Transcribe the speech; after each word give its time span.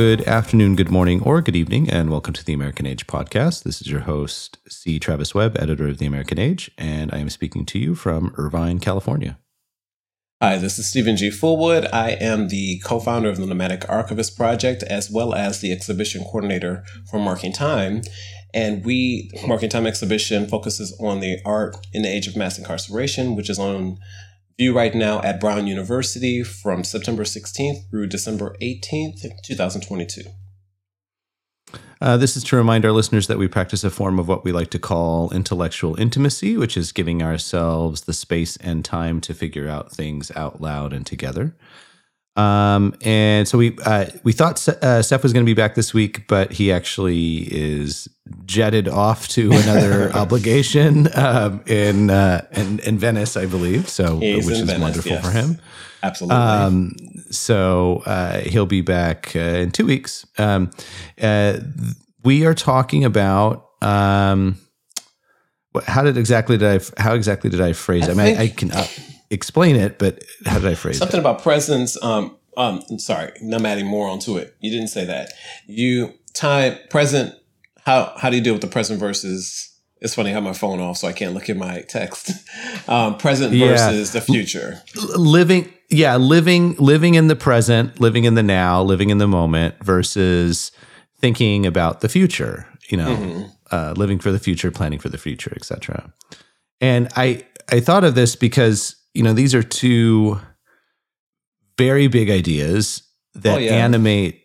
Good 0.00 0.28
afternoon, 0.28 0.76
good 0.76 0.92
morning, 0.92 1.20
or 1.24 1.42
good 1.42 1.56
evening, 1.56 1.90
and 1.90 2.08
welcome 2.08 2.32
to 2.34 2.44
the 2.44 2.52
American 2.52 2.86
Age 2.86 3.08
podcast. 3.08 3.64
This 3.64 3.80
is 3.80 3.88
your 3.88 4.02
host, 4.02 4.58
C. 4.68 5.00
Travis 5.00 5.34
Webb, 5.34 5.56
editor 5.58 5.88
of 5.88 5.98
the 5.98 6.06
American 6.06 6.38
Age, 6.38 6.70
and 6.78 7.12
I 7.12 7.18
am 7.18 7.28
speaking 7.28 7.66
to 7.66 7.80
you 7.80 7.96
from 7.96 8.32
Irvine, 8.36 8.78
California. 8.78 9.40
Hi, 10.40 10.56
this 10.56 10.78
is 10.78 10.88
Steven 10.88 11.16
G. 11.16 11.30
Fullwood. 11.30 11.92
I 11.92 12.10
am 12.10 12.46
the 12.46 12.78
co 12.84 13.00
founder 13.00 13.28
of 13.28 13.38
the 13.38 13.46
Nomadic 13.46 13.88
Archivist 13.88 14.36
Project, 14.36 14.84
as 14.84 15.10
well 15.10 15.34
as 15.34 15.60
the 15.60 15.72
exhibition 15.72 16.22
coordinator 16.22 16.84
for 17.10 17.18
Marking 17.18 17.52
Time. 17.52 18.02
And 18.54 18.84
we, 18.84 19.32
Marking 19.48 19.68
Time 19.68 19.84
exhibition, 19.84 20.46
focuses 20.46 20.96
on 21.00 21.18
the 21.18 21.40
art 21.44 21.76
in 21.92 22.02
the 22.02 22.08
age 22.08 22.28
of 22.28 22.36
mass 22.36 22.56
incarceration, 22.56 23.34
which 23.34 23.50
is 23.50 23.58
on 23.58 23.98
view 24.58 24.76
right 24.76 24.94
now 24.94 25.22
at 25.22 25.40
Brown 25.40 25.68
University 25.68 26.42
from 26.42 26.82
September 26.82 27.22
16th 27.22 27.88
through 27.90 28.08
December 28.08 28.56
18th, 28.60 29.22
2022. 29.44 30.22
Uh, 32.00 32.16
this 32.16 32.36
is 32.36 32.42
to 32.42 32.56
remind 32.56 32.84
our 32.84 32.90
listeners 32.90 33.28
that 33.28 33.38
we 33.38 33.46
practice 33.46 33.84
a 33.84 33.90
form 33.90 34.18
of 34.18 34.26
what 34.26 34.44
we 34.44 34.50
like 34.50 34.70
to 34.70 34.78
call 34.78 35.30
intellectual 35.30 35.94
intimacy, 36.00 36.56
which 36.56 36.76
is 36.76 36.90
giving 36.90 37.22
ourselves 37.22 38.02
the 38.02 38.12
space 38.12 38.56
and 38.56 38.84
time 38.84 39.20
to 39.20 39.32
figure 39.32 39.68
out 39.68 39.92
things 39.92 40.32
out 40.34 40.60
loud 40.60 40.92
and 40.92 41.06
together. 41.06 41.54
Um, 42.38 42.94
and 43.02 43.48
so 43.48 43.58
we 43.58 43.76
uh, 43.84 44.06
we 44.22 44.30
thought 44.32 44.66
uh, 44.68 45.02
Seth 45.02 45.24
was 45.24 45.32
going 45.32 45.44
to 45.44 45.50
be 45.50 45.54
back 45.54 45.74
this 45.74 45.92
week, 45.92 46.28
but 46.28 46.52
he 46.52 46.70
actually 46.70 47.52
is 47.52 48.08
jetted 48.44 48.86
off 48.86 49.26
to 49.28 49.50
another 49.52 50.12
obligation 50.12 51.08
um, 51.16 51.62
in, 51.66 52.10
uh, 52.10 52.46
in 52.52 52.78
in 52.80 52.96
Venice, 52.96 53.36
I 53.36 53.46
believe. 53.46 53.88
So 53.88 54.20
He's 54.20 54.46
which 54.46 54.54
is 54.54 54.62
Venice, 54.62 54.80
wonderful 54.80 55.12
yes. 55.12 55.24
for 55.24 55.32
him. 55.32 55.58
Absolutely. 56.00 56.36
Um, 56.36 56.96
so 57.30 58.04
uh, 58.06 58.38
he'll 58.42 58.66
be 58.66 58.82
back 58.82 59.34
uh, 59.34 59.40
in 59.40 59.72
two 59.72 59.86
weeks. 59.86 60.24
Um, 60.38 60.70
uh, 61.20 61.58
we 62.22 62.46
are 62.46 62.54
talking 62.54 63.04
about 63.04 63.68
um, 63.82 64.58
how 65.86 66.02
did 66.02 66.16
exactly 66.16 66.56
did 66.56 66.82
I 66.82 67.02
how 67.02 67.14
exactly 67.14 67.50
did 67.50 67.60
I 67.60 67.72
phrase? 67.72 68.06
it? 68.06 68.16
I, 68.16 68.22
I 68.22 68.26
mean, 68.26 68.38
I, 68.38 68.42
I 68.42 68.48
can 68.48 68.70
uh, 68.70 68.86
explain 69.30 69.76
it, 69.76 69.98
but 69.98 70.22
how 70.46 70.58
did 70.58 70.68
I 70.70 70.74
phrase 70.74 70.96
it? 70.96 70.98
Something 71.00 71.18
it? 71.18 71.20
about 71.20 71.42
presence. 71.42 72.02
Um, 72.02 72.36
um, 72.56 72.82
I'm 72.90 72.98
sorry, 72.98 73.32
I'm 73.40 73.64
adding 73.66 73.86
more 73.86 74.08
onto 74.08 74.36
it. 74.36 74.56
You 74.60 74.70
didn't 74.70 74.88
say 74.88 75.04
that. 75.04 75.32
You 75.66 76.14
time 76.34 76.76
present. 76.90 77.34
How 77.84 78.12
how 78.16 78.30
do 78.30 78.36
you 78.36 78.42
deal 78.42 78.52
with 78.54 78.62
the 78.62 78.68
present 78.68 78.98
versus? 79.00 79.64
It's 80.00 80.14
funny. 80.14 80.30
I 80.30 80.34
have 80.34 80.44
my 80.44 80.52
phone 80.52 80.78
off, 80.78 80.98
so 80.98 81.08
I 81.08 81.12
can't 81.12 81.34
look 81.34 81.50
at 81.50 81.56
my 81.56 81.82
text. 81.82 82.30
Um, 82.88 83.18
present 83.18 83.52
Yeah. 83.52 83.66
versus 83.76 84.12
the 84.12 84.20
future. 84.22 84.80
living 85.14 85.70
yeah 85.90 86.16
living 86.16 86.74
living 86.78 87.14
in 87.14 87.26
the 87.28 87.36
present 87.36 88.00
living 88.00 88.24
in 88.24 88.34
the 88.34 88.42
now 88.42 88.82
living 88.82 89.10
in 89.10 89.18
the 89.18 89.26
moment 89.28 89.74
versus 89.84 90.72
thinking 91.20 91.66
about 91.66 92.00
the 92.00 92.08
future 92.08 92.66
you 92.88 92.96
know 92.96 93.14
Mhm. 93.16 93.50
uh, 93.70 93.92
living 93.94 94.18
for 94.20 94.32
the 94.32 94.38
future 94.38 94.70
planning 94.70 94.98
for 94.98 95.10
the 95.10 95.18
future 95.18 95.52
etc 95.54 96.12
and 96.80 97.08
i 97.16 97.44
i 97.70 97.78
thought 97.80 98.04
of 98.04 98.14
this 98.14 98.36
because 98.36 98.96
you 99.18 99.24
know 99.24 99.32
these 99.32 99.52
are 99.52 99.64
two 99.64 100.38
very 101.76 102.06
big 102.06 102.30
ideas 102.30 103.02
that 103.34 103.56
Oh, 103.56 103.58
yeah. 103.58 103.74
animate 103.74 104.44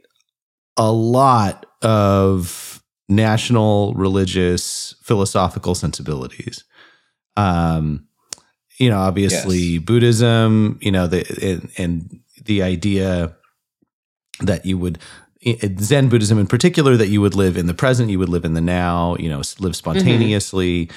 a 0.77 0.91
lot 0.91 1.67
of 1.83 2.81
national 3.07 3.93
religious 3.93 4.95
philosophical 5.03 5.75
sensibilities 5.75 6.63
um 7.37 8.07
you 8.79 8.89
know 8.89 8.97
obviously 8.97 9.59
Yes. 9.77 9.83
buddhism 9.83 10.79
you 10.81 10.91
know 10.91 11.05
the 11.05 11.21
and, 11.41 11.69
and 11.77 12.19
the 12.45 12.63
idea 12.63 13.35
that 14.39 14.65
you 14.65 14.79
would 14.79 14.97
zen 15.79 16.09
buddhism 16.09 16.39
in 16.39 16.47
particular 16.47 16.97
that 16.97 17.09
you 17.09 17.21
would 17.21 17.35
live 17.35 17.57
in 17.57 17.67
the 17.67 17.73
present 17.75 18.09
you 18.09 18.17
would 18.17 18.29
live 18.29 18.45
in 18.45 18.53
the 18.55 18.61
now 18.61 19.15
you 19.19 19.29
know 19.29 19.41
live 19.59 19.75
spontaneously 19.75 20.89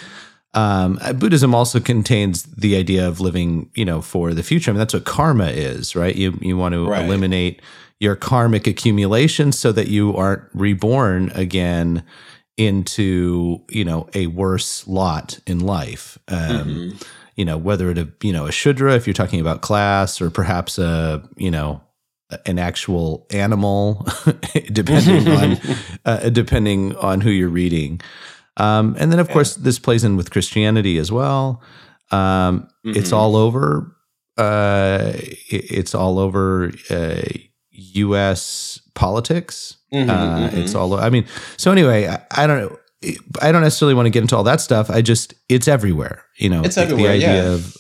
um, 0.57 0.99
uh, 1.03 1.13
buddhism 1.13 1.55
also 1.55 1.79
contains 1.79 2.43
the 2.45 2.75
idea 2.77 3.07
of 3.07 3.21
living 3.21 3.71
you 3.75 3.85
know 3.85 4.01
for 4.03 4.35
the 4.35 4.43
future 4.43 4.71
i 4.71 4.73
mean 4.73 4.79
that's 4.79 4.95
what 4.95 5.05
karma 5.05 5.49
is 5.49 5.95
right 5.95 6.17
you 6.17 6.37
you 6.43 6.57
want 6.57 6.73
to 6.73 6.87
Right. 6.89 7.05
eliminate 7.05 7.63
your 8.01 8.17
karmic 8.17 8.67
accumulation 8.67 9.53
so 9.53 9.71
that 9.73 9.89
you 9.89 10.17
aren't 10.17 10.43
reborn 10.55 11.31
again 11.35 12.03
into 12.57 13.61
you 13.71 13.85
know 13.85 14.09
a 14.15 14.27
worse 14.29 14.87
lot 14.89 15.39
in 15.47 15.61
life 15.61 16.19
um, 16.29 16.39
Mhm. 16.39 17.05
you 17.37 17.45
know 17.45 17.59
whether 17.59 17.91
it 17.91 17.99
a 17.99 18.09
you 18.23 18.33
know 18.33 18.47
a 18.47 18.53
shudra 18.53 18.95
if 18.95 19.07
you're 19.07 19.15
talking 19.15 19.41
about 19.41 19.61
class 19.61 20.21
or 20.21 20.31
perhaps 20.31 20.79
a 20.79 21.23
you 21.37 21.51
know 21.51 21.81
an 22.47 22.59
actual 22.59 23.27
animal 23.31 24.05
depending 24.73 25.29
on 25.41 25.59
uh, 26.05 26.29
depending 26.31 26.97
on 26.97 27.21
who 27.21 27.31
you're 27.31 27.49
reading 27.49 28.01
um, 28.57 28.95
and 28.99 29.11
then 29.13 29.19
of 29.19 29.29
course 29.29 29.55
this 29.57 29.79
plays 29.79 30.05
in 30.05 30.17
with 30.17 30.31
christianity 30.31 30.99
as 30.99 31.11
well 31.13 31.63
um, 32.13 32.69
it's 32.85 33.11
Mhm. 33.11 33.17
all 33.17 33.37
over 33.37 33.97
uh, 34.39 35.13
it- 35.51 35.71
it's 35.71 35.95
all 35.95 36.19
over 36.19 36.73
uh, 36.91 37.23
us 37.95 38.81
politics 38.95 39.77
Mhm, 39.93 40.09
uh, 40.11 40.51
mhm. 40.51 40.53
it's 40.55 40.75
all 40.75 40.95
i 40.95 41.09
mean 41.11 41.25
so 41.57 41.71
anyway 41.73 42.07
I, 42.09 42.21
I 42.31 42.47
don't 42.47 42.61
know 42.61 42.77
I 43.43 43.53
don't 43.53 43.63
necessarily 43.63 43.95
want 43.95 44.07
to 44.07 44.11
get 44.11 44.23
into 44.23 44.35
all 44.37 44.43
that 44.45 44.61
stuff. 44.61 44.89
I 44.91 45.03
just 45.03 45.35
it's 45.51 45.69
everywhere, 45.69 46.25
you 46.39 46.49
know. 46.49 46.63
It's 46.63 46.75
the- 46.77 46.81
everywhere, 46.81 47.13
The 47.13 47.25
idea 47.27 47.43
yeah. 47.45 47.51
of 47.55 47.77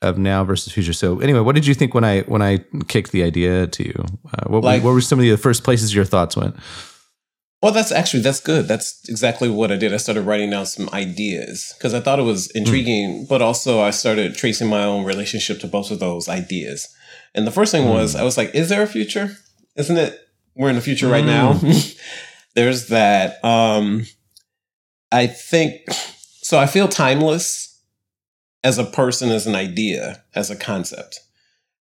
of 0.00 0.16
now 0.16 0.44
versus 0.44 0.72
future. 0.72 0.92
So 0.94 1.18
anyway, 1.18 1.40
what 1.40 1.54
did 1.56 1.66
you 1.66 1.74
think 1.74 1.92
when 1.92 2.04
I 2.04 2.20
when 2.22 2.40
I 2.40 2.60
kicked 2.86 3.10
the 3.10 3.24
idea 3.24 3.66
to 3.66 3.84
you? 3.84 4.04
Uh, 4.32 4.44
what, 4.48 4.62
Like- 4.62 4.84
what 4.84 4.92
were 4.94 5.00
some 5.02 5.18
of 5.18 5.24
the 5.24 5.36
first 5.36 5.64
places 5.64 5.92
your 5.92 6.04
thoughts 6.06 6.36
went? 6.36 6.54
Well, 7.60 7.72
that's 7.72 7.90
actually 7.90 8.22
that's 8.22 8.40
good. 8.40 8.68
That's 8.68 9.08
exactly 9.08 9.48
what 9.48 9.72
I 9.72 9.76
did. 9.76 9.92
I 9.92 9.96
started 9.96 10.22
writing 10.22 10.50
down 10.50 10.66
some 10.66 10.88
ideas 10.92 11.74
because 11.76 11.92
I 11.92 12.00
thought 12.00 12.20
it 12.20 12.22
was 12.22 12.50
hmm. 12.52 12.58
intriguing, 12.58 13.26
but 13.28 13.42
also 13.42 13.80
I 13.80 13.90
started 13.90 14.36
tracing 14.36 14.68
my 14.68 14.84
own 14.84 15.04
relationship 15.04 15.58
to 15.60 15.66
both 15.66 15.90
of 15.90 15.98
those 15.98 16.28
ideas. 16.28 16.88
And 17.34 17.46
the 17.46 17.50
first 17.50 17.72
thing 17.72 17.84
hmm. 17.84 17.90
was 17.90 18.14
I 18.14 18.22
was 18.22 18.36
like, 18.36 18.54
"Is 18.54 18.68
there 18.68 18.82
a 18.82 18.86
future? 18.86 19.36
Isn't 19.76 19.96
it? 19.96 20.20
We're 20.54 20.70
in 20.70 20.76
the 20.76 20.82
future 20.82 21.08
right 21.08 21.24
now." 21.24 21.54
Hmm. 21.54 21.72
There's 22.54 22.88
that. 22.88 23.44
Um, 23.44 24.06
I 25.10 25.26
think 25.26 25.82
so. 25.90 26.58
I 26.58 26.66
feel 26.66 26.86
timeless 26.86 27.80
as 28.62 28.78
a 28.78 28.84
person, 28.84 29.30
as 29.30 29.46
an 29.46 29.54
idea, 29.56 30.22
as 30.34 30.50
a 30.50 30.56
concept, 30.56 31.20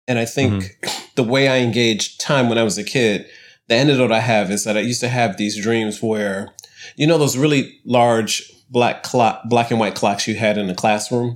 and 0.08 0.20
I 0.20 0.26
think 0.26 0.78
the 1.16 1.24
way 1.24 1.48
I 1.48 1.58
engaged 1.58 2.22
time 2.22 2.48
when 2.48 2.58
I 2.60 2.64
was 2.64 2.78
a 2.78 2.84
kid 2.84 3.26
the 3.74 3.80
antidote 3.80 4.12
I 4.12 4.20
have 4.20 4.52
is 4.52 4.64
that 4.66 4.78
I 4.78 4.82
used 4.82 5.02
to 5.02 5.08
have 5.10 5.38
these 5.38 5.62
dreams 5.62 6.02
where, 6.02 6.54
you 6.96 7.08
know, 7.08 7.18
those 7.18 7.38
really 7.38 7.80
large 7.86 8.52
black 8.70 9.04
clock, 9.04 9.42
black 9.46 9.72
and 9.72 9.80
white 9.80 9.96
clocks 9.96 10.28
you 10.28 10.36
had 10.36 10.58
in 10.58 10.68
the 10.68 10.76
classroom. 10.76 11.36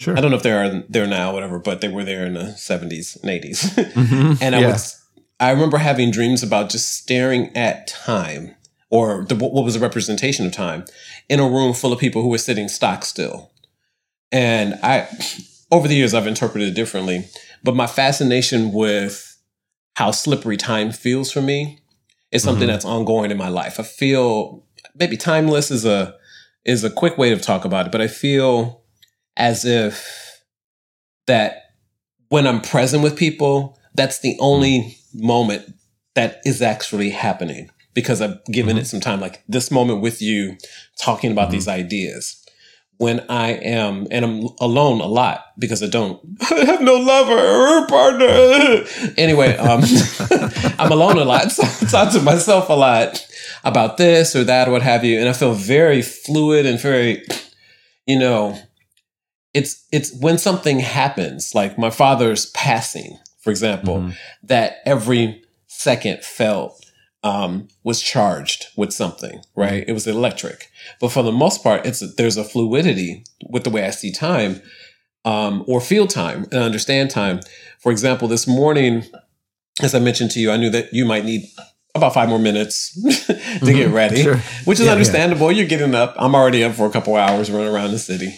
Sure. 0.00 0.16
I 0.16 0.20
don't 0.20 0.30
know 0.30 0.36
if 0.36 0.42
they're 0.42 0.82
there 0.88 1.06
now, 1.06 1.32
whatever, 1.32 1.58
but 1.58 1.80
they 1.80 1.88
were 1.88 2.04
there 2.04 2.24
in 2.26 2.34
the 2.34 2.52
seventies 2.56 3.16
and 3.22 3.30
eighties. 3.30 3.62
Mhm. 3.76 4.38
and 4.40 4.54
I 4.56 4.60
Yeah. 4.60 4.66
would, 4.72 4.80
I 5.38 5.50
remember 5.50 5.78
having 5.78 6.10
dreams 6.10 6.42
about 6.42 6.70
just 6.70 6.94
staring 6.96 7.54
at 7.56 7.86
time, 7.86 8.54
or 8.90 9.24
the, 9.28 9.34
what 9.34 9.64
was 9.64 9.76
a 9.76 9.80
representation 9.80 10.46
of 10.46 10.52
time, 10.52 10.84
in 11.28 11.38
a 11.40 11.48
room 11.48 11.72
full 11.72 11.92
of 11.92 11.98
people 11.98 12.22
who 12.22 12.28
were 12.28 12.38
sitting 12.38 12.68
stock 12.68 13.04
still. 13.04 13.50
And 14.30 14.78
I, 14.82 15.06
over 15.70 15.86
the 15.88 15.94
years, 15.96 16.14
I've 16.14 16.26
interpreted 16.26 16.68
it 16.68 16.74
differently, 16.74 17.26
but 17.62 17.74
my 17.76 17.86
fascination 17.86 18.72
with 18.72 19.31
how 19.94 20.10
slippery 20.10 20.56
time 20.56 20.92
feels 20.92 21.30
for 21.30 21.42
me 21.42 21.78
is 22.30 22.42
something 22.42 22.66
Mhm. 22.66 22.72
that's 22.72 22.84
ongoing 22.84 23.30
in 23.30 23.36
my 23.36 23.48
life. 23.48 23.78
I 23.78 23.82
feel 23.82 24.64
maybe 24.94 25.16
timeless 25.16 25.70
is 25.70 25.84
a 25.84 26.14
is 26.64 26.84
a 26.84 26.90
quick 26.90 27.18
way 27.18 27.28
to 27.30 27.36
talk 27.36 27.64
about 27.64 27.86
it, 27.86 27.92
but 27.92 28.00
I 28.00 28.06
feel 28.06 28.82
as 29.36 29.64
if 29.64 30.40
that 31.26 31.62
when 32.28 32.46
I'm 32.46 32.60
present 32.60 33.02
with 33.02 33.16
people, 33.16 33.78
that's 33.94 34.20
the 34.20 34.36
only 34.38 34.80
mm-hmm. 34.80 35.26
moment 35.26 35.74
that 36.14 36.40
is 36.44 36.62
actually 36.62 37.10
happening 37.10 37.68
because 37.94 38.20
I've 38.20 38.42
given 38.46 38.76
it 38.76 38.82
mm-hmm. 38.82 38.86
some 38.86 39.00
time. 39.00 39.20
Like 39.20 39.42
this 39.48 39.70
moment 39.70 40.02
with 40.02 40.22
you 40.22 40.56
talking 41.00 41.32
about 41.32 41.50
these 41.50 41.66
mm-hmm. 41.66 41.80
ideas. 41.80 42.41
When 42.98 43.20
I 43.28 43.52
am, 43.54 44.06
and 44.12 44.24
I'm 44.24 44.48
alone 44.60 45.00
a 45.00 45.06
lot 45.06 45.44
because 45.58 45.82
I 45.82 45.88
don't 45.88 46.20
I 46.50 46.64
have 46.64 46.80
no 46.82 46.94
lover 46.94 47.34
or 47.36 47.86
partner. 47.88 48.84
Anyway, 49.16 49.56
um, 49.56 49.82
I'm 50.78 50.92
alone 50.92 51.18
a 51.18 51.24
lot. 51.24 51.50
So 51.50 51.62
I 51.64 51.90
talk 51.90 52.12
to 52.12 52.20
myself 52.22 52.68
a 52.68 52.74
lot 52.74 53.26
about 53.64 53.96
this 53.96 54.36
or 54.36 54.44
that 54.44 54.68
or 54.68 54.72
what 54.72 54.82
have 54.82 55.04
you. 55.04 55.18
And 55.18 55.28
I 55.28 55.32
feel 55.32 55.52
very 55.54 56.00
fluid 56.02 56.64
and 56.66 56.78
very, 56.80 57.24
you 58.06 58.18
know, 58.18 58.56
it's 59.52 59.84
it's 59.92 60.12
when 60.20 60.38
something 60.38 60.78
happens, 60.80 61.54
like 61.54 61.76
my 61.78 61.90
father's 61.90 62.46
passing, 62.52 63.18
for 63.40 63.50
example, 63.50 63.96
Mhm. 63.98 64.14
that 64.44 64.76
every 64.86 65.42
second 65.66 66.22
felt 66.22 66.78
um, 67.22 67.68
was 67.84 68.02
charged 68.02 68.66
with 68.76 68.92
something, 68.92 69.42
right? 69.54 69.84
It 69.86 69.92
was 69.92 70.06
electric. 70.06 70.70
But 71.00 71.12
for 71.12 71.22
the 71.22 71.32
most 71.32 71.62
part, 71.62 71.86
it's 71.86 72.00
there's 72.16 72.36
a 72.36 72.44
fluidity 72.44 73.24
with 73.48 73.64
the 73.64 73.70
way 73.70 73.84
I 73.84 73.90
see 73.90 74.10
time 74.10 74.60
um, 75.24 75.64
or 75.66 75.80
feel 75.80 76.06
time 76.06 76.44
and 76.44 76.62
understand 76.62 77.10
time. 77.10 77.40
For 77.78 77.92
example, 77.92 78.28
this 78.28 78.46
morning, 78.46 79.04
as 79.80 79.94
I 79.94 80.00
mentioned 80.00 80.30
to 80.32 80.40
you, 80.40 80.50
I 80.50 80.56
knew 80.56 80.70
that 80.70 80.92
you 80.92 81.04
might 81.04 81.24
need 81.24 81.48
about 81.94 82.14
five 82.14 82.28
more 82.28 82.38
minutes 82.38 82.94
to 83.02 83.32
mm-hmm. 83.34 83.66
get 83.66 83.90
ready, 83.90 84.22
sure. 84.22 84.36
which 84.64 84.80
is 84.80 84.86
yeah, 84.86 84.92
understandable. 84.92 85.52
Yeah. 85.52 85.58
You're 85.58 85.68
getting 85.68 85.94
up. 85.94 86.14
I'm 86.18 86.34
already 86.34 86.64
up 86.64 86.74
for 86.74 86.86
a 86.86 86.90
couple 86.90 87.14
hours 87.16 87.50
running 87.50 87.72
around 87.72 87.92
the 87.92 87.98
city. 87.98 88.34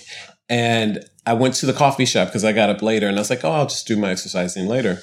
And 0.48 1.04
I 1.26 1.32
went 1.32 1.54
to 1.56 1.66
the 1.66 1.72
coffee 1.72 2.04
shop 2.04 2.28
because 2.28 2.44
I 2.44 2.52
got 2.52 2.68
up 2.68 2.82
later 2.82 3.06
and 3.08 3.16
I 3.16 3.20
was 3.20 3.30
like, 3.30 3.44
oh, 3.44 3.52
I'll 3.52 3.66
just 3.66 3.86
do 3.86 3.96
my 3.96 4.10
exercising 4.10 4.66
later. 4.66 4.98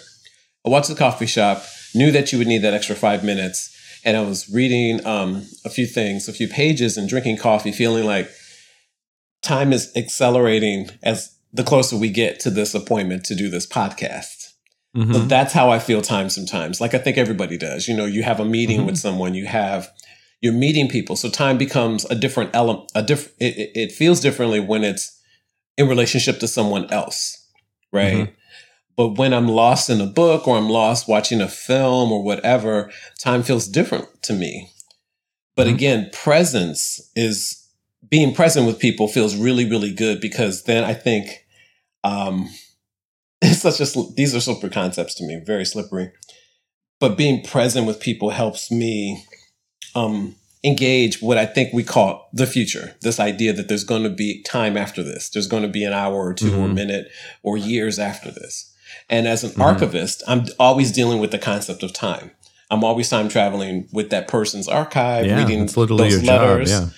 I 0.65 0.69
walked 0.69 0.87
to 0.87 0.93
the 0.93 0.99
coffee 0.99 1.25
shop, 1.25 1.63
knew 1.95 2.11
that 2.11 2.31
you 2.31 2.37
would 2.37 2.47
need 2.47 2.61
that 2.61 2.73
extra 2.73 2.95
five 2.95 3.23
minutes. 3.23 3.70
And 4.03 4.17
I 4.17 4.21
was 4.21 4.49
reading 4.49 5.05
um, 5.05 5.45
a 5.65 5.69
few 5.69 5.85
things, 5.85 6.27
a 6.27 6.33
few 6.33 6.47
pages, 6.47 6.97
and 6.97 7.07
drinking 7.07 7.37
coffee, 7.37 7.71
feeling 7.71 8.05
like 8.05 8.29
time 9.43 9.73
is 9.73 9.91
accelerating 9.95 10.89
as 11.03 11.35
the 11.53 11.63
closer 11.63 11.97
we 11.97 12.09
get 12.09 12.39
to 12.41 12.49
this 12.49 12.73
appointment 12.73 13.25
to 13.25 13.35
do 13.35 13.49
this 13.49 13.67
podcast. 13.67 14.53
Mm-hmm. 14.95 15.13
So 15.13 15.19
that's 15.19 15.53
how 15.53 15.69
I 15.69 15.79
feel 15.79 16.01
time 16.01 16.29
sometimes. 16.29 16.81
Like 16.81 16.93
I 16.93 16.97
think 16.97 17.17
everybody 17.17 17.57
does. 17.57 17.87
You 17.87 17.95
know, 17.95 18.05
you 18.05 18.23
have 18.23 18.39
a 18.39 18.45
meeting 18.45 18.79
mm-hmm. 18.79 18.87
with 18.87 18.97
someone, 18.97 19.33
you 19.33 19.45
have 19.45 19.89
you're 20.41 20.53
meeting 20.53 20.89
people, 20.89 21.15
so 21.15 21.29
time 21.29 21.57
becomes 21.57 22.03
a 22.05 22.15
different 22.15 22.49
element. 22.55 22.91
A 22.95 23.03
different. 23.03 23.35
It, 23.39 23.71
it, 23.75 23.91
feels 23.91 24.19
differently 24.19 24.59
when 24.59 24.83
it's 24.83 25.19
in 25.77 25.87
relationship 25.87 26.39
to 26.39 26.47
someone 26.47 26.91
else, 26.91 27.47
right? 27.93 28.13
Mm-hmm. 28.13 28.33
But 28.95 29.17
when 29.17 29.33
I'm 29.33 29.47
lost 29.47 29.89
in 29.89 30.01
a 30.01 30.05
book 30.05 30.47
or 30.47 30.57
I'm 30.57 30.69
lost 30.69 31.07
watching 31.07 31.41
a 31.41 31.47
film 31.47 32.11
or 32.11 32.23
whatever, 32.23 32.91
time 33.19 33.43
feels 33.43 33.67
different 33.67 34.07
to 34.23 34.33
me. 34.33 34.71
But 35.55 35.67
mm-hmm. 35.67 35.75
again, 35.75 36.09
presence 36.13 37.11
is 37.15 37.61
being 38.09 38.33
present 38.33 38.67
with 38.67 38.79
people 38.79 39.07
feels 39.07 39.35
really, 39.35 39.69
really 39.69 39.93
good 39.93 40.19
because 40.19 40.63
then 40.63 40.83
I 40.83 40.93
think 40.93 41.45
um, 42.03 42.49
it's 43.41 43.61
such 43.61 43.79
a 43.79 44.01
these 44.15 44.35
are 44.35 44.41
slippery 44.41 44.69
concepts 44.69 45.15
to 45.15 45.25
me, 45.25 45.41
very 45.45 45.65
slippery. 45.65 46.11
But 46.99 47.17
being 47.17 47.43
present 47.43 47.87
with 47.87 47.99
people 47.99 48.29
helps 48.29 48.71
me 48.71 49.25
um, 49.95 50.35
engage 50.63 51.21
what 51.21 51.37
I 51.37 51.45
think 51.45 51.73
we 51.73 51.83
call 51.83 52.29
the 52.31 52.45
future. 52.45 52.95
This 53.01 53.19
idea 53.19 53.53
that 53.53 53.67
there's 53.67 53.83
going 53.83 54.03
to 54.03 54.09
be 54.09 54.43
time 54.43 54.77
after 54.77 55.01
this. 55.01 55.29
There's 55.29 55.47
going 55.47 55.63
to 55.63 55.69
be 55.69 55.83
an 55.83 55.93
hour 55.93 56.13
or 56.13 56.33
2 56.33 56.45
mm-hmm. 56.45 56.59
or 56.59 56.65
a 56.65 56.73
minute 56.73 57.07
or 57.41 57.57
years 57.57 57.97
after 57.97 58.29
this. 58.29 58.70
And 59.11 59.27
as 59.27 59.43
an 59.43 59.51
mm-hmm. 59.51 59.61
archivist, 59.61 60.23
I'm 60.27 60.45
always 60.59 60.91
dealing 60.91 61.19
with 61.19 61.31
the 61.31 61.37
concept 61.37 61.83
of 61.83 61.93
time. 61.93 62.31
I'm 62.71 62.83
always 62.83 63.09
time 63.09 63.27
traveling 63.27 63.89
with 63.91 64.09
that 64.09 64.29
person's 64.29 64.69
archive, 64.69 65.25
yeah, 65.25 65.37
reading 65.37 65.65
those 65.65 66.23
letters, 66.23 66.23
job, 66.23 66.67
yeah 66.67 66.89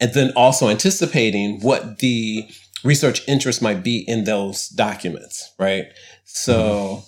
and 0.00 0.14
then 0.14 0.32
also 0.34 0.68
anticipating 0.68 1.60
what 1.60 1.98
the 1.98 2.48
research 2.82 3.26
interest 3.28 3.60
might 3.60 3.84
be 3.84 3.98
in 4.08 4.24
those 4.24 4.68
documents, 4.70 5.52
right? 5.58 5.86
So 6.24 7.04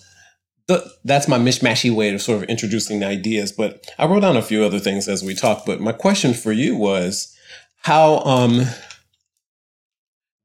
mm-hmm. 0.69 0.87
that's 1.03 1.27
my 1.27 1.39
mishmashy 1.39 1.93
way 1.93 2.13
of 2.13 2.21
sort 2.21 2.43
of 2.43 2.49
introducing 2.49 2.99
the 2.99 3.07
ideas. 3.07 3.51
But 3.51 3.85
I 3.97 4.05
wrote 4.05 4.21
down 4.21 4.37
a 4.37 4.43
few 4.43 4.63
other 4.63 4.79
things 4.79 5.07
as 5.07 5.23
we 5.23 5.33
talked. 5.33 5.65
But 5.65 5.81
my 5.81 5.91
question 5.91 6.35
for 6.35 6.51
you 6.51 6.77
was 6.77 7.35
how 7.81 8.19
um, 8.19 8.61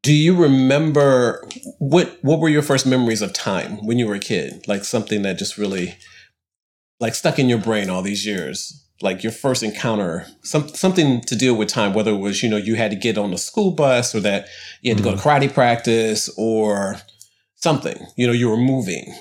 do 0.09 0.15
you 0.15 0.35
remember 0.35 1.47
what 1.79 2.17
what 2.23 2.41
were 2.41 2.49
your 2.49 2.63
first 2.63 2.87
memories 2.87 3.21
of 3.21 3.35
time 3.35 3.85
when 3.85 3.99
you 3.99 4.07
were 4.07 4.15
a 4.15 4.19
kid? 4.19 4.67
Like 4.67 4.83
something 4.85 5.21
that 5.21 5.37
just 5.37 5.59
really 5.59 5.99
like 6.99 7.15
stuck 7.15 7.39
in 7.39 7.47
your 7.47 7.59
brain 7.59 7.91
all 7.91 8.01
these 8.01 8.25
years 8.25 8.87
like 9.03 9.23
your 9.23 9.33
first 9.33 9.63
encounter, 9.63 10.27
some 10.41 10.67
something 10.71 11.21
to 11.21 11.37
deal 11.37 11.55
with 11.55 11.69
time, 11.69 11.93
whether 11.93 12.13
it 12.13 12.17
was, 12.17 12.43
you 12.43 12.49
know, 12.49 12.57
you 12.57 12.75
had 12.77 12.91
to 12.91 12.97
get 12.97 13.19
on 13.19 13.33
the 13.33 13.37
school 13.37 13.71
bus 13.71 14.15
or 14.15 14.21
that 14.21 14.49
you 14.81 14.91
had 14.91 14.97
mm-hmm. 14.97 15.05
to 15.05 15.11
go 15.11 15.15
to 15.15 15.23
mm-hmm. 15.23 15.45
karate 15.45 15.53
practice 15.53 16.31
or 16.39 16.97
something, 17.57 17.99
you 18.17 18.27
know, 18.27 18.33
you 18.33 18.49
were 18.49 18.57
moving. 18.57 19.15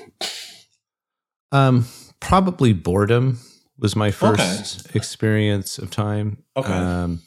Um, 1.51 1.85
probably 2.21 2.71
boredom 2.71 3.39
was 3.77 3.93
my 3.93 4.09
first 4.09 4.87
okay. 4.87 4.97
experience 4.97 5.79
of 5.79 5.91
time. 5.91 6.43
Okay. 6.55 6.71
Um, 6.71 7.23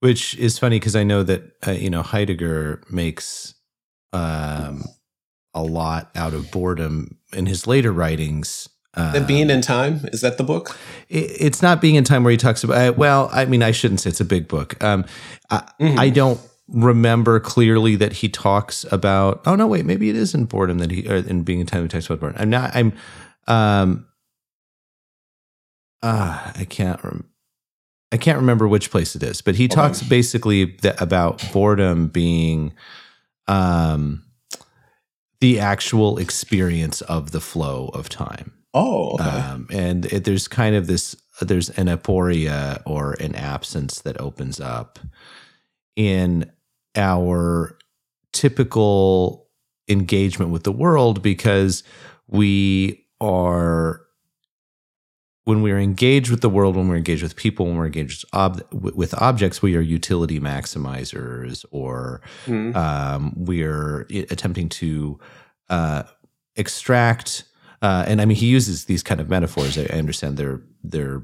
which 0.00 0.36
is 0.36 0.58
funny 0.58 0.78
because 0.78 0.96
I 0.96 1.04
know 1.04 1.22
that, 1.22 1.52
uh, 1.66 1.72
you 1.72 1.90
know, 1.90 2.02
Heidegger 2.02 2.82
makes 2.90 3.54
um, 4.12 4.84
a 5.54 5.62
lot 5.62 6.10
out 6.14 6.34
of 6.34 6.50
boredom 6.50 7.18
in 7.32 7.46
his 7.46 7.66
later 7.66 7.92
writings 7.92 8.68
the 8.94 9.24
Being 9.26 9.50
in 9.50 9.60
Time 9.62 10.00
is 10.12 10.20
that 10.20 10.38
the 10.38 10.44
book? 10.44 10.76
It, 11.08 11.30
it's 11.40 11.62
not 11.62 11.80
Being 11.80 11.94
in 11.94 12.04
Time 12.04 12.24
where 12.24 12.30
he 12.30 12.36
talks 12.36 12.64
about. 12.64 12.76
Uh, 12.76 12.92
well, 12.92 13.30
I 13.32 13.44
mean, 13.44 13.62
I 13.62 13.70
shouldn't 13.70 14.00
say 14.00 14.10
it's 14.10 14.20
a 14.20 14.24
big 14.24 14.48
book. 14.48 14.82
Um, 14.82 15.04
I, 15.50 15.58
mm-hmm. 15.80 15.98
I, 15.98 16.10
don't 16.10 16.40
remember 16.68 17.40
clearly 17.40 17.96
that 17.96 18.14
he 18.14 18.28
talks 18.28 18.84
about. 18.90 19.42
Oh 19.46 19.54
no, 19.54 19.66
wait, 19.66 19.84
maybe 19.84 20.10
it 20.10 20.16
is 20.16 20.34
in 20.34 20.46
Boredom 20.46 20.78
that 20.78 20.90
he 20.90 21.08
or 21.08 21.16
in 21.16 21.42
Being 21.42 21.60
in 21.60 21.66
Time 21.66 21.82
he 21.82 21.88
talks 21.88 22.06
about 22.06 22.20
boredom. 22.20 22.40
I'm 22.40 22.50
not. 22.50 22.74
I'm. 22.74 22.92
Um. 23.46 24.06
Ah, 26.02 26.48
uh, 26.48 26.52
I 26.60 26.64
can't. 26.64 27.02
Rem- 27.04 27.29
I 28.12 28.16
can't 28.16 28.38
remember 28.38 28.66
which 28.66 28.90
place 28.90 29.14
it 29.14 29.22
is, 29.22 29.40
but 29.40 29.54
he 29.54 29.68
talks 29.68 30.02
basically 30.02 30.64
that, 30.82 31.00
about 31.00 31.44
boredom 31.52 32.08
being, 32.08 32.72
um, 33.46 34.24
the 35.40 35.60
actual 35.60 36.18
experience 36.18 37.00
of 37.02 37.30
the 37.30 37.40
flow 37.40 37.90
of 37.94 38.08
time. 38.08 38.52
Oh, 38.74 39.14
okay. 39.14 39.24
Um, 39.24 39.68
and 39.70 40.06
it, 40.06 40.24
there's 40.24 40.48
kind 40.48 40.74
of 40.74 40.86
this, 40.86 41.16
there's 41.40 41.70
an 41.70 41.86
aporia 41.86 42.82
or 42.84 43.14
an 43.14 43.34
absence 43.34 44.00
that 44.00 44.20
opens 44.20 44.60
up 44.60 44.98
in 45.96 46.50
our 46.96 47.78
typical 48.32 49.48
engagement 49.88 50.50
with 50.50 50.64
the 50.64 50.72
world 50.72 51.22
because 51.22 51.82
we 52.26 53.06
are 53.20 54.02
when 55.50 55.62
we're 55.62 55.78
engaged 55.78 56.30
with 56.30 56.40
the 56.40 56.48
world, 56.48 56.76
when 56.76 56.88
we're 56.88 56.96
engaged 56.96 57.22
with 57.22 57.36
people, 57.36 57.66
when 57.66 57.76
we're 57.76 57.86
engaged 57.86 58.24
ob- 58.32 58.62
with 58.72 59.12
objects, 59.20 59.60
we 59.60 59.76
are 59.76 59.80
utility 59.80 60.40
maximizers, 60.40 61.64
or 61.70 62.22
mm. 62.46 62.74
um, 62.74 63.34
we're 63.36 64.06
attempting 64.30 64.68
to 64.68 65.18
uh, 65.68 66.04
extract 66.56 67.44
uh, 67.82 68.04
and 68.06 68.20
I 68.20 68.24
mean, 68.24 68.36
he 68.36 68.46
uses 68.46 68.84
these 68.84 69.02
kind 69.02 69.20
of 69.20 69.28
metaphors. 69.28 69.78
I, 69.78 69.82
I 69.82 69.98
understand 69.98 70.36
they're 70.36 70.60
they're 70.84 71.22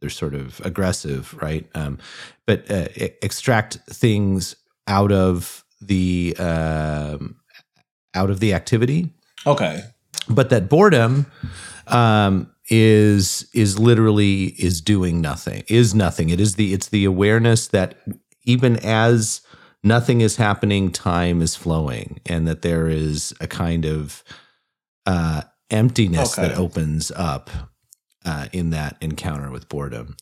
they're 0.00 0.10
sort 0.10 0.34
of 0.34 0.60
aggressive, 0.64 1.34
right? 1.42 1.68
Um, 1.74 1.98
but 2.46 2.70
uh, 2.70 2.88
extract 3.22 3.74
things 3.90 4.56
out 4.86 5.12
of 5.12 5.64
the 5.80 6.36
um, 6.38 7.36
out 8.14 8.30
of 8.30 8.40
the 8.40 8.54
activity. 8.54 9.10
Okay. 9.46 9.82
But 10.28 10.50
that 10.50 10.68
boredom 10.68 11.26
um, 11.88 12.52
is 12.74 13.46
is 13.52 13.78
literally 13.78 14.46
is 14.58 14.80
doing 14.80 15.20
nothing. 15.20 15.62
Is 15.68 15.94
nothing. 15.94 16.30
It 16.30 16.40
is 16.40 16.54
the 16.54 16.72
it's 16.72 16.88
the 16.88 17.04
awareness 17.04 17.68
that 17.68 17.98
even 18.44 18.78
as 18.78 19.42
nothing 19.84 20.22
is 20.22 20.36
happening, 20.36 20.90
time 20.90 21.42
is 21.42 21.54
flowing, 21.54 22.20
and 22.24 22.48
that 22.48 22.62
there 22.62 22.88
is 22.88 23.34
a 23.42 23.46
kind 23.46 23.84
of 23.84 24.24
uh, 25.04 25.42
emptiness 25.68 26.38
okay. 26.38 26.48
that 26.48 26.56
opens 26.56 27.12
up 27.14 27.50
uh, 28.24 28.46
in 28.52 28.70
that 28.70 28.96
encounter 29.02 29.50
with 29.50 29.68
boredom. 29.68 30.16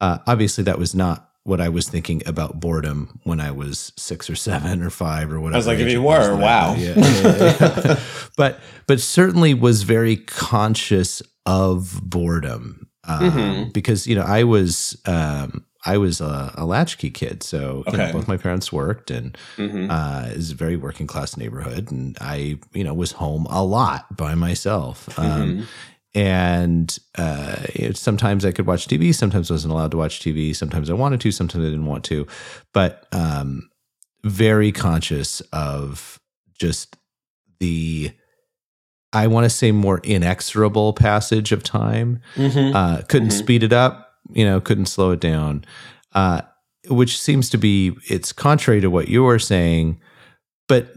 Uh, 0.00 0.18
obviously, 0.28 0.62
that 0.62 0.78
was 0.78 0.94
not 0.94 1.28
what 1.42 1.60
I 1.60 1.70
was 1.70 1.88
thinking 1.88 2.22
about 2.24 2.60
boredom 2.60 3.18
when 3.24 3.40
I 3.40 3.50
was 3.50 3.92
six 3.96 4.30
or 4.30 4.36
seven 4.36 4.80
or 4.80 4.90
five 4.90 5.32
or 5.32 5.40
whatever. 5.40 5.56
I 5.56 5.58
was 5.58 5.66
like, 5.66 5.80
if 5.80 5.90
you 5.90 6.02
were, 6.02 6.36
wow. 6.36 6.76
Yeah, 6.76 6.94
yeah, 6.96 7.56
yeah, 7.60 8.00
but 8.36 8.60
but 8.86 9.00
certainly 9.00 9.54
was 9.54 9.82
very 9.82 10.16
conscious 10.16 11.20
of 11.50 12.00
boredom 12.04 12.88
um, 13.08 13.30
mm-hmm. 13.30 13.70
because 13.70 14.06
you 14.06 14.14
know 14.14 14.22
I 14.22 14.44
was 14.44 14.96
um, 15.04 15.66
I 15.84 15.98
was 15.98 16.20
a, 16.20 16.52
a 16.56 16.64
latchkey 16.64 17.10
kid, 17.10 17.42
so 17.42 17.82
okay. 17.88 17.96
know, 17.96 18.12
both 18.12 18.28
my 18.28 18.36
parents 18.36 18.72
worked, 18.72 19.10
and 19.10 19.36
mm-hmm. 19.56 19.90
uh, 19.90 20.28
it 20.30 20.36
was 20.36 20.52
a 20.52 20.54
very 20.54 20.76
working 20.76 21.08
class 21.08 21.36
neighborhood, 21.36 21.90
and 21.90 22.16
I, 22.20 22.58
you 22.72 22.84
know, 22.84 22.94
was 22.94 23.12
home 23.12 23.46
a 23.50 23.64
lot 23.64 24.16
by 24.16 24.34
myself. 24.34 25.18
Um, 25.18 25.26
mm-hmm. 25.26 25.62
and 26.14 26.98
uh, 27.16 27.56
it, 27.74 27.96
sometimes 27.96 28.44
I 28.44 28.52
could 28.52 28.66
watch 28.66 28.86
TV, 28.86 29.12
sometimes 29.12 29.50
I 29.50 29.54
wasn't 29.54 29.72
allowed 29.72 29.90
to 29.92 29.96
watch 29.96 30.20
TV, 30.20 30.54
sometimes 30.54 30.88
I 30.88 30.94
wanted 30.94 31.20
to, 31.22 31.32
sometimes 31.32 31.64
I 31.64 31.70
didn't 31.70 31.86
want 31.86 32.04
to, 32.04 32.26
but 32.72 33.06
um, 33.12 33.70
very 34.22 34.70
conscious 34.70 35.40
of 35.52 36.20
just 36.58 36.96
the 37.58 38.12
I 39.12 39.26
want 39.26 39.44
to 39.44 39.50
say 39.50 39.72
more 39.72 40.00
inexorable 40.04 40.92
passage 40.92 41.52
of 41.52 41.62
time. 41.62 42.20
Mm-hmm. 42.36 42.76
Uh, 42.76 43.02
couldn't 43.08 43.28
mm-hmm. 43.28 43.38
speed 43.38 43.62
it 43.62 43.72
up 43.72 44.10
you 44.32 44.44
know, 44.44 44.60
couldn't 44.60 44.86
slow 44.86 45.10
it 45.12 45.20
down. 45.20 45.64
Uh, 46.12 46.42
which 46.88 47.20
seems 47.20 47.50
to 47.50 47.58
be 47.58 47.96
it's 48.08 48.32
contrary 48.32 48.80
to 48.80 48.90
what 48.90 49.08
you 49.08 49.22
were 49.22 49.38
saying, 49.38 50.00
but 50.66 50.92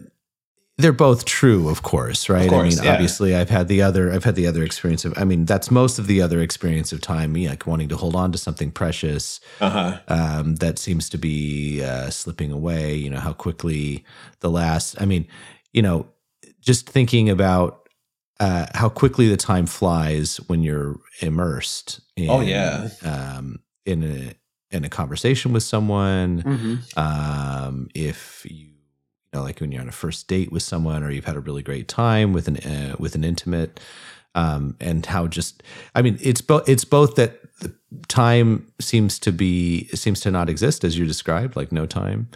they're 0.77 0.91
both 0.91 1.25
true, 1.25 1.69
of 1.69 1.83
course, 1.83 2.29
right? 2.29 2.45
Of 2.45 2.49
course, 2.49 2.77
I 2.77 2.81
mean, 2.81 2.85
yeah. 2.85 2.93
obviously, 2.93 3.35
I've 3.35 3.49
had 3.49 3.67
the 3.67 3.81
other, 3.83 4.11
I've 4.11 4.23
had 4.23 4.35
the 4.35 4.47
other 4.47 4.63
experience 4.63 5.05
of. 5.05 5.13
I 5.17 5.23
mean, 5.23 5.45
that's 5.45 5.69
most 5.69 5.99
of 5.99 6.07
the 6.07 6.21
other 6.21 6.41
experience 6.41 6.91
of 6.91 7.01
time. 7.01 7.33
Me, 7.33 7.47
like 7.47 7.67
wanting 7.67 7.89
to 7.89 7.97
hold 7.97 8.15
on 8.15 8.31
to 8.31 8.37
something 8.37 8.71
precious 8.71 9.39
uh-huh. 9.61 9.99
um, 10.07 10.55
that 10.55 10.79
seems 10.79 11.09
to 11.09 11.17
be 11.17 11.83
uh, 11.83 12.09
slipping 12.09 12.51
away. 12.51 12.95
You 12.95 13.11
know 13.11 13.19
how 13.19 13.33
quickly 13.33 14.03
the 14.39 14.49
last. 14.49 14.99
I 14.99 15.05
mean, 15.05 15.27
you 15.73 15.81
know, 15.81 16.07
just 16.59 16.89
thinking 16.89 17.29
about 17.29 17.82
uh, 18.39 18.65
how 18.73 18.89
quickly 18.89 19.27
the 19.29 19.37
time 19.37 19.65
flies 19.65 20.37
when 20.47 20.63
you're 20.63 20.99
immersed. 21.21 22.01
In, 22.15 22.29
Oh, 22.29 22.41
yeah. 22.41 22.89
um, 23.03 23.59
in 23.85 24.03
a 24.03 24.33
in 24.75 24.83
a 24.83 24.89
conversation 24.89 25.53
with 25.53 25.63
someone. 25.63 26.41
Mm-hmm. 26.41 26.99
Um, 26.99 27.89
if 27.93 28.45
you, 28.49 28.65
you 28.67 28.73
know, 29.33 29.43
like 29.43 29.59
when 29.61 29.71
you're 29.71 29.81
on 29.81 29.89
a 29.89 29.91
first 29.91 30.27
date 30.27 30.51
with 30.51 30.63
someone, 30.63 31.03
or 31.03 31.11
you've 31.11 31.25
had 31.25 31.35
a 31.35 31.39
really 31.41 31.63
great 31.63 31.87
time 31.87 32.33
with 32.33 32.47
an 32.47 32.57
uh, 32.57 32.95
with 32.97 33.15
an 33.15 33.23
intimate, 33.23 33.79
um, 34.35 34.75
and 34.79 35.05
how 35.05 35.27
just, 35.27 35.61
I 35.93 36.01
mean, 36.01 36.17
it's 36.21 36.41
both 36.41 36.67
it's 36.67 36.85
both 36.85 37.15
that 37.15 37.39
the 37.59 37.71
time 38.07 38.71
seems 38.79 39.19
to 39.19 39.31
be 39.31 39.87
seems 39.89 40.19
to 40.21 40.31
not 40.31 40.49
exist 40.49 40.83
as 40.83 40.97
you 40.97 41.05
described, 41.05 41.55
like 41.55 41.71
no 41.71 41.85
time, 41.85 42.29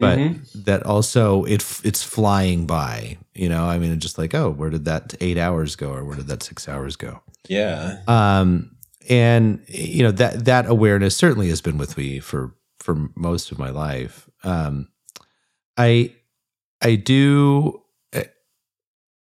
but 0.00 0.18
Mm-hmm. 0.18 0.62
that 0.64 0.82
also 0.84 1.44
it 1.44 1.62
it's 1.84 2.02
flying 2.02 2.66
by. 2.66 3.18
You 3.34 3.48
know, 3.48 3.64
I 3.66 3.78
mean, 3.78 3.92
it's 3.92 4.02
just 4.02 4.18
like, 4.18 4.34
oh, 4.34 4.50
where 4.50 4.70
did 4.70 4.84
that 4.86 5.14
eight 5.20 5.38
hours 5.38 5.76
go, 5.76 5.92
or 5.92 6.04
where 6.04 6.16
did 6.16 6.26
that 6.28 6.42
six 6.42 6.68
hours 6.68 6.96
go? 6.96 7.22
Yeah. 7.48 7.98
um, 8.08 8.76
and 9.08 9.62
you 9.68 10.02
know 10.02 10.10
that 10.12 10.44
that 10.44 10.66
awareness 10.66 11.16
certainly 11.16 11.48
has 11.48 11.60
been 11.62 11.78
with 11.78 11.96
me 11.96 12.20
for 12.20 12.54
for 12.80 13.10
most 13.14 13.52
of 13.52 13.58
my 13.58 13.70
life. 13.70 14.28
Um, 14.44 14.88
I 15.76 16.14
I 16.82 16.96
do 16.96 17.82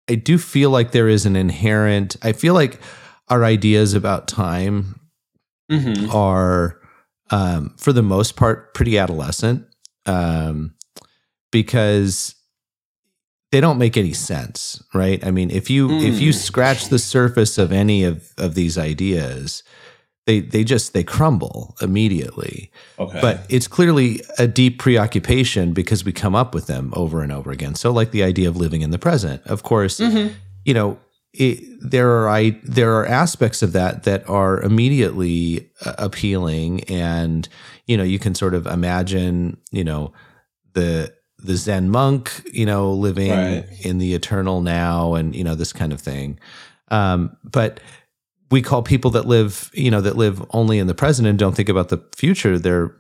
I 0.08 0.16
do 0.16 0.38
feel 0.38 0.70
like 0.70 0.92
there 0.92 1.10
is 1.10 1.26
an 1.26 1.36
inherent. 1.36 2.16
I 2.22 2.32
feel 2.34 2.54
like 2.54 2.80
our 3.28 3.44
ideas 3.44 3.94
about 3.94 4.28
time 4.28 5.00
Mm-hmm. 5.72 6.12
are, 6.16 6.80
um, 7.32 7.74
for 7.80 7.92
the 7.92 8.04
most 8.04 8.36
part, 8.36 8.76
pretty 8.76 9.00
adolescent, 9.00 9.66
um, 10.06 10.74
because 11.52 12.36
they 13.52 13.62
don't 13.62 13.78
make 13.78 13.96
any 13.98 14.14
sense, 14.14 14.84
right? 14.94 15.26
I 15.26 15.32
mean, 15.32 15.50
if 15.52 15.70
you 15.70 15.92
if 16.02 16.20
you 16.20 16.32
Mm. 16.32 16.36
scratch 16.36 16.90
the 16.90 17.00
surface 17.00 17.58
of 17.58 17.72
any 17.72 18.04
of 18.04 18.34
of 18.38 18.56
these 18.56 18.78
ideas, 18.78 19.64
they 20.26 20.42
they 20.42 20.64
just 20.64 20.94
they 20.94 21.04
crumble 21.04 21.76
immediately. 21.82 22.72
Okay. 23.00 23.20
But 23.22 23.46
it's 23.50 23.68
clearly 23.68 24.22
a 24.38 24.48
deep 24.48 24.80
preoccupation 24.80 25.74
because 25.74 26.04
we 26.04 26.12
come 26.12 26.36
up 26.36 26.54
with 26.54 26.68
them 26.68 26.92
over 26.96 27.22
and 27.22 27.32
over 27.32 27.52
again. 27.52 27.76
So, 27.76 27.92
like 27.92 28.12
the 28.12 28.24
idea 28.24 28.50
of 28.50 28.58
living 28.58 28.82
in 28.82 28.90
the 28.92 29.00
present, 29.00 29.42
of 29.46 29.64
course, 29.64 30.00
Mhm. 30.00 30.34
you 30.66 30.74
know, 30.74 30.98
it, 31.38 31.64
there 31.82 32.10
are 32.10 32.30
I 32.30 32.60
there 32.64 32.96
are 32.98 33.06
aspects 33.06 33.62
of 33.62 33.74
that 33.74 34.04
that 34.04 34.28
are 34.30 34.62
immediately 34.62 35.70
uh, 35.86 35.94
appealing, 35.98 36.84
and 36.86 37.48
you 37.88 37.98
know, 37.98 38.04
you 38.04 38.20
can 38.20 38.36
sort 38.36 38.54
of 38.54 38.66
imagine, 38.68 39.58
you 39.72 39.84
know, 39.84 40.14
the 40.74 41.14
the 41.38 41.56
Zen 41.56 41.90
monk, 41.90 42.42
you 42.52 42.66
know, 42.66 42.92
living 42.94 43.30
Right. 43.32 43.66
in 43.84 43.98
the 44.00 44.14
eternal 44.14 44.62
now, 44.62 45.14
and 45.16 45.36
you 45.36 45.44
know, 45.44 45.56
this 45.56 45.74
kind 45.74 45.94
of 45.94 46.02
thing. 46.02 46.40
Um, 46.90 47.36
but 47.44 47.80
we 48.52 48.62
call 48.62 48.82
people 48.84 49.12
that 49.12 49.26
live, 49.28 49.70
you 49.74 49.92
know, 49.92 50.02
that 50.02 50.16
live 50.16 50.44
only 50.52 50.80
in 50.80 50.88
the 50.88 50.94
present 50.96 51.28
and 51.28 51.38
don't 51.38 51.56
think 51.56 51.70
about 51.70 51.90
the 51.90 52.02
future. 52.16 52.58
They're 52.58 52.96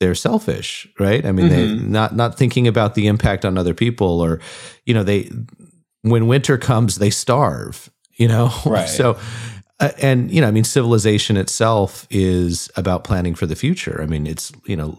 they're 0.00 0.14
selfish, 0.14 0.86
right? 1.00 1.26
I 1.26 1.32
mean, 1.32 1.48
they 1.48 1.66
Mhm. 1.68 1.88
not 1.88 2.14
not 2.14 2.36
thinking 2.38 2.68
about 2.68 2.94
the 2.94 3.06
impact 3.06 3.44
on 3.44 3.58
other 3.58 3.74
people, 3.74 4.20
or 4.20 4.40
you 4.86 4.94
know, 4.94 5.02
they 5.02 5.30
when 6.02 6.26
winter 6.26 6.56
comes, 6.58 6.96
they 6.98 7.10
starve. 7.10 7.90
You 8.16 8.28
know, 8.28 8.50
Right. 8.66 8.88
so. 8.88 9.16
Uh, 9.80 9.90
and 10.02 10.28
you 10.32 10.40
know, 10.40 10.48
I 10.48 10.50
mean, 10.50 10.64
civilization 10.64 11.36
itself 11.36 12.04
is 12.10 12.68
about 12.74 13.04
planning 13.04 13.36
for 13.36 13.46
the 13.46 13.54
future. 13.54 14.00
I 14.02 14.06
mean, 14.06 14.26
it's 14.26 14.50
you 14.66 14.74
know, 14.74 14.98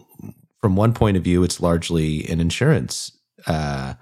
from 0.62 0.74
one 0.74 0.94
point 0.94 1.18
of 1.18 1.22
view, 1.22 1.42
it's 1.44 1.60
largely 1.60 2.26
an 2.30 2.40
insurance 2.40 3.12
uh, 3.46 3.92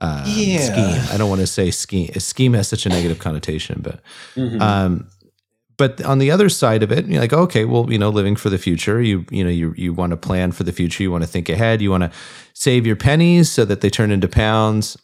uh, 0.00 0.24
Yeah. 0.26 0.56
scheme. 0.60 1.14
I 1.14 1.18
don't 1.18 1.28
want 1.28 1.42
to 1.42 1.46
say 1.46 1.70
scheme. 1.70 2.10
Scheme 2.14 2.54
has 2.54 2.68
such 2.68 2.86
a 2.86 2.88
negative 2.88 3.18
connotation, 3.18 3.80
but 3.82 4.00
Mhm. 4.34 4.62
um, 4.62 5.08
but 5.76 6.00
on 6.02 6.20
the 6.20 6.30
other 6.30 6.48
side 6.48 6.82
of 6.82 6.90
it, 6.90 7.04
you're 7.06 7.20
like, 7.20 7.32
okay, 7.34 7.66
well, 7.66 7.92
you 7.92 7.98
know, 7.98 8.08
living 8.08 8.34
for 8.36 8.48
the 8.48 8.56
future, 8.58 9.02
you 9.02 9.26
you 9.30 9.44
know, 9.44 9.50
you 9.50 9.74
you 9.76 9.92
want 9.92 10.12
to 10.12 10.16
plan 10.16 10.52
for 10.52 10.64
the 10.64 10.72
future, 10.72 11.02
you 11.02 11.10
want 11.12 11.24
to 11.24 11.28
think 11.28 11.50
ahead, 11.50 11.82
you 11.82 11.90
want 11.90 12.02
to 12.04 12.10
save 12.54 12.86
your 12.86 12.96
pennies 12.96 13.50
so 13.50 13.66
that 13.66 13.82
they 13.82 13.90
turn 13.90 14.10
into 14.10 14.28
pounds, 14.28 14.96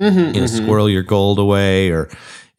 Mhm, 0.00 0.34
you 0.34 0.40
know, 0.40 0.46
mhm. 0.46 0.48
squirrel 0.48 0.88
your 0.90 1.02
gold 1.02 1.38
away, 1.38 1.90
or 1.90 2.08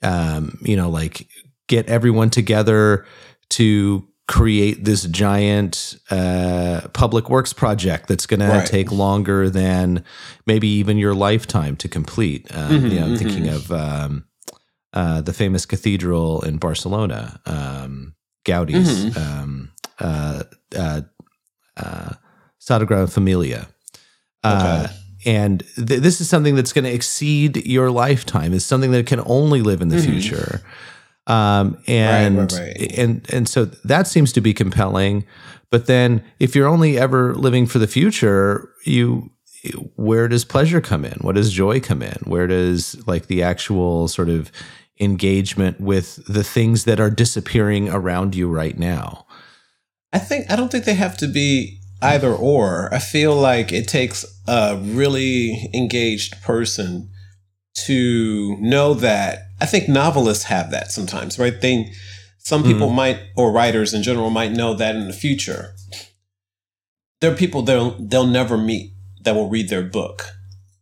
um, 0.04 0.58
you 0.62 0.76
know, 0.76 0.90
like 0.90 1.28
get 1.68 1.88
everyone 1.88 2.30
together 2.30 3.06
to 3.50 4.08
create 4.28 4.84
this 4.84 5.04
giant 5.06 5.98
uh, 6.12 6.82
public 6.94 7.30
works 7.30 7.54
project 7.54 8.08
that's 8.08 8.26
going 8.26 8.42
Right. 8.42 8.66
to 8.66 8.72
take 8.72 8.92
longer 8.92 9.50
than 9.50 10.04
maybe 10.46 10.68
even 10.68 10.98
your 10.98 11.14
lifetime 11.16 11.76
to 11.78 11.88
complete. 11.88 12.46
Um, 12.54 12.72
Mhm, 12.72 12.92
you 12.92 13.00
know, 13.00 13.06
I'm 13.06 13.14
mhm. 13.14 13.18
thinking 13.18 13.48
of 13.48 13.72
um, 13.72 14.26
uh, 14.94 15.22
the 15.22 15.34
famous 15.34 15.66
cathedral 15.66 16.42
in 16.42 16.58
Barcelona, 16.58 17.40
um, 17.46 18.16
Gaudi's 18.46 19.06
Mhm. 19.06 19.18
um, 19.18 19.72
uh, 20.00 20.44
uh, 20.76 21.02
uh, 21.78 22.14
Sagrada 22.60 23.10
Familia. 23.12 23.68
Uh, 24.44 24.88
Okay. 24.88 24.94
And 25.28 25.64
th- 25.76 26.02
this 26.02 26.20
is 26.22 26.28
something 26.30 26.56
that's 26.56 26.74
going 26.74 26.86
to 26.86 26.92
exceed 26.94 27.68
your 27.68 27.92
lifetime. 27.92 28.54
It's 28.54 28.66
something 28.66 28.92
that 28.92 29.06
can 29.06 29.22
only 29.26 29.62
live 29.62 29.82
in 29.82 29.90
the 29.90 29.98
Mhm. 29.98 30.06
future. 30.06 30.62
Um, 31.28 31.78
and 31.88 32.52
right, 32.54 32.54
right. 32.80 32.94
and 32.98 33.28
and 33.30 33.48
so 33.50 33.66
that 33.84 34.08
seems 34.08 34.32
to 34.34 34.42
be 34.42 34.54
compelling. 34.54 35.26
But 35.70 35.86
then, 35.86 36.24
if 36.40 36.56
you're 36.56 36.70
only 36.70 36.98
ever 36.98 37.36
living 37.36 37.68
for 37.68 37.80
the 37.80 37.88
future, 37.88 38.70
you 38.86 39.30
where 39.98 40.30
does 40.30 40.46
pleasure 40.46 40.80
come 40.80 41.04
in? 41.04 41.18
What 41.22 41.36
does 41.36 41.52
joy 41.52 41.82
come 41.82 42.02
in? 42.02 42.18
Where 42.24 42.48
does 42.48 42.96
like 43.06 43.28
the 43.28 43.44
actual 43.44 44.08
sort 44.08 44.30
of 44.30 44.52
engagement 45.02 45.82
with 45.82 46.24
the 46.28 46.44
things 46.44 46.86
that 46.86 47.00
are 47.00 47.10
disappearing 47.10 47.90
around 47.90 48.34
you 48.34 48.48
right 48.50 48.78
now? 48.80 49.26
I 50.14 50.20
think 50.20 50.50
I 50.50 50.56
don't 50.56 50.72
think 50.72 50.86
they 50.86 50.94
have 50.96 51.18
to 51.18 51.28
be 51.28 51.80
either 52.02 52.34
or. 52.34 52.94
I 52.94 53.00
feel 53.00 53.36
like 53.36 53.72
it 53.72 53.88
takes 53.88 54.26
a 54.48 54.78
really 54.78 55.70
engaged 55.74 56.42
person 56.42 57.10
to 57.86 58.58
know 58.60 58.94
that. 58.96 59.40
I 59.60 59.66
think 59.66 59.88
novelists 59.90 60.46
have 60.46 60.72
that 60.72 60.92
sometimes, 60.92 61.38
right? 61.40 61.60
They 61.60 61.92
some 62.40 62.64
people 62.64 62.90
might 62.90 63.20
or 63.36 63.52
writers 63.52 63.94
in 63.94 64.04
general 64.04 64.30
might 64.30 64.52
know 64.54 64.74
that 64.74 64.96
in 64.96 65.08
the 65.08 65.14
future 65.14 65.74
there 67.20 67.32
are 67.32 67.36
people 67.36 67.62
they'll 67.62 67.92
they'll 68.00 68.26
never 68.28 68.58
meet 68.58 68.92
that 69.24 69.36
will 69.36 69.50
read 69.50 69.68
their 69.70 69.82
book, 69.82 70.24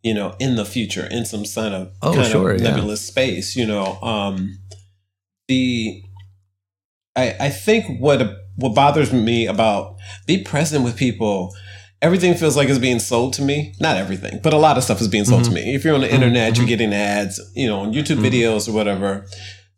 you 0.04 0.14
know, 0.14 0.36
in 0.40 0.58
the 0.58 0.66
future 0.66 1.08
in 1.10 1.26
some 1.26 1.44
kind 1.46 1.74
of 1.74 1.92
Oh, 2.04 2.14
kind 2.14 2.28
sure, 2.28 2.52
of 2.52 2.62
yeah. 2.62 2.70
nebulous 2.70 3.02
space, 3.02 3.56
you 3.56 3.66
know. 3.66 3.98
Um 4.02 4.60
the 5.48 6.04
I 7.16 7.36
I 7.40 7.50
think 7.50 8.00
what 8.00 8.22
what 8.58 8.76
bothers 8.76 9.12
me 9.12 9.48
about 9.48 9.96
be 10.26 10.44
present 10.44 10.84
with 10.84 10.98
people 10.98 11.54
everything 12.02 12.36
feels 12.36 12.56
like 12.56 12.70
it's 12.70 12.78
being 12.78 13.00
sold 13.00 13.34
to 13.34 13.42
me. 13.42 13.74
Not 13.80 13.98
everything 13.98 14.40
but 14.44 14.54
a 14.54 14.58
lot 14.58 14.78
of 14.78 14.84
stuff 14.84 15.02
is 15.02 15.08
being 15.08 15.26
sold 15.26 15.44
to 15.46 15.52
me. 15.52 15.74
If 15.76 15.84
you're 15.84 15.96
on 15.96 16.02
the 16.02 16.14
internet 16.14 16.58
you're 16.58 16.68
getting 16.68 16.94
ads 16.94 17.40
you 17.56 17.68
know 17.68 17.80
on 17.80 17.94
youtube 17.94 18.18
videos 18.18 18.68
or 18.70 18.74
whatever. 18.74 19.26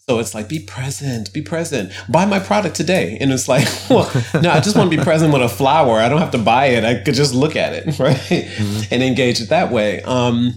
So 0.10 0.20
it's 0.20 0.34
like 0.34 0.48
be 0.48 0.60
present 0.60 1.32
be 1.34 1.42
present. 1.42 1.92
Buy 2.10 2.26
my 2.26 2.40
product 2.40 2.76
today. 2.76 3.18
And 3.20 3.32
it's 3.32 3.48
like 3.48 3.68
well 3.90 4.12
no 4.42 4.50
i 4.52 4.60
just 4.60 4.76
want 4.76 4.92
to 4.92 4.98
be 4.98 5.04
present 5.04 5.32
with 5.34 5.42
a 5.42 5.50
flower. 5.50 6.00
I 6.00 6.10
don't 6.10 6.20
have 6.20 6.32
to 6.32 6.38
buy 6.38 6.68
it. 6.68 6.84
I 6.84 7.02
could 7.02 7.16
just 7.16 7.34
look 7.34 7.56
at 7.56 7.74
it 7.74 8.00
right? 8.00 8.92
And 8.92 9.04
engage 9.04 9.42
it 9.42 9.50
that 9.50 9.72
way. 9.72 10.02
Um 10.04 10.54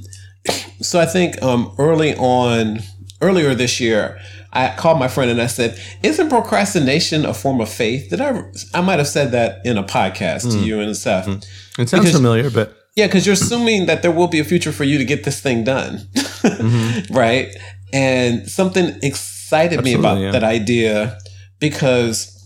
so 0.80 0.98
i 0.98 1.04
think 1.04 1.40
um 1.42 1.74
early 1.78 2.14
on 2.16 2.78
earlier 3.20 3.54
this 3.54 3.78
year 3.80 4.18
I 4.52 4.74
called 4.76 4.98
my 4.98 5.08
friend 5.08 5.30
and 5.30 5.40
I 5.40 5.46
said, 5.46 5.80
"Isn't 6.02 6.28
procrastination 6.28 7.24
a 7.24 7.34
form 7.34 7.60
of 7.60 7.68
faith?" 7.68 8.10
Did 8.10 8.20
I? 8.20 8.42
I 8.74 8.80
might 8.80 8.98
have 8.98 9.08
said 9.08 9.32
that 9.32 9.64
in 9.64 9.78
a 9.78 9.84
podcast 9.84 10.50
to 10.50 10.58
hmm. 10.58 10.64
you 10.64 10.80
and 10.80 10.96
stuff. 10.96 11.26
Hmm. 11.26 11.36
It 11.78 11.88
sounds 11.88 12.04
Because- 12.04 12.12
familiar, 12.12 12.50
but 12.50 12.76
Yeah, 12.96 13.06
because 13.06 13.24
you're 13.24 13.34
assuming 13.34 13.86
that 13.86 14.02
there 14.02 14.10
will 14.10 14.26
be 14.26 14.40
a 14.40 14.44
future 14.44 14.72
for 14.72 14.84
you 14.84 14.98
to 14.98 15.04
get 15.04 15.22
this 15.24 15.40
thing 15.40 15.62
done, 15.62 16.08
mm-hmm. 16.14 17.14
right? 17.14 17.48
And 17.92 18.48
something 18.50 18.98
excited 19.02 19.82
me 19.84 19.94
about 19.94 20.18
yeah. 20.18 20.32
that 20.32 20.42
idea 20.44 21.16
because 21.60 22.36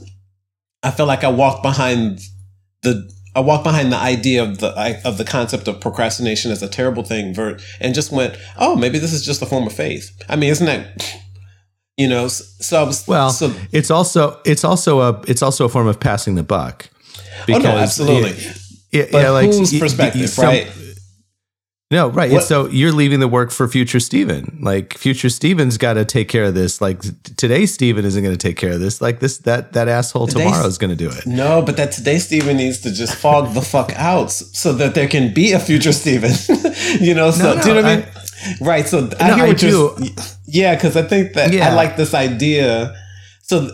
I 0.82 0.90
felt 0.90 1.08
like 1.08 1.24
I 1.24 1.30
walked 1.30 1.62
behind 1.62 2.20
the 2.82 3.10
I 3.36 3.40
walked 3.40 3.64
behind 3.64 3.90
the 3.90 3.96
idea 3.96 4.42
of 4.42 4.58
the 4.58 4.68
I- 4.76 5.00
of 5.04 5.18
the 5.18 5.24
concept 5.24 5.66
of 5.66 5.80
procrastination 5.80 6.52
as 6.52 6.62
a 6.62 6.68
terrible 6.68 7.02
thing, 7.02 7.34
and 7.80 7.94
just 7.94 8.12
went, 8.12 8.36
"Oh, 8.58 8.76
maybe 8.76 8.98
this 8.98 9.12
is 9.12 9.24
just 9.24 9.42
a 9.42 9.46
form 9.46 9.66
of 9.66 9.72
faith." 9.72 10.10
I 10.28 10.36
mean, 10.36 10.50
isn't 10.50 10.66
that 10.66 11.02
you 11.96 12.08
know? 12.08 12.28
So 12.28 12.80
I 12.80 12.84
was 12.84 13.06
well, 13.06 13.30
so 13.30 13.52
it's 13.72 13.90
also 13.90 14.40
it's 14.44 14.64
also 14.64 15.00
a 15.00 15.22
it's 15.26 15.42
also 15.42 15.64
a 15.64 15.68
form 15.68 15.86
of 15.86 15.98
passing 16.00 16.34
the 16.34 16.42
buck. 16.44 16.88
oh 17.48 17.58
no, 17.58 17.70
absolutely. 17.76 18.36
Yeah, 18.92 19.06
But 19.10 19.22
yeah, 19.22 19.30
like 19.30 19.46
whose 19.46 19.78
perspective, 19.78 20.28
some- 20.28 20.44
right? 20.46 20.70
No, 21.90 22.08
right. 22.08 22.32
What- 22.32 22.44
So 22.44 22.66
you're 22.68 22.92
leaving 22.92 23.20
the 23.20 23.28
work 23.28 23.50
for 23.52 23.68
future 23.68 24.00
Steven. 24.00 24.58
Like 24.62 24.94
future 24.96 25.28
Steven's 25.28 25.76
got 25.78 25.92
to 25.94 26.04
take 26.04 26.28
care 26.28 26.44
of 26.44 26.54
this. 26.54 26.80
Like 26.80 27.00
today, 27.36 27.66
Steven 27.66 28.04
isn't 28.04 28.22
going 28.22 28.34
to 28.36 28.38
take 28.48 28.56
care 28.56 28.72
of 28.72 28.80
this. 28.80 29.00
Like 29.00 29.20
this, 29.20 29.38
that 29.38 29.74
that 29.74 29.86
asshole 29.88 30.26
Today's- 30.26 30.44
tomorrow 30.46 30.66
is 30.66 30.78
going 30.78 30.90
to 30.90 30.96
do 30.96 31.10
it. 31.10 31.26
No, 31.26 31.60
but 31.62 31.76
that 31.76 31.92
today 31.92 32.18
Steven 32.18 32.56
needs 32.56 32.80
to 32.80 32.92
just 32.92 33.14
fog 33.16 33.52
the 33.54 33.60
fuck 33.62 33.92
out 33.96 34.32
so 34.32 34.72
that 34.72 34.94
there 34.94 35.06
can 35.08 35.32
be 35.34 35.52
a 35.52 35.58
future 35.60 35.92
Steven. 35.92 36.32
you 37.00 37.14
know, 37.14 37.30
so 37.30 37.54
No, 37.54 37.62
do 37.62 37.68
you 37.68 37.74
know 37.74 37.82
what 37.82 37.90
I 37.90 37.96
mean? 37.96 38.06
right. 38.60 38.88
So 38.88 39.10
I 39.20 39.28
No, 39.28 39.34
hear 39.36 39.44
I 39.44 39.48
what 39.48 39.62
you're 39.62 39.96
do. 39.98 40.06
Yeah, 40.54 40.74
because 40.76 40.96
I 40.96 41.02
think 41.02 41.34
that 41.34 41.52
Yeah. 41.52 41.68
I 41.68 41.74
like 41.74 41.96
this 41.96 42.14
idea. 42.14 42.94
So, 43.42 43.68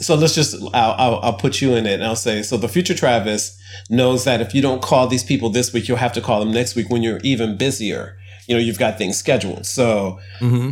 so 0.00 0.14
let's 0.16 0.34
just 0.34 0.56
I'll, 0.74 0.94
I'll 0.98 1.18
I'll 1.22 1.38
put 1.38 1.62
you 1.62 1.74
in 1.74 1.86
it, 1.86 1.94
and 1.94 2.04
I'll 2.04 2.16
say 2.16 2.42
so. 2.42 2.56
The 2.58 2.68
future 2.68 2.94
Travis 2.94 3.56
knows 3.88 4.24
that 4.24 4.40
if 4.40 4.54
you 4.54 4.60
don't 4.60 4.82
call 4.82 5.06
these 5.06 5.24
people 5.24 5.48
this 5.50 5.72
week, 5.72 5.88
you'll 5.88 6.04
have 6.06 6.12
to 6.14 6.20
call 6.20 6.40
them 6.40 6.52
next 6.52 6.74
week 6.76 6.90
when 6.90 7.02
you're 7.02 7.20
even 7.22 7.56
busier. 7.56 8.18
You 8.46 8.56
know, 8.56 8.60
you've 8.60 8.78
got 8.78 8.98
things 8.98 9.16
scheduled. 9.16 9.64
So 9.66 10.18
hmm 10.40 10.70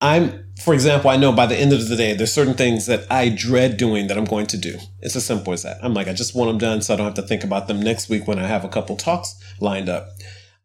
I'm, 0.00 0.44
for 0.64 0.74
example, 0.74 1.10
I 1.10 1.16
know 1.16 1.32
by 1.32 1.46
the 1.46 1.56
end 1.56 1.72
of 1.72 1.88
the 1.88 1.96
day, 1.96 2.14
there's 2.14 2.32
certain 2.32 2.54
things 2.54 2.86
that 2.86 3.04
I 3.10 3.30
dread 3.30 3.76
doing 3.76 4.06
that 4.06 4.16
I'm 4.16 4.26
going 4.26 4.46
to 4.48 4.56
do. 4.56 4.78
It's 5.00 5.16
as 5.16 5.26
simple 5.26 5.52
as 5.52 5.64
that. 5.64 5.78
I'm 5.82 5.92
like, 5.92 6.06
I 6.06 6.12
just 6.12 6.36
want 6.36 6.50
them 6.50 6.58
done 6.58 6.82
so 6.82 6.94
I 6.94 6.96
don't 6.96 7.06
have 7.06 7.14
to 7.14 7.22
think 7.22 7.42
about 7.42 7.66
them 7.66 7.82
next 7.82 8.08
week 8.08 8.28
when 8.28 8.38
I 8.38 8.46
have 8.46 8.64
a 8.64 8.68
couple 8.68 8.96
talks 8.96 9.34
lined 9.60 9.88
up. 9.88 10.06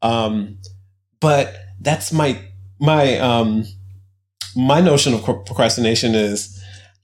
Um, 0.03 0.59
but 1.19 1.55
that's 1.81 2.11
my 2.13 2.39
my 2.79 3.17
um, 3.17 3.65
my 4.55 4.81
notion 4.81 5.13
of 5.13 5.24
procrastination 5.24 6.15
is 6.15 6.60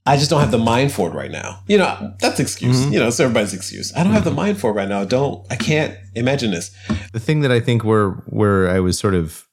I 0.06 0.16
just 0.16 0.30
don't 0.30 0.40
have 0.40 0.50
the 0.50 0.58
mind 0.58 0.92
for 0.92 1.08
it 1.10 1.14
right 1.14 1.30
now. 1.30 1.60
You 1.66 1.78
know, 1.78 2.14
that's 2.20 2.40
excuse. 2.40 2.76
Mhm. 2.86 2.92
You 2.92 2.98
know, 3.00 3.08
it's 3.08 3.20
everybody's 3.20 3.52
excuse. 3.54 3.92
I 3.94 4.02
don't 4.02 4.12
have 4.14 4.24
the 4.24 4.30
mind 4.30 4.58
for 4.58 4.70
it 4.70 4.74
right 4.74 4.88
now. 4.88 5.04
Don't. 5.04 5.44
I 5.50 5.56
can't 5.56 5.94
imagine 6.14 6.50
this. 6.52 6.70
The 7.12 7.20
thing 7.20 7.40
that 7.42 7.52
I 7.52 7.60
think 7.60 7.84
where 7.84 8.10
where 8.26 8.68
I 8.70 8.80
was 8.80 8.98
sort 8.98 9.14
of 9.14 9.46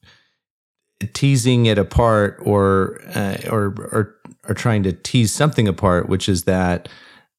teasing 1.13 1.65
it 1.65 1.77
apart, 1.77 2.39
or 2.43 3.01
uh, 3.13 3.37
or 3.49 3.75
or 3.91 4.15
or 4.47 4.55
trying 4.55 4.83
to 4.83 4.93
tease 4.93 5.31
something 5.33 5.67
apart, 5.67 6.07
which 6.09 6.27
is 6.29 6.43
that 6.45 6.87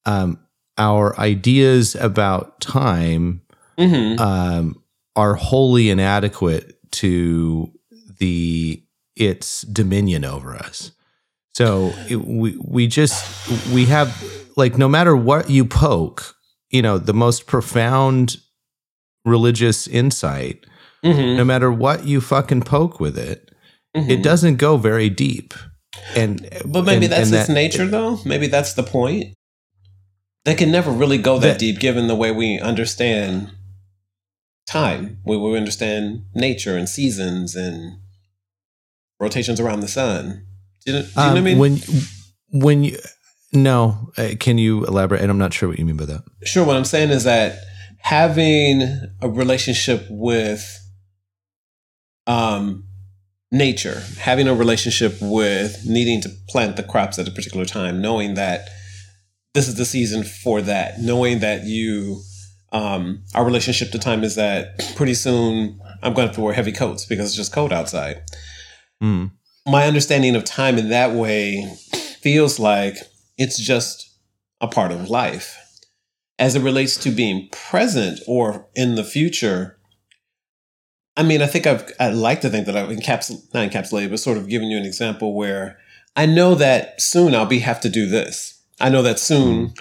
um, 0.04 0.38
our 0.76 1.18
ideas 1.18 1.94
about 1.96 2.60
time 2.60 3.42
Mm-hmm. 3.78 4.20
um, 4.20 4.82
are 5.14 5.34
wholly 5.34 5.88
inadequate 5.88 6.78
to 6.90 7.70
the 8.18 8.82
its 9.20 9.62
dominion 9.62 10.24
over 10.24 10.54
us. 10.54 10.92
So 11.54 11.92
it, 12.08 12.16
we 12.24 12.56
we 12.64 12.86
just 12.86 13.24
we 13.72 13.86
have 13.86 14.08
like 14.56 14.78
no 14.78 14.88
matter 14.88 15.16
what 15.16 15.50
you 15.50 15.64
poke, 15.64 16.34
you 16.70 16.82
know, 16.82 16.98
the 16.98 17.14
most 17.14 17.46
profound 17.46 18.36
religious 19.24 19.86
insight, 19.86 20.64
Mm-hmm. 21.04 21.36
no 21.36 21.44
matter 21.44 21.70
what 21.70 22.06
you 22.06 22.20
fucking 22.20 22.62
poke 22.62 22.98
with 23.00 23.16
it, 23.18 23.44
Mm-hmm. 23.96 24.10
it 24.10 24.22
doesn't 24.22 24.56
go 24.56 24.76
very 24.76 25.08
deep. 25.08 25.54
And 26.16 26.40
But 26.66 26.82
maybe 26.84 27.06
and- 27.06 27.12
that's 27.12 27.28
and 27.30 27.38
its 27.38 27.46
that- 27.46 27.54
nature, 27.54 27.86
though. 27.86 28.18
Maybe 28.24 28.46
that's 28.48 28.74
the 28.74 28.82
point. 28.82 29.34
They 30.44 30.54
can 30.54 30.70
never 30.70 30.90
really 30.90 31.18
go 31.18 31.38
that, 31.38 31.46
That- 31.52 31.58
deep, 31.58 31.78
given 31.80 32.06
the 32.08 32.14
way 32.16 32.30
we 32.32 32.58
understand 32.60 33.50
time, 34.66 35.18
we 35.24 35.36
we 35.36 35.56
understand 35.56 36.24
nature 36.34 36.76
and 36.76 36.88
seasons 36.88 37.54
and 37.56 37.98
rotations 39.20 39.60
around 39.60 39.80
the 39.80 39.88
sun. 39.88 40.46
Do 40.84 40.92
you, 40.92 41.02
do 41.02 41.08
you 41.08 41.14
know 41.16 41.22
what 41.22 41.34
I 41.34 41.38
Um, 41.38 41.44
mean? 41.44 41.58
When 41.58 41.78
when 42.50 42.84
you 42.84 42.96
no, 43.52 44.10
uh, 44.18 44.30
can 44.38 44.58
you 44.58 44.84
elaborate? 44.84 45.22
And 45.22 45.30
I'm 45.30 45.38
not 45.38 45.52
sure 45.54 45.68
what 45.68 45.78
you 45.78 45.84
mean 45.86 45.96
by 45.96 46.04
that. 46.06 46.22
Sure. 46.44 46.64
What 46.66 46.76
I'm 46.76 46.84
saying 46.84 47.10
is 47.10 47.24
that 47.24 47.58
having 48.00 48.82
a 49.22 49.28
relationship 49.28 50.06
with 50.10 50.62
um, 52.26 52.84
nature, 53.50 54.02
having 54.18 54.48
a 54.48 54.54
relationship 54.54 55.16
with 55.20 55.84
needing 55.86 56.20
to 56.22 56.28
plant 56.48 56.76
the 56.76 56.82
crops 56.82 57.18
at 57.18 57.26
a 57.26 57.30
particular 57.30 57.64
time, 57.64 58.02
knowing 58.02 58.34
that 58.34 58.68
this 59.54 59.66
is 59.66 59.76
the 59.76 59.84
season 59.86 60.24
for 60.24 60.60
that, 60.62 61.00
knowing 61.00 61.38
that 61.40 61.64
you, 61.64 62.20
um, 62.72 63.24
our 63.34 63.44
relationship 63.46 63.90
to 63.92 63.98
time 63.98 64.22
is 64.24 64.34
that 64.34 64.78
pretty 64.94 65.14
soon 65.14 65.80
I'm 66.02 66.12
going 66.12 66.26
to 66.26 66.28
have 66.28 66.34
to 66.34 66.42
wear 66.42 66.52
heavy 66.52 66.72
coats 66.72 67.06
because 67.06 67.28
it's 67.28 67.36
just 67.36 67.52
cold 67.52 67.72
outside 67.72 68.22
Mm. 69.02 69.30
my 69.66 69.86
understanding 69.86 70.34
of 70.34 70.44
time 70.44 70.76
in 70.76 70.88
that 70.88 71.12
way 71.12 71.72
feels 72.20 72.58
like 72.58 72.96
it's 73.36 73.58
just 73.58 74.10
a 74.60 74.66
part 74.66 74.90
of 74.90 75.08
life. 75.08 75.56
As 76.38 76.56
it 76.56 76.62
relates 76.62 76.96
to 76.98 77.10
being 77.10 77.48
present 77.50 78.20
or 78.26 78.66
in 78.74 78.94
the 78.96 79.04
future, 79.04 79.78
I 81.16 81.22
mean, 81.22 81.42
I 81.42 81.46
think 81.46 81.66
I've, 81.66 81.90
I 81.98 82.10
like 82.10 82.40
to 82.42 82.50
think 82.50 82.66
that 82.66 82.76
I've 82.76 82.90
encapsulated, 82.90 83.54
not 83.54 83.70
encapsulated, 83.70 84.10
but 84.10 84.20
sort 84.20 84.38
of 84.38 84.48
given 84.48 84.68
you 84.68 84.78
an 84.78 84.84
example 84.84 85.34
where 85.34 85.78
I 86.16 86.26
know 86.26 86.54
that 86.56 87.00
soon 87.00 87.34
I'll 87.34 87.46
be 87.46 87.58
have 87.60 87.80
to 87.80 87.88
do 87.88 88.06
this. 88.06 88.60
I 88.80 88.88
know 88.88 89.02
that 89.02 89.18
soon 89.18 89.74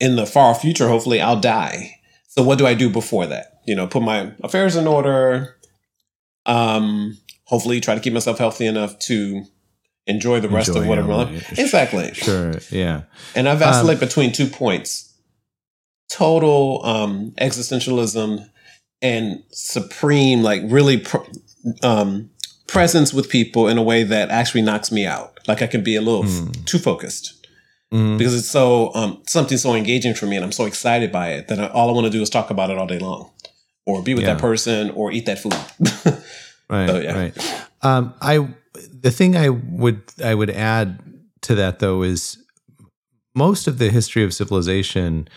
in 0.00 0.16
the 0.16 0.26
far 0.26 0.54
future, 0.54 0.88
hopefully 0.88 1.20
I'll 1.20 1.40
die. 1.40 1.92
So 2.28 2.42
what 2.42 2.58
do 2.58 2.66
I 2.66 2.74
do 2.74 2.90
before 2.90 3.26
that? 3.26 3.60
You 3.66 3.74
know, 3.74 3.86
put 3.86 4.02
my 4.02 4.32
affairs 4.42 4.76
in 4.76 4.86
order, 4.86 5.56
um, 6.44 7.16
hopefully 7.46 7.80
try 7.80 7.94
to 7.94 8.00
keep 8.00 8.12
myself 8.12 8.38
healthy 8.38 8.66
enough 8.66 8.98
to 9.00 9.44
enjoy 10.06 10.38
the 10.40 10.48
rest 10.48 10.68
of 10.68 10.76
Enjoy 10.76 10.88
whatever 10.88 11.08
your 11.08 11.16
life. 11.16 11.32
life. 11.50 11.58
Exactly. 11.58 12.12
Sure. 12.14 12.54
Yeah. 12.70 13.02
And 13.34 13.48
I 13.48 13.52
Um, 13.52 13.58
vacillate 13.58 13.98
between 14.00 14.30
two 14.32 14.46
points: 14.46 15.12
total 16.10 16.84
um, 16.84 17.32
existentialism 17.40 18.48
and 19.02 19.42
supreme, 19.50 20.42
like 20.42 20.62
really 20.66 20.98
pr- 20.98 21.18
um, 21.82 22.30
presence 22.66 23.12
with 23.12 23.28
people 23.28 23.68
in 23.68 23.78
a 23.78 23.82
way 23.82 24.02
that 24.04 24.30
actually 24.30 24.62
knocks 24.62 24.90
me 24.92 25.04
out. 25.06 25.38
Like 25.48 25.62
I 25.62 25.66
can 25.66 25.82
be 25.82 25.96
a 25.96 26.00
little 26.00 26.24
f- 26.24 26.30
Hmm. 26.30 26.50
too 26.64 26.78
focused 26.78 27.32
Mm. 27.92 28.18
because 28.18 28.34
it's 28.36 28.48
so 28.50 28.92
um, 28.94 29.22
something 29.28 29.56
so 29.58 29.74
engaging 29.74 30.14
for 30.14 30.26
me, 30.26 30.34
and 30.36 30.44
I'm 30.44 30.50
so 30.52 30.64
excited 30.66 31.12
by 31.12 31.28
it 31.30 31.46
that 31.48 31.60
I, 31.60 31.66
all 31.68 31.88
I 31.88 31.92
want 31.92 32.06
to 32.06 32.10
do 32.10 32.20
is 32.22 32.28
talk 32.30 32.50
about 32.50 32.70
it 32.70 32.78
all 32.78 32.86
day 32.86 32.98
long, 32.98 33.30
or 33.86 34.02
be 34.02 34.14
with 34.14 34.24
Yeah. 34.24 34.34
that 34.34 34.40
person, 34.40 34.90
or 34.90 35.12
eat 35.12 35.26
that 35.26 35.38
food. 35.38 35.54
Right. 36.68 36.88
So, 36.88 36.98
yeah. 37.00 37.16
Right. 37.18 37.64
Um, 37.82 38.14
I 38.20 38.48
the 38.74 39.10
thing 39.10 39.36
I 39.36 39.48
would 39.50 40.02
I 40.24 40.34
would 40.34 40.50
add 40.50 40.98
to 41.42 41.54
that 41.54 41.78
though 41.78 42.02
is 42.02 42.38
most 43.34 43.66
of 43.68 43.78
the 43.78 43.90
history 43.90 44.24
of 44.24 44.32
civilization 44.34 45.28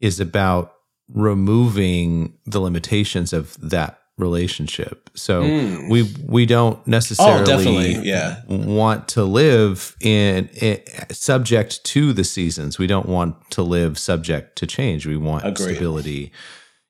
is 0.00 0.20
about 0.20 0.74
removing 1.12 2.34
the 2.46 2.60
limitations 2.60 3.32
of 3.32 3.56
that 3.60 3.98
relationship. 4.16 5.10
So 5.14 5.42
Mm. 5.42 5.90
we 5.90 6.02
we 6.26 6.44
don't 6.46 6.84
necessarily 6.86 7.96
Oh, 7.96 8.00
yeah. 8.02 8.42
want 8.48 9.06
to 9.08 9.24
live 9.24 9.94
in, 10.00 10.48
i 10.60 10.82
subject 11.12 11.84
to 11.84 12.12
the 12.12 12.24
seasons. 12.24 12.78
We 12.78 12.86
don't 12.88 13.06
want 13.06 13.36
to 13.52 13.62
live 13.62 13.96
subject 13.98 14.56
to 14.58 14.66
change. 14.66 15.06
We 15.06 15.16
want 15.16 15.44
Agreed. 15.46 15.74
stability. 15.74 16.32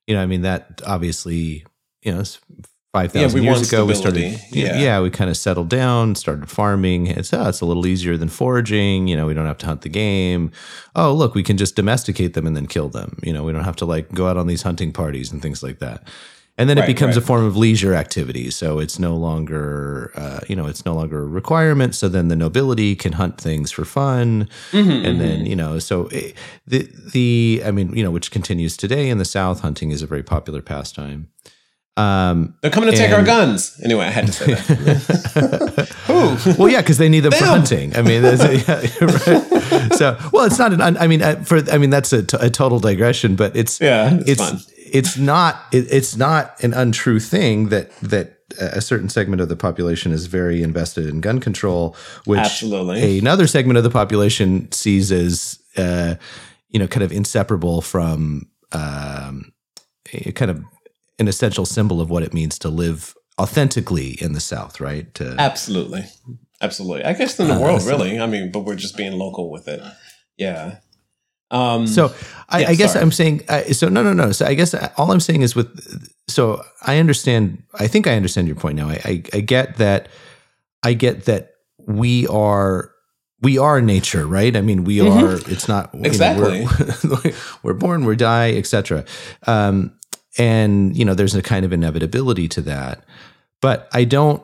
You 0.07 0.15
know, 0.15 0.23
I 0.23 0.27
mean 0.27 0.43
that 0.43 0.81
obviously, 0.87 1.65
you 2.03 2.13
know, 2.13 2.21
it's 2.21 2.39
five 2.99 3.15
Yeah, 3.15 3.33
we 3.33 3.41
years 3.43 3.69
ago 3.69 3.85
we 3.85 3.95
started. 3.95 4.41
Yeah, 4.51 4.79
Yeah. 4.79 5.01
we 5.01 5.11
kind 5.11 5.31
of 5.31 5.37
settled 5.37 5.69
down, 5.69 6.15
started 6.15 6.49
farming. 6.51 7.07
It's 7.07 7.33
oh, 7.33 7.49
it's 7.49 7.61
a 7.61 7.67
little 7.67 7.87
easier 7.87 8.17
than 8.17 8.29
foraging. 8.29 9.09
You 9.09 9.17
know, 9.17 9.27
we 9.27 9.35
don't 9.35 9.47
have 9.47 9.59
to 9.59 9.67
hunt 9.67 9.83
the 9.83 9.89
game. 9.89 10.51
Oh, 10.95 11.13
look, 11.13 11.35
we 11.35 11.43
can 11.43 11.57
just 11.57 11.77
domesticate 11.77 12.33
them 12.35 12.47
and 12.47 12.57
then 12.57 12.67
kill 12.67 12.89
them. 12.89 13.19
You 13.23 13.33
know, 13.33 13.45
we 13.45 13.53
don't 13.53 13.65
have 13.65 13.77
to 13.77 13.85
like 13.95 14.13
go 14.13 14.27
out 14.29 14.37
on 14.37 14.47
these 14.47 14.63
hunting 14.63 14.93
parties 14.93 15.33
and 15.33 15.41
things 15.43 15.63
like 15.63 15.79
that. 15.79 16.03
And 16.61 16.69
then 16.69 16.77
it 16.77 16.81
Right, 16.81 16.89
becomes 16.89 17.17
a 17.17 17.21
form 17.21 17.45
of 17.45 17.57
leisure 17.57 17.95
activity. 17.95 18.51
So 18.51 18.81
it's 18.81 18.99
no 18.99 19.15
longer, 19.17 20.11
uh, 20.17 20.41
you 20.49 20.57
know, 20.57 20.67
it's 20.67 20.85
no 20.85 20.93
longer 20.93 21.21
a 21.23 21.27
requirement. 21.27 21.95
So 21.95 22.09
then 22.09 22.27
the 22.29 22.35
nobility 22.35 22.97
can 22.97 23.13
hunt 23.13 23.41
things 23.41 23.71
for 23.71 23.85
fun, 23.85 24.49
Mhm, 24.73 25.07
and 25.07 25.21
then 25.21 25.45
mhm. 25.45 25.49
you 25.51 25.55
know, 25.55 25.79
so 25.79 26.09
it, 26.11 26.35
the 26.67 26.89
the 27.15 27.63
I 27.65 27.71
mean, 27.71 27.95
you 27.95 28.03
know, 28.03 28.11
which 28.11 28.33
continues 28.33 28.77
today 28.77 29.09
in 29.09 29.19
the 29.19 29.25
South. 29.25 29.61
Hunting 29.61 29.93
is 29.93 30.03
a 30.03 30.07
very 30.09 30.25
popular 30.25 30.61
pastime. 30.61 31.29
Um, 31.99 32.55
they're 32.61 32.71
coming 32.71 32.91
to 32.93 32.97
take 32.97 33.11
our 33.13 33.25
guns. 33.25 33.79
Anyway, 33.85 34.05
I 34.07 34.11
had 34.11 34.27
to 34.29 34.33
say 34.33 34.55
that. 34.55 35.89
Who? 36.07 36.55
well, 36.63 36.71
yeah, 36.71 36.81
because 36.81 36.99
they 36.99 37.09
need 37.09 37.21
them 37.21 37.33
for 37.33 37.45
hunting. 37.45 37.97
I 37.97 38.03
mean, 38.03 38.25
a, 38.25 38.35
yeah, 38.37 38.85
right. 39.01 39.95
so 39.95 40.17
well, 40.33 40.45
it's 40.47 40.59
not 40.59 40.73
an. 40.73 40.81
un- 40.81 40.97
I 40.97 41.09
mean, 41.09 41.23
uh, 41.23 41.43
for 41.43 41.61
I 41.73 41.79
mean, 41.79 41.91
that's 41.91 42.13
a, 42.13 42.23
t- 42.23 42.37
a 42.41 42.51
total 42.51 42.79
digression, 42.79 43.35
but 43.35 43.57
it's 43.57 43.81
Yeah, 43.81 44.15
it's, 44.21 44.29
it's 44.31 44.41
fun. 44.41 44.61
it's 44.77 45.17
not 45.19 45.61
it, 45.73 45.87
it's 45.91 46.17
not 46.17 46.63
an 46.63 46.73
untrue 46.73 47.19
thing 47.19 47.71
that 47.71 47.91
that 48.01 48.39
a 48.61 48.81
certain 48.81 49.09
segment 49.09 49.43
of 49.43 49.49
the 49.49 49.57
population 49.57 50.13
is 50.13 50.27
very 50.27 50.63
invested 50.63 51.07
in 51.07 51.21
gun 51.21 51.41
control, 51.41 51.97
which 52.27 52.39
Absolutely. 52.39 53.19
another 53.19 53.47
segment 53.49 53.77
of 53.77 53.83
the 53.83 53.91
population 53.91 54.71
sees 54.71 55.11
as 55.11 55.59
uh, 55.77 56.15
you 56.69 56.79
know 56.79 56.87
kind 56.87 57.03
of 57.03 57.11
inseparable 57.11 57.83
from 57.83 58.49
um, 58.73 59.53
kind 60.35 60.51
of 60.51 60.63
an 61.19 61.29
essential 61.29 61.67
symbol 61.67 62.01
of 62.01 62.11
what 62.11 62.23
it 62.23 62.33
means 62.33 62.59
to 62.61 62.69
live 62.69 63.15
authentically 63.41 64.11
in 64.21 64.33
the 64.33 64.41
South, 64.41 64.81
right? 64.81 65.13
To, 65.15 65.35
Absolutely. 65.39 66.05
Absolutely. 66.61 67.05
I 67.05 67.13
guess 67.13 67.39
in 67.39 67.49
the 67.49 67.55
Uh, 67.55 67.61
world, 67.61 67.83
so- 67.83 67.89
really. 67.91 68.19
I 68.21 68.27
mean, 68.27 68.51
but 68.51 68.61
we're 68.61 68.75
just 68.77 68.97
being 68.97 69.13
local 69.19 69.51
with 69.51 69.69
it. 69.69 69.81
Yeah. 70.37 70.77
Um, 71.51 71.87
So 71.87 72.13
I, 72.49 72.61
Yeah, 72.61 72.69
I 72.71 72.75
guess 72.75 72.93
sorry. 72.93 73.03
I'm 73.05 73.13
saying 73.13 73.43
uh, 73.49 73.63
so. 73.73 73.89
No, 73.89 74.03
no, 74.03 74.13
no. 74.13 74.33
So 74.33 74.45
I 74.45 74.55
guess 74.55 74.75
all 74.97 75.11
I'm 75.13 75.21
saying 75.21 75.43
is 75.43 75.55
with. 75.57 75.69
So 76.29 76.63
I 76.87 76.99
understand. 76.99 77.63
I 77.75 77.87
think 77.89 78.07
I 78.07 78.15
understand 78.17 78.49
your 78.49 78.57
point 78.57 78.77
now. 78.77 78.89
I, 78.89 79.01
I, 79.05 79.23
I 79.33 79.41
get 79.41 79.77
that. 79.79 80.09
I 80.83 80.93
get 80.93 81.25
that 81.25 81.53
we 81.87 82.27
are 82.27 82.91
we 83.41 83.57
are 83.57 83.81
nature, 83.81 84.27
right? 84.27 84.55
I 84.57 84.61
mean, 84.61 84.85
we 84.85 84.99
Mhm. 84.99 85.23
are. 85.23 85.51
It's 85.51 85.69
not 85.69 85.91
you 85.95 86.01
know, 86.01 86.07
Exactly. 86.07 86.67
we're, 87.09 87.33
we're 87.63 87.75
born, 87.75 88.05
we 88.05 88.15
die, 88.17 88.53
etc. 88.53 89.05
Um, 89.47 89.93
and 90.37 90.97
you 90.97 91.05
know, 91.05 91.15
there's 91.15 91.35
a 91.35 91.43
kind 91.43 91.65
of 91.65 91.73
inevitability 91.73 92.49
to 92.49 92.61
that. 92.63 93.05
But 93.61 93.89
I 93.93 94.05
don't. 94.05 94.43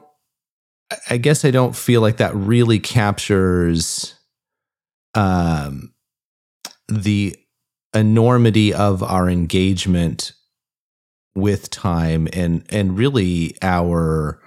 I 1.08 1.16
guess 1.16 1.44
I 1.44 1.50
don't 1.50 1.74
feel 1.74 2.02
like 2.02 2.18
that 2.18 2.34
really 2.34 2.78
captures 2.78 4.14
um, 5.14 5.94
the 6.88 7.36
enormity 7.94 8.74
of 8.74 9.02
our 9.02 9.28
engagement 9.28 10.32
with 11.34 11.70
time 11.70 12.28
and 12.32 12.64
and 12.70 12.96
really 12.96 13.56
our 13.62 14.40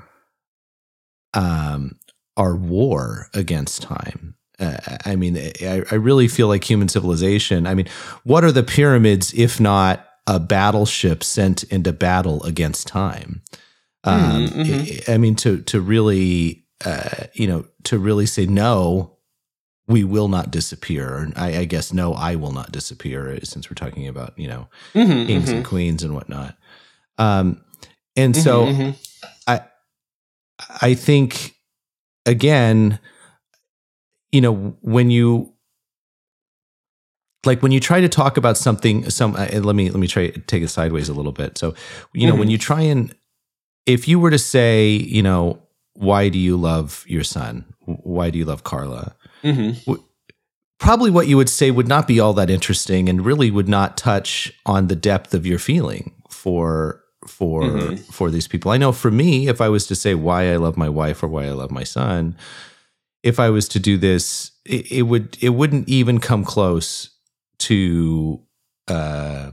um 1.33 1.97
our 2.37 2.55
war 2.55 3.27
against 3.33 3.81
time 3.81 4.35
uh, 4.59 4.77
i 5.05 5.15
mean 5.15 5.37
I, 5.37 5.83
I 5.91 5.95
really 5.95 6.27
feel 6.27 6.47
like 6.47 6.63
human 6.63 6.87
civilization 6.87 7.67
i 7.67 7.73
mean 7.73 7.87
what 8.23 8.43
are 8.43 8.51
the 8.51 8.63
pyramids 8.63 9.33
if 9.33 9.59
not 9.59 10.06
a 10.27 10.39
battleship 10.39 11.23
sent 11.23 11.63
into 11.63 11.93
battle 11.93 12.43
against 12.43 12.87
time 12.87 13.41
um, 14.07 14.47
mm-hmm. 14.47 15.11
I 15.11 15.17
mean, 15.17 15.35
to 15.37 15.61
to 15.63 15.81
really, 15.81 16.65
uh, 16.85 17.25
you 17.33 17.47
know, 17.47 17.65
to 17.83 17.99
really 17.99 18.25
say 18.25 18.45
no, 18.45 19.17
we 19.87 20.03
will 20.03 20.29
not 20.29 20.49
disappear. 20.49 21.29
I, 21.35 21.57
I, 21.57 21.65
guess 21.65 21.91
no, 21.91 22.13
I 22.13 22.35
will 22.35 22.53
not 22.53 22.71
disappear. 22.71 23.31
Uh, 23.31 23.39
since 23.43 23.69
we're 23.69 23.75
talking 23.75 24.07
about 24.07 24.37
you 24.37 24.47
know 24.47 24.69
mm-hmm, 24.93 25.25
kings 25.25 25.45
mm-hmm. 25.45 25.55
and 25.57 25.65
queens 25.65 26.03
and 26.03 26.15
whatnot. 26.15 26.55
Um, 27.17 27.63
and 28.15 28.35
so 28.35 28.67
mm-hmm, 28.67 28.81
mm-hmm. 28.81 29.29
I 29.45 29.61
I 30.81 30.93
think 30.93 31.55
again, 32.25 32.99
you 34.31 34.39
know, 34.39 34.77
when 34.81 35.11
you 35.11 35.53
like 37.45 37.61
when 37.61 37.71
you 37.71 37.79
try 37.79 38.01
to 38.01 38.09
talk 38.09 38.37
about 38.37 38.57
something 38.57 39.09
some 39.09 39.35
uh, 39.35 39.47
let 39.61 39.75
me 39.75 39.89
let 39.89 39.99
me 39.99 40.07
try 40.07 40.29
take 40.47 40.63
it 40.63 40.69
sideways 40.69 41.09
a 41.09 41.13
little 41.13 41.31
bit 41.31 41.57
so 41.57 41.73
you 42.13 42.25
know 42.25 42.33
mm-hmm. 42.33 42.39
when 42.39 42.49
you 42.49 42.57
try 42.57 42.81
and 42.81 43.13
if 43.87 44.07
you 44.07 44.19
were 44.19 44.29
to 44.29 44.37
say, 44.37 44.89
you 44.89 45.23
know, 45.23 45.59
why 45.93 46.29
do 46.29 46.37
you 46.37 46.57
love 46.57 47.03
your 47.07 47.23
son? 47.23 47.65
Why 47.85 48.29
do 48.29 48.37
you 48.37 48.45
love 48.45 48.63
Carla? 48.63 49.15
Mm-hmm. 49.43 49.93
Probably 50.77 51.09
what 51.09 51.27
you 51.27 51.37
would 51.37 51.49
say 51.49 51.71
would 51.71 51.87
not 51.87 52.07
be 52.07 52.19
all 52.19 52.33
that 52.33 52.51
interesting 52.51 53.09
and 53.09 53.25
really 53.25 53.49
would 53.49 53.69
not 53.69 53.97
touch 53.97 54.53
on 54.65 54.87
the 54.87 54.95
depth 54.95 55.33
of 55.33 55.47
your 55.47 55.57
feeling 55.57 56.13
for 56.29 57.01
for 57.25 57.63
mm-hmm. 57.63 57.95
for 58.11 58.29
these 58.29 58.47
people. 58.47 58.71
I 58.71 58.77
know 58.77 58.91
for 58.91 59.09
me, 59.09 59.47
if 59.47 59.59
I 59.59 59.69
was 59.69 59.87
to 59.87 59.95
say 59.95 60.13
why 60.13 60.51
I 60.51 60.57
love 60.57 60.77
my 60.77 60.89
wife 60.89 61.23
or 61.23 61.27
why 61.27 61.45
I 61.45 61.51
love 61.51 61.71
my 61.71 61.83
son, 61.83 62.37
if 63.23 63.39
I 63.39 63.49
was 63.49 63.67
to 63.69 63.79
do 63.79 63.97
this, 63.97 64.51
it, 64.65 64.91
it 64.91 65.01
would 65.03 65.37
it 65.41 65.49
wouldn't 65.49 65.89
even 65.89 66.19
come 66.19 66.43
close 66.43 67.09
to 67.59 68.41
uh, 68.87 69.51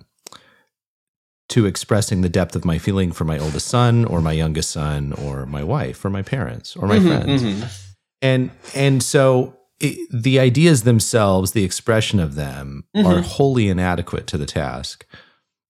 to 1.48 1.66
expressing 1.66 2.22
the 2.22 2.28
depth 2.28 2.56
of 2.56 2.64
my 2.64 2.78
feeling 2.78 3.12
for 3.12 3.24
my 3.24 3.38
oldest 3.38 3.68
son 3.68 4.04
or 4.04 4.20
my 4.20 4.32
youngest 4.32 4.70
son 4.70 5.12
or 5.12 5.46
my 5.46 5.62
wife 5.62 6.04
or 6.04 6.10
my 6.10 6.22
parents 6.22 6.74
or 6.76 6.88
my 6.88 6.98
mm-hmm, 6.98 7.08
friends. 7.08 7.42
Mm-hmm. 7.42 7.64
And 8.22 8.50
and 8.74 9.02
so 9.02 9.56
it, 9.80 10.08
the 10.10 10.38
ideas 10.38 10.82
themselves, 10.82 11.52
the 11.52 11.64
expression 11.64 12.20
of 12.20 12.34
them 12.34 12.84
mm-hmm. 12.96 13.06
are 13.06 13.20
wholly 13.20 13.68
inadequate 13.68 14.26
to 14.28 14.38
the 14.38 14.46
task. 14.46 15.06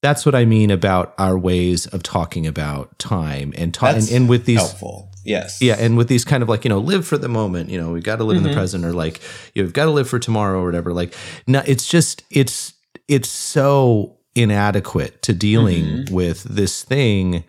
That's 0.03 0.27
what 0.27 0.35
I 0.35 0.45
mean 0.45 0.71
about 0.71 1.15
our 1.19 1.39
ways 1.39 1.87
of 1.87 2.03
talking 2.03 2.47
about 2.47 2.99
time 2.99 3.55
and 3.57 3.73
time 3.73 3.97
and, 3.97 4.11
and, 4.11 4.29
with 4.29 4.45
these 4.45 4.59
helpful. 4.59 5.11
Yes. 5.25 5.61
Yeah, 5.63 5.77
and 5.79 5.97
with 5.97 6.09
these 6.09 6.25
kind 6.25 6.43
of 6.43 6.49
like, 6.49 6.65
you 6.65 6.69
know, 6.69 6.79
live 6.79 7.07
for 7.07 7.19
the 7.19 7.29
moment, 7.29 7.71
you 7.71 7.81
know, 7.81 7.91
we've 7.93 8.03
got 8.03 8.17
to 8.17 8.25
live 8.25 8.37
in 8.37 8.43
the 8.43 8.51
mm-hmm. 8.51 8.59
present 8.59 8.85
or 8.85 8.93
like 8.93 9.21
you've 9.55 9.73
got 9.73 9.87
to 9.87 9.91
live 9.91 10.09
for 10.09 10.19
tomorrow 10.19 10.61
or 10.61 10.67
whatever. 10.67 10.93
Like 10.93 11.15
no, 11.47 11.63
it's 11.67 11.87
just 11.87 12.25
it's 12.31 12.75
it's 13.09 13.29
so 13.29 14.19
inadequate 14.35 15.23
to 15.23 15.33
dealing 15.33 15.85
mm-hmm. 15.85 16.15
with 16.15 16.43
this 16.45 16.83
thing 16.83 17.45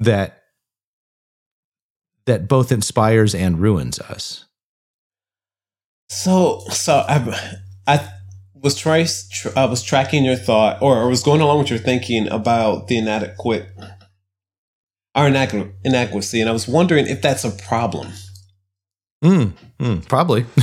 that 0.00 0.42
that 2.26 2.46
both 2.46 2.70
inspires 2.70 3.34
and 3.34 3.58
ruins 3.58 3.98
us. 4.00 4.44
So, 6.10 6.60
so 6.70 7.04
I, 7.08 7.58
I 7.86 8.08
was 8.54 8.76
try, 8.76 9.06
I 9.56 9.64
was 9.64 9.82
tracking 9.82 10.24
your 10.24 10.36
thought, 10.36 10.82
or 10.82 11.02
I 11.02 11.06
was 11.06 11.22
going 11.22 11.40
along 11.40 11.60
with 11.60 11.70
your 11.70 11.78
thinking 11.78 12.28
about 12.28 12.88
the 12.88 12.98
inadequate, 12.98 13.68
our 15.18 15.26
inadequacy, 15.84 16.40
and 16.40 16.48
I 16.48 16.52
was 16.52 16.68
wondering 16.68 17.06
if 17.06 17.20
that's 17.20 17.44
a 17.44 17.50
problem. 17.50 18.12
Mm, 19.24 19.52
mm, 19.80 20.08
probably. 20.08 20.46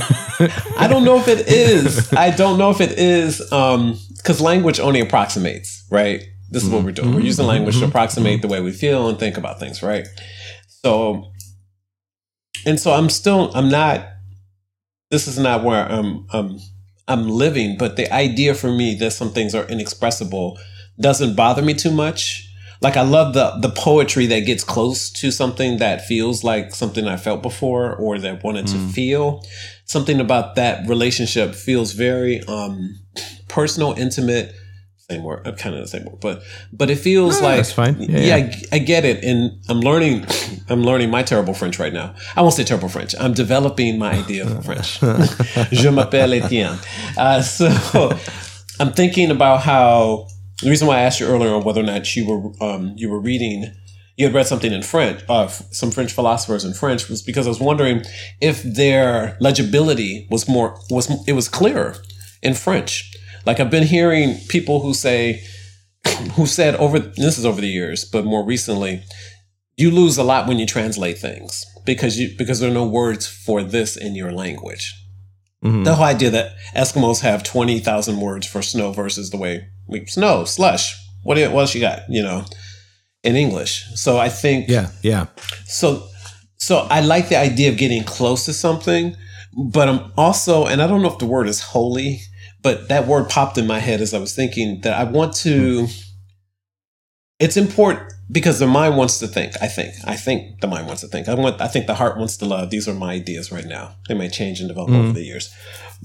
I 0.78 0.88
don't 0.90 1.04
know 1.04 1.18
if 1.18 1.28
it 1.28 1.48
is. 1.50 2.14
I 2.14 2.32
don't 2.32 2.58
know 2.58 2.70
if 2.70 2.80
it 2.80 2.98
is. 2.98 3.52
Um, 3.52 4.00
because 4.16 4.40
language 4.42 4.80
only 4.80 5.02
approximates, 5.02 5.86
right? 5.92 6.24
This 6.50 6.64
is 6.64 6.70
mm-hmm. 6.70 6.78
what 6.78 6.86
we're 6.86 6.92
doing. 6.94 7.14
We're 7.14 7.20
using 7.20 7.44
mm-hmm. 7.44 7.50
language 7.50 7.76
to 7.76 7.82
mm-hmm. 7.82 7.90
approximate 7.90 8.42
the 8.42 8.48
way 8.48 8.62
we 8.62 8.72
feel 8.72 9.10
and 9.10 9.20
think 9.20 9.38
about 9.38 9.60
things, 9.60 9.84
right? 9.84 10.08
So, 10.68 11.32
and 12.66 12.80
so 12.80 12.94
I'm 12.94 13.10
still, 13.10 13.52
I'm 13.54 13.70
not, 13.70 14.08
this 15.12 15.28
is 15.28 15.38
not 15.38 15.64
where 15.64 15.86
I'm, 15.86 16.26
I'm, 16.32 16.60
I'm 17.08 17.30
living, 17.30 17.78
but 17.78 17.98
the 17.98 18.12
idea 18.12 18.56
for 18.56 18.72
me 18.72 18.96
that 18.96 19.12
some 19.12 19.32
things 19.32 19.54
are 19.54 19.68
inexpressible 19.68 20.58
doesn't 21.00 21.36
bother 21.36 21.62
me 21.62 21.74
too 21.74 21.92
much. 21.92 22.50
Like 22.82 22.98
I 22.98 23.02
love 23.02 23.34
the 23.34 23.58
the 23.60 23.70
poetry 23.70 24.26
that 24.28 24.42
gets 24.42 24.64
close 24.64 25.10
to 25.12 25.32
something 25.32 25.78
that 25.78 26.06
feels 26.06 26.44
like 26.44 26.74
something 26.74 27.08
I 27.08 27.18
felt 27.18 27.42
before 27.42 27.96
or 27.96 28.20
that 28.20 28.44
wanted 28.44 28.66
mm. 28.66 28.74
to 28.74 28.94
feel. 28.94 29.44
Something 29.86 30.20
about 30.20 30.56
that 30.56 30.88
relationship 30.88 31.56
feels 31.56 31.94
very 31.94 32.42
um 32.48 33.00
personal, 33.48 33.94
intimate. 33.94 34.54
Same 35.10 35.24
word, 35.24 35.48
uh, 35.48 35.52
kind 35.52 35.76
of 35.76 35.82
the 35.82 35.88
same 35.88 36.04
word, 36.06 36.20
but 36.20 36.42
but 36.74 36.90
it 36.90 36.96
feels 36.96 37.40
like 37.40 37.58
that's 37.58 37.72
fine. 37.72 37.96
Yeah, 38.00 38.20
yeah, 38.20 38.36
yeah. 38.38 38.58
I, 38.72 38.76
I, 38.78 38.80
get 38.80 39.06
it, 39.06 39.24
and 39.24 39.52
I'm 39.70 39.80
learning. 39.82 40.26
I'm 40.68 40.82
learning 40.82 41.12
my 41.12 41.22
terrible 41.22 41.54
French 41.54 41.78
right 41.78 41.94
now. 41.94 42.16
I 42.36 42.42
won't 42.42 42.56
say 42.56 42.64
terrible 42.64 42.90
French. 42.90 43.14
I'm 43.20 43.34
developing 43.34 44.00
my 44.00 44.14
idea 44.14 44.48
of 44.48 44.66
French. 44.66 45.00
Je 45.72 45.92
m'appelle 45.92 46.34
Etienne. 46.34 46.80
Uh, 47.16 47.44
so 47.44 47.70
I'm 48.80 48.94
thinking 48.94 49.30
about 49.30 49.62
how 49.62 50.28
the 50.62 50.70
reason 50.70 50.88
why 50.88 50.98
I 50.98 51.02
asked 51.02 51.20
you 51.20 51.28
earlier 51.28 51.54
on 51.54 51.64
whether 51.64 51.82
or 51.82 51.86
not 51.86 52.16
you 52.16 52.28
were 52.28 52.64
um, 52.64 52.94
you 52.96 53.10
were 53.10 53.20
reading 53.20 53.74
you 54.18 54.26
had 54.26 54.34
read 54.34 54.48
something 54.48 54.72
in 54.72 54.82
French, 54.82 55.22
uh, 55.28 55.48
some 55.48 55.92
French 55.92 56.14
philosophers 56.14 56.64
in 56.64 56.74
French, 56.74 57.10
was 57.10 57.22
because 57.22 57.48
I 57.48 57.50
was 57.50 57.60
wondering 57.60 58.04
if 58.40 58.64
their 58.64 59.38
legibility 59.42 60.28
was 60.32 60.48
more 60.48 60.80
was 60.90 61.10
it 61.28 61.34
was 61.34 61.50
clearer 61.50 61.96
in 62.42 62.54
French. 62.54 63.14
Like 63.46 63.60
I've 63.60 63.70
been 63.70 63.88
hearing 63.88 64.38
people 64.48 64.82
who 64.82 64.94
say, 64.94 65.44
who 66.34 66.46
said 66.46 66.76
over 66.76 67.00
this 67.00 67.38
is 67.38 67.46
over 67.46 67.60
the 67.60 67.68
years, 67.68 68.06
but 68.06 68.26
more 68.26 68.46
recently, 68.46 69.04
you 69.76 69.92
lose 69.92 70.18
a 70.18 70.24
lot 70.24 70.48
when 70.48 70.60
you 70.60 70.66
translate 70.66 71.18
things 71.18 71.66
because 71.86 72.18
you 72.18 72.34
because 72.38 72.60
there 72.60 72.72
are 72.72 72.74
no 72.74 72.88
words 72.88 73.28
for 73.28 73.64
this 73.64 73.98
in 73.98 74.16
your 74.16 74.32
language. 74.32 74.94
Mm-hmm. 75.64 75.84
The 75.84 75.96
whole 75.96 76.06
idea 76.06 76.30
that 76.32 76.56
Eskimos 76.76 77.22
have 77.22 77.44
twenty 77.44 77.80
thousand 77.80 78.20
words 78.20 78.48
for 78.48 78.62
snow 78.62 78.92
versus 78.92 79.30
the 79.30 79.38
way 79.38 79.68
we 79.88 80.06
snow 80.06 80.46
slush. 80.46 80.96
What 81.24 81.38
what 81.52 81.62
else 81.62 81.76
you 81.76 81.82
got? 81.82 82.02
You 82.10 82.24
know, 82.24 82.46
in 83.24 83.36
English. 83.36 83.86
So 83.96 84.18
I 84.18 84.30
think 84.30 84.70
yeah 84.70 84.92
yeah. 85.02 85.28
So 85.66 86.08
so 86.58 86.88
I 86.90 87.02
like 87.02 87.30
the 87.30 87.38
idea 87.38 87.70
of 87.70 87.78
getting 87.78 88.04
close 88.04 88.46
to 88.46 88.54
something, 88.54 89.16
but 89.72 89.88
I'm 89.88 90.12
also 90.18 90.66
and 90.66 90.82
I 90.82 90.88
don't 90.88 91.02
know 91.02 91.12
if 91.12 91.20
the 91.20 91.26
word 91.26 91.48
is 91.48 91.62
holy 91.62 92.22
but 92.66 92.90
that 92.90 93.06
word 93.06 93.30
popped 93.30 93.60
in 93.60 93.68
my 93.68 93.78
head 93.78 94.02
as 94.02 94.12
I 94.12 94.18
was 94.18 94.34
thinking 94.34 94.82
that 94.82 95.00
I 95.00 95.04
want 95.04 95.36
to. 95.44 95.86
It's 97.40 97.58
important 97.58 98.12
because 98.32 98.60
the 98.60 98.68
mind 98.68 98.98
wants 98.98 99.20
to 99.20 99.28
think. 99.28 99.54
I 99.62 99.68
think. 99.68 99.94
I 100.06 100.16
think 100.16 100.62
the 100.62 100.68
mind 100.68 100.88
wants 100.88 101.02
to 101.02 101.08
think. 101.08 101.28
I 101.28 101.34
want. 101.36 101.62
I 101.62 101.68
think 101.68 101.88
the 101.88 101.96
heart 101.96 102.18
wants 102.18 102.38
to 102.38 102.46
love. 102.46 102.70
These 102.70 102.88
are 102.88 102.94
my 102.94 103.14
ideas 103.14 103.52
right 103.52 103.66
now. 103.66 103.96
They 104.08 104.16
may 104.16 104.30
change 104.30 104.60
and 104.60 104.68
develop 104.68 104.90
mm-hmm. 104.90 105.02
over 105.02 105.14
the 105.14 105.24
years, 105.24 105.54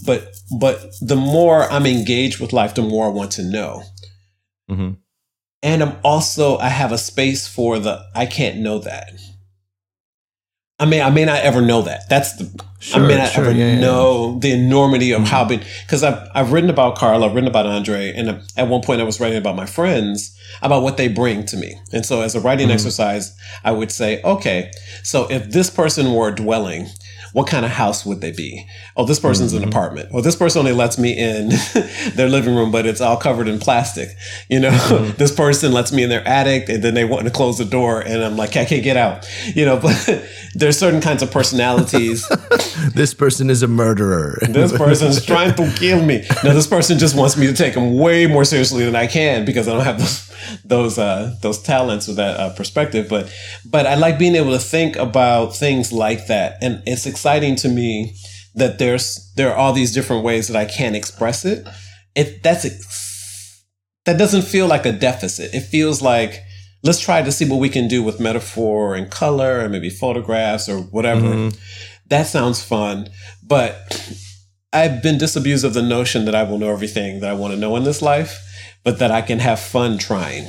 but 0.04 0.36
but 0.58 0.94
the 1.00 1.16
more 1.16 1.70
I'm 1.70 1.86
engaged 1.86 2.40
with 2.40 2.52
life, 2.52 2.74
the 2.74 2.82
more 2.82 3.06
I 3.06 3.10
want 3.10 3.32
to 3.32 3.42
know. 3.42 3.82
Mm-hmm. 4.70 4.92
And 5.62 5.82
I'm 5.82 5.96
also 6.04 6.58
I 6.58 6.68
have 6.68 6.92
a 6.92 6.98
space 6.98 7.48
for 7.48 7.78
the 7.78 8.04
I 8.14 8.26
can't 8.26 8.58
know 8.58 8.78
that. 8.80 9.12
I 10.78 10.86
mean, 10.86 11.02
I 11.02 11.10
may 11.10 11.24
not 11.24 11.42
ever 11.42 11.60
know 11.60 11.82
that. 11.82 12.08
That's 12.08 12.36
the. 12.36 12.64
Sure, 12.80 13.04
I 13.04 13.06
may 13.06 13.16
not 13.18 13.30
sure, 13.30 13.44
ever 13.44 13.52
yeah, 13.52 13.78
know 13.78 14.32
yeah. 14.32 14.38
the 14.40 14.52
enormity 14.52 15.12
of 15.12 15.20
mm-hmm. 15.20 15.30
how 15.30 15.44
big. 15.44 15.62
Because 15.82 16.02
I've 16.02 16.28
I've 16.34 16.50
written 16.50 16.70
about 16.70 16.96
Carl, 16.96 17.22
I've 17.22 17.34
written 17.34 17.48
about 17.48 17.66
Andre, 17.66 18.12
and 18.12 18.42
at 18.56 18.68
one 18.68 18.80
point 18.80 19.02
I 19.02 19.04
was 19.04 19.20
writing 19.20 19.36
about 19.36 19.54
my 19.54 19.66
friends 19.66 20.34
about 20.62 20.82
what 20.82 20.96
they 20.96 21.06
bring 21.06 21.44
to 21.46 21.56
me. 21.56 21.78
And 21.92 22.04
so, 22.06 22.22
as 22.22 22.34
a 22.34 22.40
writing 22.40 22.68
mm-hmm. 22.68 22.74
exercise, 22.74 23.36
I 23.64 23.72
would 23.72 23.92
say, 23.92 24.22
okay, 24.22 24.70
so 25.02 25.30
if 25.30 25.50
this 25.50 25.68
person 25.68 26.14
were 26.14 26.30
dwelling, 26.30 26.88
what 27.32 27.46
kind 27.46 27.64
of 27.64 27.70
house 27.70 28.04
would 28.04 28.20
they 28.20 28.32
be? 28.32 28.66
Oh, 28.96 29.04
this 29.04 29.20
person's 29.20 29.52
mm-hmm. 29.52 29.62
an 29.62 29.68
apartment. 29.68 30.12
Well, 30.12 30.22
this 30.22 30.34
person 30.34 30.60
only 30.60 30.72
lets 30.72 30.98
me 30.98 31.16
in 31.16 31.48
their 32.14 32.28
living 32.28 32.56
room, 32.56 32.72
but 32.72 32.86
it's 32.86 33.00
all 33.00 33.16
covered 33.16 33.46
in 33.46 33.58
plastic. 33.58 34.08
You 34.48 34.60
know, 34.60 34.70
mm-hmm. 34.70 35.12
this 35.16 35.34
person 35.34 35.72
lets 35.72 35.92
me 35.92 36.02
in 36.02 36.08
their 36.08 36.26
attic 36.26 36.68
and 36.68 36.82
then 36.82 36.94
they 36.94 37.04
want 37.04 37.24
to 37.24 37.30
close 37.30 37.58
the 37.58 37.64
door 37.64 38.00
and 38.00 38.22
I'm 38.24 38.36
like, 38.36 38.56
I 38.56 38.64
can't 38.64 38.82
get 38.82 38.96
out. 38.96 39.28
You 39.54 39.64
know, 39.64 39.76
but 39.80 40.24
there's 40.54 40.78
certain 40.78 41.00
kinds 41.00 41.22
of 41.22 41.30
personalities. 41.30 42.26
This 42.94 43.14
person 43.14 43.50
is 43.50 43.62
a 43.62 43.68
murderer. 43.68 44.38
this 44.48 44.76
person's 44.76 45.24
trying 45.24 45.54
to 45.54 45.72
kill 45.76 46.04
me. 46.04 46.24
Now 46.44 46.54
this 46.54 46.66
person 46.66 46.98
just 46.98 47.16
wants 47.16 47.36
me 47.36 47.46
to 47.46 47.52
take 47.52 47.74
him 47.74 47.98
way 47.98 48.26
more 48.26 48.44
seriously 48.44 48.84
than 48.84 48.96
I 48.96 49.06
can 49.06 49.44
because 49.44 49.68
I 49.68 49.72
don't 49.72 49.84
have 49.84 49.98
those 49.98 50.30
those 50.64 50.98
uh, 50.98 51.36
those 51.42 51.62
talents 51.62 52.08
or 52.08 52.14
that 52.14 52.38
uh, 52.38 52.54
perspective. 52.54 53.08
But 53.08 53.32
but 53.64 53.86
I 53.86 53.94
like 53.94 54.18
being 54.18 54.36
able 54.36 54.52
to 54.52 54.58
think 54.58 54.96
about 54.96 55.56
things 55.56 55.92
like 55.92 56.26
that, 56.26 56.58
and 56.62 56.82
it's 56.86 57.06
exciting 57.06 57.56
to 57.56 57.68
me 57.68 58.14
that 58.54 58.78
there's 58.78 59.32
there 59.36 59.50
are 59.50 59.56
all 59.56 59.72
these 59.72 59.92
different 59.92 60.24
ways 60.24 60.48
that 60.48 60.56
I 60.56 60.64
can 60.64 60.94
express 60.94 61.44
it. 61.44 61.66
It 62.14 62.42
that's 62.42 62.66
that 64.06 64.18
doesn't 64.18 64.42
feel 64.42 64.66
like 64.66 64.86
a 64.86 64.92
deficit. 64.92 65.54
It 65.54 65.60
feels 65.60 66.02
like 66.02 66.42
let's 66.82 67.00
try 67.00 67.22
to 67.22 67.32
see 67.32 67.48
what 67.48 67.60
we 67.60 67.68
can 67.68 67.88
do 67.88 68.02
with 68.02 68.20
metaphor 68.20 68.94
and 68.94 69.10
color 69.10 69.60
and 69.60 69.72
maybe 69.72 69.90
photographs 69.90 70.68
or 70.68 70.78
whatever. 70.78 71.26
Mm-hmm. 71.26 71.58
That 72.10 72.26
sounds 72.26 72.62
fun, 72.62 73.08
but 73.42 74.20
I've 74.72 75.02
been 75.02 75.18
disabused 75.18 75.64
of 75.64 75.74
the 75.74 75.82
notion 75.82 76.26
that 76.26 76.34
I 76.34 76.42
will 76.42 76.58
know 76.58 76.70
everything 76.70 77.20
that 77.20 77.30
I 77.30 77.34
want 77.34 77.54
to 77.54 77.58
know 77.58 77.74
in 77.76 77.84
this 77.84 78.02
life 78.02 78.46
but 78.84 78.98
that 78.98 79.10
I 79.10 79.22
can 79.22 79.38
have 79.38 79.60
fun 79.60 79.98
trying. 79.98 80.46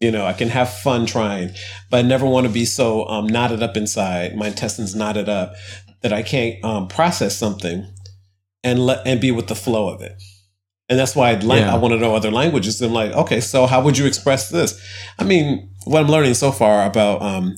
You 0.00 0.10
know, 0.10 0.26
I 0.26 0.34
can 0.34 0.50
have 0.50 0.70
fun 0.70 1.06
trying, 1.06 1.52
but 1.90 1.98
I 1.98 2.02
never 2.02 2.26
want 2.26 2.46
to 2.46 2.52
be 2.52 2.66
so 2.66 3.06
um, 3.08 3.26
knotted 3.26 3.62
up 3.62 3.76
inside, 3.76 4.36
my 4.36 4.48
intestines 4.48 4.94
knotted 4.94 5.28
up, 5.28 5.54
that 6.02 6.12
I 6.12 6.22
can't 6.22 6.62
um, 6.62 6.88
process 6.88 7.36
something 7.36 7.86
and 8.62 8.84
let 8.84 9.06
and 9.06 9.20
be 9.20 9.30
with 9.30 9.46
the 9.46 9.54
flow 9.54 9.88
of 9.88 10.02
it. 10.02 10.22
And 10.88 10.98
that's 10.98 11.16
why 11.16 11.30
I'd 11.30 11.42
like, 11.42 11.60
yeah. 11.60 11.74
I 11.74 11.78
want 11.78 11.94
to 11.94 11.98
know 11.98 12.14
other 12.14 12.30
languages. 12.30 12.80
I'm 12.80 12.92
like, 12.92 13.12
okay, 13.12 13.40
so 13.40 13.66
how 13.66 13.82
would 13.82 13.96
you 13.96 14.06
express 14.06 14.50
this? 14.50 14.78
I 15.18 15.24
mean, 15.24 15.70
what 15.84 16.00
I'm 16.00 16.08
learning 16.08 16.34
so 16.34 16.52
far 16.52 16.84
about 16.84 17.22
um, 17.22 17.56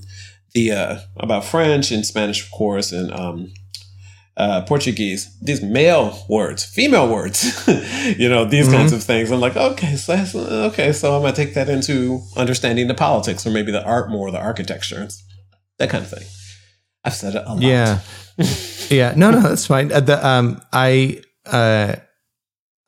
the 0.54 0.72
uh, 0.72 0.98
about 1.16 1.44
French 1.44 1.90
and 1.90 2.04
Spanish, 2.04 2.44
of 2.44 2.50
course, 2.50 2.92
and 2.92 3.12
um, 3.12 3.52
uh, 4.36 4.62
Portuguese, 4.62 5.36
these 5.40 5.62
male 5.62 6.24
words, 6.28 6.64
female 6.64 7.08
words, 7.08 7.66
you 8.18 8.28
know, 8.28 8.44
these 8.44 8.66
mm-hmm. 8.66 8.76
kinds 8.76 8.92
of 8.92 9.02
things. 9.02 9.30
I'm 9.30 9.40
like, 9.40 9.56
okay, 9.56 9.96
so 9.96 10.14
okay, 10.68 10.92
so 10.92 11.16
I'm 11.16 11.22
gonna 11.22 11.34
take 11.34 11.54
that 11.54 11.68
into 11.68 12.22
understanding 12.36 12.86
the 12.86 12.94
politics 12.94 13.46
or 13.46 13.50
maybe 13.50 13.72
the 13.72 13.84
art 13.84 14.10
more, 14.10 14.30
the 14.30 14.40
architecture, 14.40 15.08
that 15.78 15.90
kind 15.90 16.04
of 16.04 16.10
thing. 16.10 16.26
I've 17.04 17.14
said 17.14 17.34
it 17.34 17.42
a 17.46 17.54
lot. 17.54 17.62
Yeah, 17.62 18.00
yeah. 18.90 19.14
No, 19.16 19.30
no, 19.30 19.40
that's 19.40 19.66
fine. 19.66 19.92
Uh, 19.92 20.00
the, 20.00 20.26
um, 20.26 20.62
I, 20.72 21.22
uh, 21.46 21.96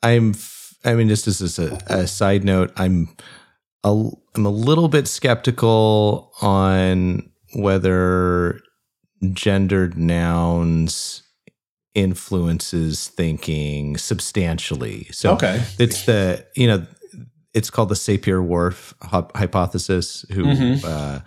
I'm. 0.03 0.35
I 0.83 0.95
mean, 0.95 1.09
just 1.09 1.27
as 1.27 1.59
a, 1.59 1.79
a 1.89 2.07
side 2.07 2.43
note, 2.43 2.73
I'm 2.77 3.15
a, 3.85 4.11
I'm 4.35 4.47
a 4.47 4.51
little 4.51 4.89
bit 4.89 5.09
skeptical 5.09 6.33
on 6.41 7.30
whether 7.55 8.61
gendered 9.33 9.99
nouns 9.99 11.23
influences 11.95 13.09
thinking 13.09 13.97
substantially. 13.97 15.05
So 15.13 15.35
okay. 15.35 15.63
it's 15.79 16.07
the 16.07 16.47
you 16.55 16.67
know 16.67 16.87
it's 17.53 17.71
called 17.71 17.89
the 17.89 17.95
Sapir 17.95 18.45
Whorf 18.47 18.95
hypothesis. 19.35 20.25
Who 20.33 20.45
mm-hmm. 20.45 20.87
uh, 20.87 21.21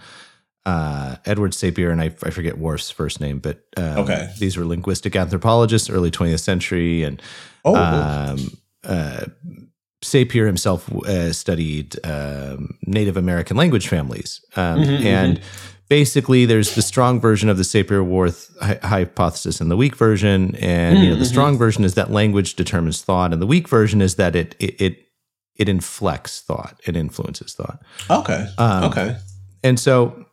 uh, 0.65 1.15
Edward 1.25 1.51
Sapir 1.51 1.91
and 1.91 2.01
I, 2.01 2.05
I 2.23 2.29
forget 2.29 2.55
Whorf's 2.55 2.89
first 2.89 3.19
name, 3.19 3.39
but 3.39 3.63
um, 3.77 3.99
okay, 3.99 4.33
these 4.39 4.57
were 4.57 4.65
linguistic 4.65 5.15
anthropologists, 5.15 5.89
early 5.89 6.11
20th 6.11 6.39
century, 6.39 7.03
and 7.03 7.21
oh, 7.65 7.75
um, 7.75 8.57
uh, 8.85 9.25
Sapir 10.01 10.45
himself 10.45 10.89
uh, 11.05 11.33
studied 11.33 11.97
um, 12.05 12.77
Native 12.83 13.17
American 13.17 13.57
language 13.57 13.89
families, 13.89 14.43
um, 14.55 14.79
mm-hmm, 14.79 15.05
and 15.05 15.39
mm-hmm 15.39 15.72
basically 15.93 16.43
there's 16.47 16.73
the 16.73 16.81
strong 16.81 17.19
version 17.19 17.49
of 17.49 17.57
the 17.57 17.63
Sapir-Whorf 17.63 18.49
hypothesis 18.81 19.61
and 19.61 19.69
the 19.69 19.77
weak 19.77 19.95
version, 19.95 20.55
and 20.55 20.95
mm-hmm. 20.95 21.03
you 21.03 21.09
know 21.11 21.15
the 21.17 21.21
mm-hmm. 21.21 21.31
strong 21.31 21.55
version 21.55 21.83
is 21.83 21.93
that 21.93 22.09
language 22.09 22.55
determines 22.55 23.03
thought, 23.03 23.31
and 23.31 23.39
the 23.39 23.45
weak 23.45 23.69
version 23.69 24.01
is 24.01 24.15
that 24.15 24.35
it 24.35 24.55
it 24.57 24.81
it, 24.81 25.07
it 25.55 25.69
inflects 25.69 26.41
thought, 26.41 26.81
it 26.87 26.95
influences 26.95 27.53
thought. 27.53 27.79
Okay. 28.09 28.47
Um, 28.57 28.85
okay. 28.85 29.17
And 29.63 29.79
so, 29.79 30.25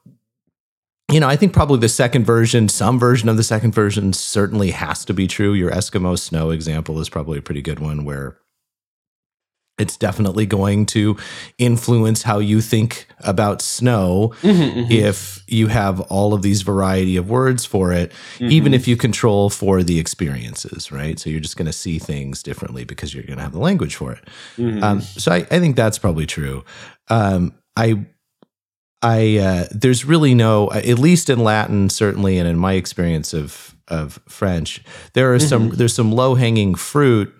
you 1.12 1.20
know, 1.20 1.28
I 1.28 1.36
think 1.36 1.52
probably 1.52 1.78
the 1.78 1.90
second 1.90 2.24
version, 2.24 2.70
some 2.70 2.98
version 2.98 3.28
of 3.28 3.36
the 3.36 3.44
second 3.44 3.74
version, 3.74 4.14
certainly 4.14 4.70
has 4.70 5.04
to 5.04 5.12
be 5.12 5.26
true. 5.26 5.52
Your 5.52 5.70
Eskimo 5.70 6.18
snow 6.18 6.48
example 6.48 6.98
is 7.00 7.10
probably 7.10 7.38
a 7.38 7.42
pretty 7.42 7.60
good 7.60 7.80
one, 7.80 8.06
where 8.06 8.38
it's 9.80 9.96
definitely 9.96 10.46
going 10.46 10.86
to 10.86 11.16
influence 11.58 12.22
how 12.22 12.38
you 12.38 12.60
think 12.60 13.06
about 13.20 13.62
snow 13.62 14.32
mm-hmm, 14.42 14.80
mm-hmm. 14.80 14.92
if 14.92 15.42
you 15.46 15.68
have 15.68 16.00
all 16.02 16.34
of 16.34 16.42
these 16.42 16.62
variety 16.62 17.16
of 17.16 17.30
words 17.30 17.64
for 17.64 17.92
it 17.92 18.12
mm-hmm. 18.34 18.50
even 18.50 18.74
if 18.74 18.86
you 18.86 18.96
control 18.96 19.50
for 19.50 19.82
the 19.82 19.98
experiences 19.98 20.92
right 20.92 21.18
so 21.18 21.30
you're 21.30 21.40
just 21.40 21.56
going 21.56 21.66
to 21.66 21.72
see 21.72 21.98
things 21.98 22.42
differently 22.42 22.84
because 22.84 23.14
you're 23.14 23.24
going 23.24 23.38
to 23.38 23.42
have 23.42 23.52
the 23.52 23.58
language 23.58 23.96
for 23.96 24.12
it 24.12 24.24
mm-hmm. 24.56 24.82
um, 24.84 25.00
so 25.00 25.32
I, 25.32 25.38
I, 25.50 25.58
think 25.58 25.76
that's 25.76 25.98
probably 25.98 26.26
true 26.26 26.64
um, 27.08 27.54
i 27.76 28.04
i 29.02 29.38
uh, 29.38 29.64
there's 29.70 30.04
really 30.04 30.34
no 30.34 30.70
at 30.72 30.98
least 30.98 31.30
in 31.30 31.38
latin 31.38 31.88
certainly 31.88 32.38
and 32.38 32.48
in 32.48 32.58
my 32.58 32.74
experience 32.74 33.32
of 33.32 33.74
of 33.88 34.20
french 34.28 34.82
there 35.14 35.32
are 35.34 35.38
some 35.38 35.68
mm-hmm. 35.68 35.76
there's 35.76 35.94
some 35.94 36.12
low 36.12 36.34
hanging 36.34 36.74
fruit 36.74 37.39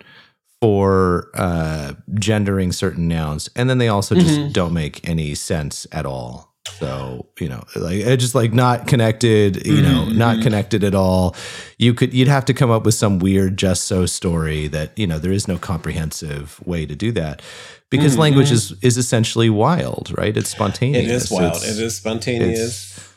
for 0.61 1.31
uh, 1.33 1.93
gendering 2.13 2.71
certain 2.71 3.07
nouns, 3.07 3.49
and 3.55 3.69
then 3.69 3.79
they 3.79 3.87
also 3.87 4.15
just 4.15 4.39
mm-hmm. 4.39 4.51
don't 4.51 4.73
make 4.73 5.07
any 5.07 5.33
sense 5.33 5.87
at 5.91 6.05
all. 6.05 6.53
So 6.77 7.27
you 7.39 7.49
know, 7.49 7.63
like 7.75 7.99
just 8.19 8.35
like 8.35 8.53
not 8.53 8.87
connected, 8.87 9.65
you 9.65 9.81
know, 9.81 10.05
mm-hmm. 10.05 10.17
not 10.17 10.41
connected 10.41 10.83
at 10.83 10.93
all. 10.93 11.35
You 11.79 11.93
could 11.93 12.13
you'd 12.13 12.27
have 12.27 12.45
to 12.45 12.53
come 12.53 12.69
up 12.69 12.85
with 12.85 12.93
some 12.93 13.17
weird 13.17 13.57
just 13.57 13.85
so 13.85 14.05
story 14.05 14.67
that 14.67 14.97
you 14.97 15.07
know 15.07 15.17
there 15.17 15.31
is 15.31 15.47
no 15.47 15.57
comprehensive 15.57 16.65
way 16.65 16.85
to 16.85 16.95
do 16.95 17.11
that 17.13 17.41
because 17.89 18.13
mm-hmm. 18.13 18.21
language 18.21 18.51
is 18.51 18.73
is 18.83 18.97
essentially 18.97 19.49
wild, 19.49 20.13
right? 20.15 20.37
It's 20.37 20.51
spontaneous. 20.51 21.05
It 21.05 21.11
is 21.11 21.31
wild. 21.31 21.55
It's, 21.55 21.77
it 21.77 21.83
is 21.83 21.97
spontaneous 21.97 23.10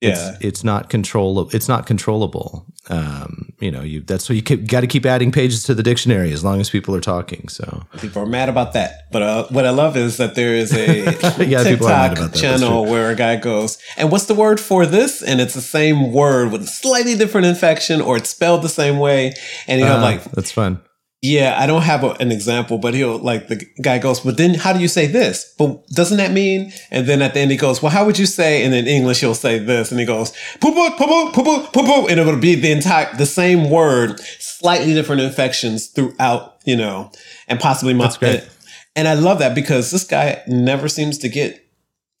yeah. 0.00 0.10
it's, 0.10 0.44
it's 0.44 0.64
not 0.64 0.88
controllable 0.90 1.50
it's 1.52 1.68
not 1.68 1.86
controllable. 1.86 2.66
Um, 2.90 3.52
you 3.60 3.70
know 3.70 3.82
you 3.82 4.00
that's 4.00 4.30
why 4.30 4.36
you 4.36 4.42
got 4.42 4.80
to 4.80 4.86
keep 4.86 5.04
adding 5.04 5.30
pages 5.30 5.62
to 5.64 5.74
the 5.74 5.82
dictionary 5.82 6.32
as 6.32 6.42
long 6.42 6.60
as 6.60 6.70
people 6.70 6.94
are 6.94 7.00
talking 7.00 7.48
so. 7.48 7.82
People 8.00 8.22
are 8.22 8.26
mad 8.26 8.48
about 8.48 8.72
that. 8.72 9.10
But 9.10 9.22
uh, 9.22 9.46
what 9.48 9.66
i 9.66 9.70
love 9.70 9.96
is 9.96 10.16
that 10.16 10.34
there 10.34 10.54
is 10.54 10.72
a 10.72 11.04
yeah, 11.44 11.62
tiktok 11.62 12.32
channel 12.34 12.86
where 12.86 13.10
a 13.10 13.14
guy 13.14 13.36
goes 13.36 13.78
and 13.96 14.10
what's 14.10 14.26
the 14.26 14.34
word 14.34 14.60
for 14.60 14.86
this? 14.86 15.22
And 15.22 15.40
it's 15.40 15.54
the 15.54 15.60
same 15.60 16.12
word 16.12 16.52
with 16.52 16.62
a 16.62 16.66
slightly 16.66 17.16
different 17.16 17.46
infection 17.46 18.00
or 18.00 18.16
it's 18.16 18.30
spelled 18.30 18.62
the 18.62 18.68
same 18.68 18.98
way. 18.98 19.34
And 19.66 19.80
you 19.80 19.86
know 19.86 19.98
uh, 19.98 20.02
like 20.02 20.24
that's 20.32 20.52
fun 20.52 20.80
yeah, 21.20 21.56
I 21.58 21.66
don't 21.66 21.82
have 21.82 22.04
a, 22.04 22.10
an 22.20 22.30
example, 22.30 22.78
but 22.78 22.94
he'll 22.94 23.18
like 23.18 23.48
the 23.48 23.66
guy 23.82 23.98
goes, 23.98 24.20
but 24.20 24.36
then 24.36 24.54
how 24.54 24.72
do 24.72 24.78
you 24.78 24.86
say 24.86 25.06
this? 25.06 25.52
But 25.58 25.84
doesn't 25.88 26.16
that 26.18 26.30
mean? 26.30 26.72
And 26.92 27.08
then 27.08 27.22
at 27.22 27.34
the 27.34 27.40
end 27.40 27.50
he 27.50 27.56
goes, 27.56 27.82
well, 27.82 27.90
how 27.90 28.06
would 28.06 28.18
you 28.18 28.26
say? 28.26 28.64
And 28.64 28.72
in 28.72 28.86
English 28.86 29.20
he'll 29.20 29.34
say 29.34 29.58
this, 29.58 29.90
and 29.90 29.98
he 29.98 30.06
goes, 30.06 30.30
poo 30.60 30.72
poo 30.72 30.90
poo 30.96 31.32
poo 31.32 31.42
poo 31.42 31.66
poo 31.66 31.82
poo, 31.82 32.06
and 32.06 32.20
it'll 32.20 32.36
be 32.36 32.54
the 32.54 32.70
entire 32.70 33.12
the 33.16 33.26
same 33.26 33.68
word, 33.68 34.20
slightly 34.20 34.94
different 34.94 35.22
infections 35.22 35.88
throughout, 35.88 36.58
you 36.64 36.76
know, 36.76 37.10
and 37.48 37.58
possibly 37.58 37.94
my. 37.94 38.04
That's 38.04 38.18
great. 38.18 38.40
And, 38.40 38.50
and 38.94 39.08
I 39.08 39.14
love 39.14 39.40
that 39.40 39.56
because 39.56 39.90
this 39.90 40.04
guy 40.04 40.42
never 40.46 40.88
seems 40.88 41.18
to 41.18 41.28
get 41.28 41.64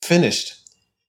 finished. 0.02 0.54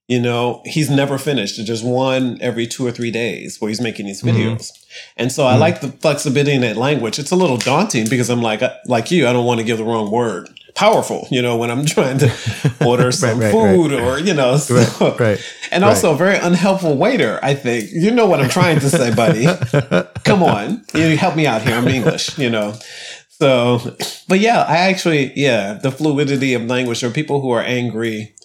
You 0.07 0.19
know, 0.19 0.61
he's 0.65 0.89
never 0.89 1.17
finished. 1.17 1.63
There's 1.65 1.83
one 1.83 2.37
every 2.41 2.65
two 2.65 2.85
or 2.85 2.91
three 2.91 3.11
days 3.11 3.59
where 3.59 3.69
he's 3.69 3.81
making 3.81 4.05
these 4.05 4.21
mm-hmm. 4.21 4.37
videos. 4.37 4.71
Mm-hmm. 4.71 4.78
And 5.17 5.31
so 5.31 5.45
I 5.45 5.51
mm-hmm. 5.51 5.61
like 5.61 5.81
the 5.81 5.89
flexibility 5.89 6.53
in 6.53 6.61
that 6.61 6.77
language. 6.77 7.19
It's 7.19 7.31
a 7.31 7.35
little 7.35 7.57
daunting 7.57 8.07
because 8.09 8.29
I'm 8.29 8.41
like, 8.41 8.61
like 8.85 9.11
you, 9.11 9.27
I 9.27 9.33
don't 9.33 9.45
want 9.45 9.59
to 9.59 9.63
give 9.63 9.77
the 9.77 9.83
wrong 9.83 10.11
word. 10.11 10.49
Powerful, 10.75 11.27
you 11.29 11.41
know, 11.41 11.57
when 11.57 11.71
I'm 11.71 11.85
trying 11.85 12.19
to 12.19 12.31
order 12.85 13.11
some 13.11 13.39
right, 13.39 13.53
right, 13.53 13.75
food 13.75 13.91
right. 13.91 14.01
or, 14.01 14.19
you 14.19 14.33
know, 14.33 14.55
so, 14.57 15.15
right, 15.19 15.39
and 15.71 15.83
also 15.83 16.13
a 16.13 16.15
very 16.15 16.37
unhelpful 16.37 16.95
waiter, 16.95 17.39
I 17.43 17.53
think. 17.55 17.89
You 17.91 18.11
know 18.11 18.27
what 18.27 18.39
I'm 18.39 18.49
trying 18.49 18.79
to 18.79 18.89
say, 18.89 19.13
buddy. 19.13 19.45
Come 20.23 20.43
on. 20.43 20.85
You 20.93 21.17
help 21.17 21.35
me 21.35 21.47
out 21.47 21.63
here. 21.63 21.75
I'm 21.75 21.87
English, 21.87 22.37
you 22.37 22.49
know. 22.49 22.75
So, 23.29 23.79
but 24.27 24.39
yeah, 24.39 24.63
I 24.63 24.77
actually, 24.77 25.33
yeah, 25.35 25.73
the 25.73 25.91
fluidity 25.91 26.53
of 26.53 26.65
language. 26.65 27.01
There 27.01 27.09
are 27.09 27.13
people 27.13 27.41
who 27.41 27.51
are 27.51 27.61
angry 27.61 28.35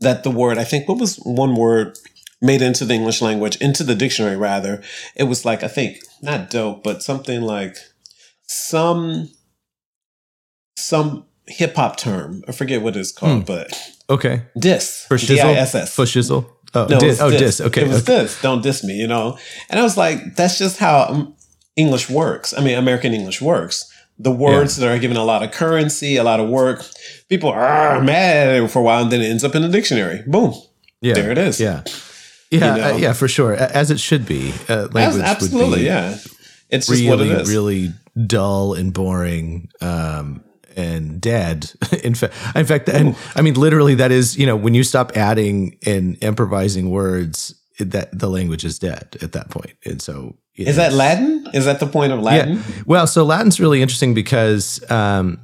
that 0.00 0.22
the 0.22 0.30
word, 0.30 0.58
I 0.58 0.64
think, 0.64 0.88
what 0.88 0.98
was 0.98 1.16
one 1.16 1.56
word 1.56 1.98
made 2.44 2.62
into 2.62 2.84
the 2.84 2.94
English 2.94 3.22
language, 3.22 3.56
into 3.56 3.82
the 3.82 3.94
dictionary 3.94 4.36
rather? 4.36 4.82
It 5.16 5.24
was 5.24 5.44
like, 5.44 5.62
I 5.62 5.68
think, 5.68 5.98
not 6.22 6.50
dope, 6.50 6.84
but 6.84 7.02
something 7.02 7.42
like 7.42 7.76
some, 8.46 9.30
some 10.76 11.24
hip 11.46 11.74
hop 11.74 11.96
term. 11.96 12.44
I 12.46 12.52
forget 12.52 12.82
what 12.82 12.96
it's 12.96 13.12
called, 13.12 13.40
hmm. 13.40 13.44
but 13.46 13.92
okay. 14.10 14.42
Diss. 14.58 15.06
For 15.08 15.16
shizzle. 15.16 15.36
D-I-S-S. 15.36 15.94
For 15.94 16.04
shizzle. 16.04 16.46
Oh, 16.74 16.86
No, 16.86 16.98
dis. 16.98 17.20
Oh, 17.20 17.30
dis. 17.30 17.60
Okay. 17.60 17.82
It 17.82 17.88
was 17.88 18.02
okay. 18.02 18.22
this. 18.22 18.42
Don't 18.42 18.62
diss 18.62 18.84
me, 18.84 18.94
you 18.94 19.06
know? 19.06 19.38
And 19.70 19.80
I 19.80 19.82
was 19.82 19.96
like, 19.96 20.36
that's 20.36 20.58
just 20.58 20.78
how 20.78 21.06
um, 21.08 21.36
English 21.76 22.10
works. 22.10 22.52
I 22.56 22.62
mean, 22.62 22.76
American 22.76 23.14
English 23.14 23.40
works. 23.40 23.90
The 24.18 24.30
words 24.30 24.76
that 24.76 24.88
are 24.88 24.98
given 24.98 25.16
a 25.16 25.24
lot 25.24 25.42
of 25.42 25.50
currency, 25.50 26.16
a 26.16 26.22
lot 26.22 26.38
of 26.38 26.48
work, 26.48 26.84
people 27.28 27.50
are 27.50 28.00
mad 28.00 28.70
for 28.70 28.78
a 28.78 28.82
while 28.82 29.02
and 29.02 29.10
then 29.10 29.20
it 29.20 29.26
ends 29.26 29.42
up 29.42 29.56
in 29.56 29.62
the 29.62 29.68
dictionary. 29.68 30.22
Boom. 30.26 30.54
Yeah. 31.00 31.14
There 31.14 31.32
it 31.32 31.38
is. 31.38 31.58
Yeah. 31.58 31.82
Yeah. 32.58 32.76
You 32.76 32.82
know? 32.82 32.94
uh, 32.94 32.96
yeah. 32.96 33.12
For 33.12 33.28
sure. 33.28 33.54
As 33.54 33.90
it 33.90 34.00
should 34.00 34.26
be. 34.26 34.52
Uh, 34.68 34.86
As- 34.86 34.94
language 34.94 35.22
absolutely, 35.22 35.70
would 35.70 35.78
be 35.78 35.84
yeah. 35.84 36.18
It's 36.70 36.86
just 36.86 36.90
really, 36.90 37.08
what 37.08 37.20
it 37.20 37.40
is. 37.42 37.50
really 37.50 37.92
dull 38.26 38.74
and 38.74 38.92
boring. 38.92 39.68
Um, 39.80 40.42
and 40.76 41.20
dead. 41.20 41.70
In 42.02 42.14
fact, 42.16 42.34
in 42.56 42.66
fact, 42.66 42.88
and 42.88 43.14
I 43.36 43.42
mean, 43.42 43.54
literally, 43.54 43.94
that 43.94 44.10
is, 44.10 44.36
you 44.36 44.44
know, 44.44 44.56
when 44.56 44.74
you 44.74 44.82
stop 44.82 45.16
adding 45.16 45.78
and 45.86 46.18
improvising 46.20 46.90
words, 46.90 47.54
that 47.78 48.16
the 48.16 48.28
language 48.28 48.64
is 48.64 48.78
dead 48.78 49.16
at 49.22 49.32
that 49.32 49.50
point. 49.50 49.74
And 49.84 50.00
so, 50.00 50.36
Is 50.56 50.76
know, 50.76 50.82
that 50.84 50.92
Latin? 50.92 51.46
Is 51.54 51.64
that 51.64 51.80
the 51.80 51.86
point 51.86 52.12
of 52.12 52.20
Latin? 52.20 52.56
Yeah. 52.56 52.62
Well, 52.86 53.06
so 53.06 53.24
Latin's 53.24 53.58
really 53.60 53.82
interesting 53.82 54.14
because 54.14 54.80
um, 54.90 55.40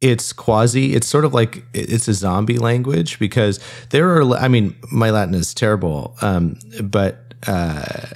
it's 0.00 0.32
quasi. 0.32 0.94
It's 0.94 1.06
sort 1.06 1.24
of 1.24 1.32
like 1.32 1.64
it's 1.72 2.08
a 2.08 2.14
zombie 2.14 2.58
language 2.58 3.18
because 3.18 3.60
there 3.90 4.16
are. 4.16 4.34
I 4.34 4.48
mean, 4.48 4.76
my 4.92 5.10
Latin 5.10 5.34
is 5.34 5.54
terrible, 5.54 6.16
um, 6.20 6.58
but 6.82 7.34
uh, 7.46 8.06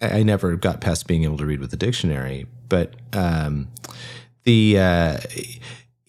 I 0.00 0.22
never 0.22 0.56
got 0.56 0.80
past 0.80 1.06
being 1.06 1.24
able 1.24 1.38
to 1.38 1.46
read 1.46 1.60
with 1.60 1.72
a 1.72 1.76
dictionary. 1.76 2.46
But 2.68 2.94
um, 3.12 3.68
the 4.44 4.78
uh, 4.78 5.18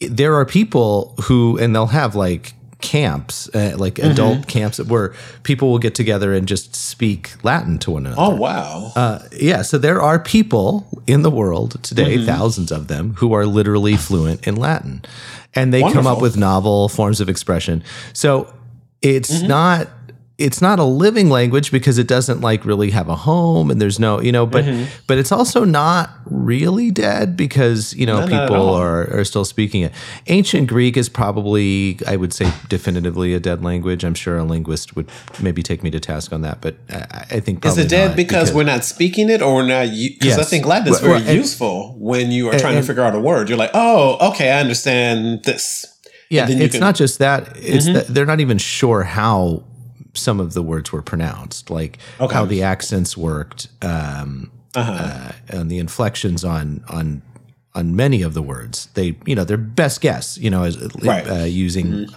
there 0.01 0.35
are 0.35 0.45
people 0.45 1.15
who, 1.23 1.57
and 1.57 1.73
they'll 1.75 1.87
have 1.87 2.15
like 2.15 2.53
camps, 2.83 3.49
uh, 3.55 3.73
like 3.77 3.97
adult 3.97 4.45
camps 4.47 4.77
where 4.79 5.13
people 5.41 5.71
will 5.71 5.79
get 5.79 5.95
together 5.95 6.33
and 6.33 6.47
just 6.47 6.75
speak 6.75 7.31
Latin 7.43 7.79
to 7.79 7.91
one 7.91 8.05
another. 8.05 8.21
Oh, 8.21 8.35
wow. 8.35 8.91
Uh, 8.95 9.19
yeah, 9.31 9.63
so 9.63 9.79
there 9.79 9.99
are 10.01 10.19
people 10.19 10.85
in 11.07 11.23
the 11.23 11.31
world 11.31 11.81
today, 11.83 12.17
Mm-hmm. 12.17 12.25
thousands 12.27 12.71
of 12.71 12.87
them, 12.89 13.15
who 13.15 13.33
are 13.33 13.45
literally 13.47 13.95
fluent 13.97 14.45
in 14.45 14.55
Latin, 14.57 15.01
and 15.55 15.73
they 15.73 15.81
come 15.81 16.05
up 16.05 16.21
with 16.21 16.37
novel 16.37 16.89
forms 16.89 17.19
of 17.21 17.29
expression. 17.29 17.83
So 18.13 18.53
it's 19.01 19.31
Mm-hmm. 19.31 19.47
not 19.47 19.87
it's 20.39 20.61
not 20.63 20.79
a 20.79 20.83
living 20.83 21.29
language 21.29 21.71
because 21.71 21.99
it 21.99 22.07
doesn't 22.07 22.41
like 22.41 22.65
really 22.65 22.89
have 22.89 23.07
a 23.07 23.15
home 23.15 23.69
and 23.69 23.79
there's 23.79 23.99
no 23.99 24.19
you 24.19 24.31
know 24.31 24.47
but 24.47 24.65
Mm-hmm. 24.65 24.85
but 25.05 25.17
it's 25.19 25.31
also 25.31 25.63
not 25.63 26.09
really 26.25 26.89
dead 26.89 27.37
because 27.37 27.93
you 27.93 28.07
know 28.07 28.21
No, 28.21 28.25
people 28.25 28.69
are 28.73 29.07
are 29.19 29.23
still 29.25 29.45
speaking 29.45 29.83
it 29.83 29.91
ancient 30.27 30.67
greek 30.67 30.97
is 30.97 31.07
probably 31.07 31.99
i 32.07 32.15
would 32.15 32.33
say 32.33 32.51
definitively 32.67 33.35
a 33.35 33.39
dead 33.39 33.63
language 33.63 34.03
i'm 34.03 34.15
sure 34.15 34.37
a 34.37 34.43
linguist 34.43 34.95
would 34.95 35.07
maybe 35.39 35.61
take 35.61 35.83
me 35.83 35.91
to 35.91 35.99
task 35.99 36.33
on 36.33 36.41
that 36.41 36.61
but 36.61 36.77
i, 36.89 37.25
I 37.31 37.39
think 37.39 37.63
Is 37.63 37.77
it 37.77 37.89
dead 37.89 38.07
not 38.09 38.17
because, 38.17 38.51
we're 38.51 38.63
not 38.63 38.83
speaking 38.85 39.29
it 39.29 39.41
or 39.43 39.53
we're 39.55 39.67
not? 39.67 39.87
Because 39.91 40.39
I 40.39 40.43
think 40.43 40.65
Latin 40.65 40.91
is 40.93 40.99
very 40.99 41.13
well, 41.13 41.27
and- 41.27 41.37
useful 41.37 41.95
when 41.99 42.31
you 42.31 42.49
are 42.49 42.57
trying 42.57 42.75
and- 42.77 42.83
to 42.83 42.87
figure 42.87 43.03
out 43.03 43.13
a 43.13 43.19
word. 43.19 43.49
You're 43.49 43.57
like, 43.57 43.71
oh, 43.75 44.29
okay, 44.31 44.51
I 44.51 44.59
understand 44.59 45.43
this. 45.43 45.85
Yeah, 46.29 46.45
it's 46.45 46.51
can- 46.53 46.61
Mm-hmm. 46.69 46.79
not 46.79 46.95
just 46.95 47.19
that. 47.19 47.55
It's 47.57 47.85
that 47.85 48.07
they're 48.07 48.25
not 48.25 48.39
even 48.39 48.57
sure 48.57 49.03
how 49.03 49.63
some 50.13 50.39
of 50.39 50.53
the 50.53 50.61
words 50.61 50.91
were 50.91 51.01
pronounced, 51.01 51.69
like 51.69 51.97
Okay. 52.19 52.33
how 52.33 52.45
the 52.45 52.61
accents 52.63 53.17
worked, 53.17 53.67
um, 53.81 54.51
Uh-huh. 54.75 54.91
uh, 54.91 55.31
and 55.49 55.69
the 55.71 55.79
inflections 55.79 56.43
on 56.43 56.83
on 56.89 57.21
on 57.75 57.95
many 57.95 58.21
of 58.21 58.33
the 58.35 58.41
words. 58.41 58.87
They, 58.93 59.15
you 59.25 59.33
know, 59.35 59.43
their 59.43 59.57
best 59.57 59.99
guess, 60.01 60.37
you 60.37 60.49
know, 60.51 60.63
is 60.63 60.77
Right. 60.77 61.25
Mm-hmm. 61.25 61.41
uh, 61.41 61.45
using 61.45 62.07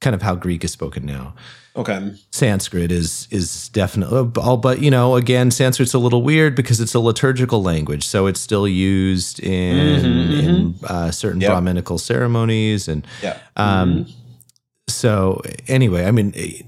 kind 0.00 0.14
of 0.14 0.20
how 0.22 0.34
Greek 0.34 0.62
is 0.64 0.70
spoken 0.72 1.06
now. 1.06 1.32
Okay. 1.76 2.12
Sanskrit 2.32 2.90
is 2.92 3.26
is 3.30 3.68
definitely 3.70 4.30
all, 4.42 4.56
but 4.58 4.82
you 4.82 4.90
know, 4.90 5.16
again, 5.16 5.50
Sanskrit's 5.50 5.94
a 5.94 5.98
little 5.98 6.22
weird 6.22 6.54
because 6.54 6.80
it's 6.80 6.92
a 6.94 6.98
liturgical 7.00 7.62
language, 7.62 8.04
so 8.06 8.26
it's 8.26 8.40
still 8.40 8.66
used 8.68 9.40
in 9.40 10.32
in 10.44 10.74
uh, 10.84 11.10
certain 11.10 11.40
Yep. 11.40 11.50
Brahminical 11.50 11.98
ceremonies 11.98 12.88
and 12.88 13.06
Yeah. 13.22 13.36
um, 13.56 14.06
so 14.88 15.40
anyway, 15.68 16.04
I 16.06 16.10
mean, 16.10 16.32
eh, 16.36 16.62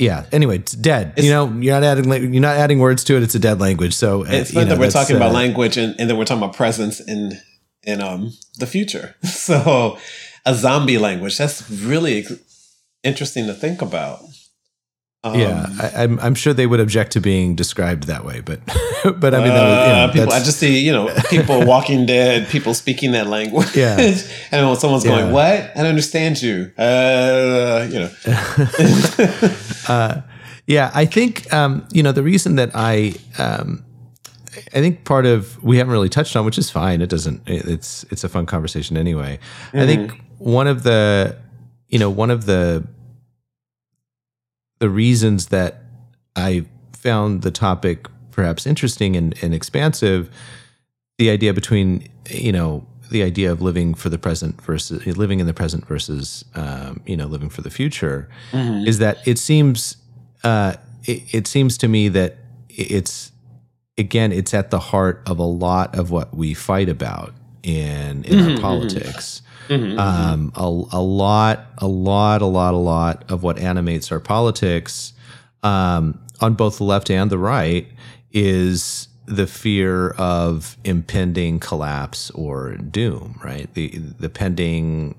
yeah. 0.00 0.26
Anyway, 0.32 0.56
it's 0.56 0.72
dead. 0.72 1.14
you 1.16 1.30
know, 1.30 1.48
you're 1.48 1.74
not 1.74 1.84
adding 1.84 2.10
you're 2.32 2.40
not 2.40 2.56
adding 2.56 2.78
words 2.78 3.04
to 3.04 3.16
it. 3.16 3.22
It's 3.22 3.34
a 3.34 3.38
dead 3.38 3.60
language. 3.60 3.94
So 3.94 4.22
uh, 4.22 4.30
it's 4.30 4.52
fun 4.52 4.64
know, 4.64 4.70
that 4.70 4.80
we're 4.80 4.90
talking 4.90 5.16
about 5.16 5.30
uh, 5.30 5.34
language 5.34 5.76
and, 5.76 5.94
and 5.98 6.08
then 6.08 6.16
we're 6.16 6.24
talking 6.24 6.42
about 6.42 6.56
presence 6.56 7.00
in 7.00 7.32
in 7.82 8.00
um 8.00 8.32
the 8.58 8.66
future. 8.66 9.14
So 9.24 9.98
a 10.46 10.54
zombie 10.54 10.98
language. 10.98 11.36
That's 11.36 11.68
really 11.70 12.26
interesting 13.02 13.46
to 13.46 13.54
think 13.54 13.82
about. 13.82 14.20
Um, 15.22 15.38
Yeah, 15.38 15.66
I, 15.78 16.02
I'm 16.04 16.18
I'm 16.20 16.34
sure 16.34 16.54
they 16.54 16.66
would 16.66 16.80
object 16.80 17.12
to 17.12 17.20
being 17.20 17.54
described 17.54 18.04
that 18.04 18.24
way, 18.24 18.40
but 18.40 18.60
but 19.20 19.34
I 19.34 19.38
mean, 19.40 19.48
that 19.48 19.64
was, 19.68 19.86
you 19.88 19.92
know, 19.92 20.04
uh, 20.08 20.12
people, 20.12 20.32
I 20.32 20.38
just 20.38 20.58
see, 20.58 20.78
you 20.80 20.92
know, 20.92 21.14
people 21.28 21.66
walking 21.74 22.06
dead, 22.06 22.48
people 22.48 22.72
speaking 22.74 23.12
that 23.12 23.26
language. 23.26 23.76
Yeah. 23.76 23.98
and 24.50 24.66
when 24.66 24.76
someone's 24.76 25.04
going, 25.04 25.30
What? 25.32 25.72
I 25.74 25.74
don't 25.74 25.86
understand 25.86 26.40
you. 26.40 26.72
Uh, 26.78 27.86
you 27.90 27.98
know. 28.00 28.10
Yeah, 30.66 30.90
I 30.94 31.04
think 31.04 31.52
um, 31.52 31.86
you 31.92 32.02
know 32.02 32.12
the 32.12 32.22
reason 32.22 32.54
that 32.56 32.70
I 32.74 33.14
um, 33.38 33.84
I 34.72 34.80
think 34.80 35.04
part 35.04 35.26
of 35.26 35.60
we 35.64 35.78
haven't 35.78 35.92
really 35.92 36.08
touched 36.08 36.36
on, 36.36 36.44
which 36.44 36.58
is 36.58 36.70
fine. 36.70 37.00
It 37.02 37.08
doesn't. 37.10 37.48
it- 37.48 37.66
It's 37.66 38.04
it's 38.10 38.22
a 38.24 38.28
fun 38.28 38.46
conversation 38.46 38.96
anyway. 38.96 39.38
I 39.74 39.86
think 39.86 40.12
one 40.38 40.68
of 40.68 40.82
the 40.84 41.36
you 41.88 41.98
know 41.98 42.08
one 42.10 42.30
of 42.30 42.46
the 42.46 42.84
the 44.80 44.90
reasons 44.90 45.46
that 45.46 45.82
I 46.34 46.66
found 46.92 47.42
the 47.42 47.50
topic 47.50 48.08
perhaps 48.30 48.66
interesting 48.66 49.16
and, 49.16 49.34
and 49.42 49.54
expansive, 49.54 50.30
the 51.18 51.30
idea 51.30 51.52
between 51.54 52.08
you 52.28 52.52
know 52.52 52.86
the 53.10 53.22
idea 53.22 53.50
of 53.52 53.60
living 53.60 53.94
for 53.94 54.08
the 54.08 54.18
present 54.18 54.60
versus 54.62 55.06
living 55.18 55.40
in 55.40 55.46
the 55.46 55.54
present 55.54 55.86
versus 55.86 56.44
um, 56.54 57.00
you 57.06 57.16
know 57.16 57.26
living 57.26 57.50
for 57.50 57.62
the 57.62 57.70
future, 57.70 58.28
is 58.86 58.98
that 58.98 59.18
it 59.26 59.38
seems 59.38 59.96
uh, 60.42 60.74
it, 61.04 61.34
it 61.34 61.46
seems 61.46 61.76
to 61.78 61.88
me 61.88 62.08
that 62.08 62.38
it's 62.68 63.32
again 63.98 64.32
it's 64.32 64.54
at 64.54 64.70
the 64.70 64.78
heart 64.78 65.22
of 65.26 65.38
a 65.38 65.44
lot 65.44 65.96
of 65.98 66.10
what 66.10 66.34
we 66.34 66.54
fight 66.54 66.88
about 66.88 67.34
in 67.62 68.24
in 68.24 68.40
our 68.40 68.60
politics. 68.60 69.42
Um, 69.98 70.52
a, 70.56 70.62
a 70.62 71.00
lot, 71.00 71.66
a 71.78 71.86
lot, 71.86 72.42
a 72.42 72.46
lot, 72.46 72.74
a 72.74 72.76
lot 72.76 73.24
of 73.30 73.44
what 73.44 73.56
animates 73.58 74.10
our 74.10 74.18
politics 74.18 75.12
um, 75.62 76.18
on 76.40 76.54
both 76.54 76.78
the 76.78 76.84
left 76.84 77.08
and 77.10 77.30
the 77.30 77.38
right 77.38 77.86
is 78.32 79.06
the 79.26 79.46
fear 79.46 80.10
of 80.10 80.76
impending 80.84 81.60
collapse 81.60 82.30
or 82.32 82.74
doom, 82.76 83.38
right? 83.44 83.72
The 83.74 83.98
the 84.18 84.28
pending 84.28 85.14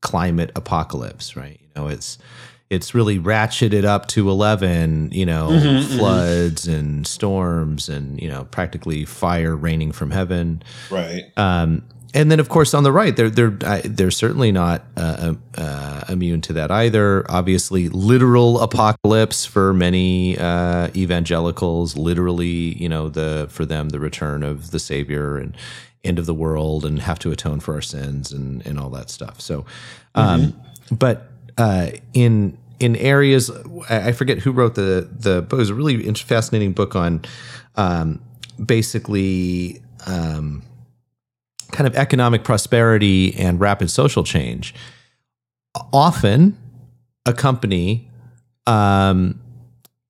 climate 0.00 0.50
apocalypse, 0.56 1.36
right? 1.36 1.60
You 1.62 1.82
know, 1.82 1.88
it's 1.88 2.18
it's 2.72 2.94
really 2.94 3.18
ratcheted 3.18 3.84
up 3.84 4.06
to 4.08 4.30
11, 4.30 5.10
you 5.12 5.26
know, 5.26 5.82
floods 5.98 6.66
and 6.66 7.06
storms 7.06 7.90
and, 7.90 8.18
you 8.20 8.28
know, 8.28 8.44
practically 8.44 9.04
fire 9.04 9.54
raining 9.54 9.92
from 9.92 10.10
heaven. 10.10 10.62
Right. 10.90 11.24
Um, 11.36 11.82
and 12.14 12.30
then, 12.30 12.40
of 12.40 12.48
course, 12.48 12.72
on 12.72 12.82
the 12.82 12.92
right, 12.92 13.14
they're 13.14 13.30
they're 13.30 13.56
uh, 13.62 13.80
they're 13.84 14.10
certainly 14.10 14.52
not 14.52 14.84
uh, 14.98 15.34
uh, 15.56 16.04
immune 16.08 16.42
to 16.42 16.52
that 16.54 16.70
either. 16.70 17.24
Obviously, 17.30 17.88
literal 17.88 18.60
apocalypse 18.60 19.46
for 19.46 19.72
many 19.72 20.36
uh, 20.38 20.88
evangelicals. 20.94 21.96
Literally, 21.96 22.76
you 22.76 22.88
know, 22.88 23.08
the 23.08 23.46
for 23.48 23.64
them 23.64 23.90
the 23.90 24.00
return 24.00 24.42
of 24.42 24.72
the 24.72 24.78
Savior 24.78 25.38
and 25.38 25.56
end 26.04 26.18
of 26.18 26.26
the 26.26 26.34
world, 26.34 26.84
and 26.84 27.00
have 27.00 27.18
to 27.20 27.32
atone 27.32 27.60
for 27.60 27.72
our 27.72 27.80
sins 27.80 28.30
and 28.30 28.66
and 28.66 28.78
all 28.78 28.90
that 28.90 29.08
stuff. 29.08 29.40
So, 29.40 29.64
um, 30.14 30.52
but 30.90 31.32
uh, 31.56 31.90
in 32.14 32.58
in 32.82 32.96
areas, 32.96 33.50
I 33.88 34.12
forget 34.12 34.38
who 34.38 34.52
wrote 34.52 34.74
the 34.74 35.08
the 35.10 35.42
book. 35.42 35.58
It 35.58 35.62
was 35.62 35.70
a 35.70 35.74
really 35.74 36.12
fascinating 36.14 36.72
book 36.72 36.94
on 36.96 37.24
um, 37.76 38.20
basically. 38.64 39.82
Um, 40.06 40.62
kind 41.70 41.86
of 41.86 41.96
economic 41.96 42.44
prosperity 42.44 43.34
and 43.36 43.58
rapid 43.58 43.90
social 43.90 44.22
change 44.24 44.74
often 45.92 46.54
accompany 47.24 48.10
um, 48.66 49.40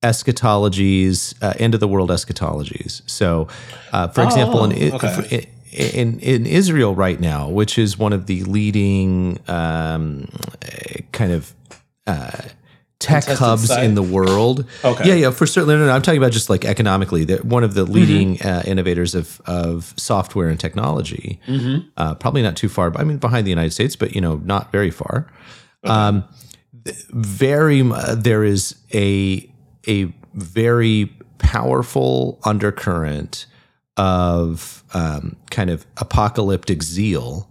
eschatologies, 0.01 1.33
uh, 1.41 1.53
end 1.57 1.73
of 1.73 1.79
the 1.79 1.87
world 1.87 2.09
eschatologies. 2.09 3.01
So, 3.09 3.47
uh, 3.93 4.09
for 4.09 4.23
example, 4.23 4.65
in, 4.65 4.91
Oh, 4.91 4.95
okay. 4.95 5.47
in 5.71 6.19
in 6.19 6.45
Israel 6.45 6.93
right 6.95 7.19
now, 7.19 7.47
which 7.47 7.77
is 7.77 7.97
one 7.97 8.13
of 8.13 8.25
the 8.25 8.43
leading 8.43 9.39
um, 9.47 10.27
kind 11.13 11.31
of 11.31 11.55
uh, 12.05 12.41
tech 13.03 13.23
hubs 13.39 13.67
in 13.85 13.95
the 13.95 14.03
world. 14.03 14.65
Okay. 14.83 15.07
Yeah, 15.09 15.15
yeah, 15.15 15.31
for 15.31 15.45
certainly. 15.45 15.75
No, 15.75 15.85
no, 15.85 15.91
I'm 15.91 16.01
talking 16.01 16.17
about 16.21 16.31
just 16.31 16.49
like 16.49 16.65
economically. 16.65 17.23
They're 17.25 17.37
one 17.39 17.63
of 17.63 17.73
the 17.73 17.83
leading 17.85 18.41
uh, 18.41 18.63
innovators 18.65 19.13
of 19.15 19.41
of 19.45 19.93
software 19.97 20.49
and 20.49 20.59
technology. 20.59 21.39
Uh, 21.97 22.15
probably 22.15 22.41
not 22.41 22.55
too 22.55 22.69
far. 22.69 22.91
I 22.97 23.03
mean, 23.03 23.17
behind 23.17 23.45
the 23.45 23.51
United 23.51 23.71
States, 23.71 23.95
but 23.95 24.15
you 24.15 24.21
know, 24.21 24.35
not 24.45 24.71
very 24.71 24.91
far. 24.91 25.27
Um, 25.83 26.23
very, 27.11 27.83
mu- 27.83 28.15
there 28.15 28.43
is 28.43 28.75
a 28.93 29.49
a 29.87 30.13
very 30.33 31.11
powerful 31.37 32.39
undercurrent 32.45 33.45
of 33.97 34.83
um, 34.93 35.35
kind 35.51 35.69
of 35.69 35.85
apocalyptic 35.97 36.81
zeal 36.83 37.49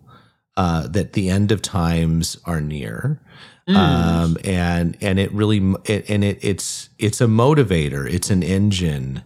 uh, 0.56 0.86
that 0.88 1.12
the 1.12 1.28
end 1.30 1.52
of 1.52 1.62
times 1.62 2.36
are 2.44 2.60
near. 2.60 3.20
Um, 3.68 4.36
and 4.44 4.96
and 5.00 5.18
it 5.18 5.32
really 5.32 5.74
it, 5.84 6.08
and 6.10 6.24
it 6.24 6.38
it's 6.42 6.88
it's 6.98 7.20
a 7.20 7.26
motivator. 7.26 8.10
It's 8.12 8.30
an 8.30 8.42
engine. 8.42 9.22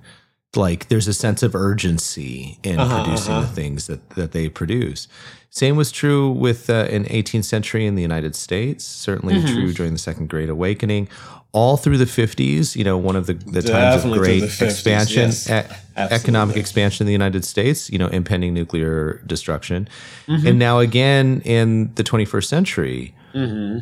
Like 0.55 0.89
there's 0.89 1.09
a 1.09 1.15
sense 1.15 1.43
of 1.43 1.55
urgency 1.55 2.59
in 2.63 2.77
producing 2.77 3.41
the 3.41 3.47
things 3.47 3.87
that 3.87 4.11
that 4.11 4.33
they 4.33 4.49
produce. 4.49 5.09
Same 5.57 5.77
was 5.77 5.91
true 5.91 6.31
with 6.31 6.69
uh, 6.69 6.87
in 6.91 7.05
18th 7.05 7.45
century 7.45 7.87
in 7.87 7.95
the 7.95 8.03
United 8.03 8.37
States. 8.37 8.85
Certainly 8.85 9.41
true 9.47 9.73
during 9.73 9.93
the 9.93 9.99
Second 9.99 10.29
Great 10.29 10.51
Awakening. 10.51 11.09
All 11.53 11.79
through 11.79 11.97
the 11.97 12.05
50s, 12.05 12.77
you 12.77 12.85
know, 12.85 12.99
one 12.99 13.17
of 13.17 13.27
the, 13.27 13.33
the 13.33 13.63
times 13.63 14.05
of 14.05 14.13
great 14.13 14.41
the 14.41 14.47
50s, 14.49 14.63
expansion, 14.63 15.23
yes. 15.29 15.49
e- 15.49 15.75
economic 15.97 16.59
expansion 16.59 17.05
in 17.05 17.07
the 17.07 17.13
United 17.13 17.47
States, 17.47 17.89
you 17.89 17.97
know, 17.97 18.09
impending 18.09 18.53
nuclear 18.53 19.23
destruction. 19.27 19.89
And 20.29 20.59
now 20.59 20.81
again 20.81 21.41
in 21.47 21.95
the 21.95 22.05
21st 22.05 22.45
century, 22.45 23.15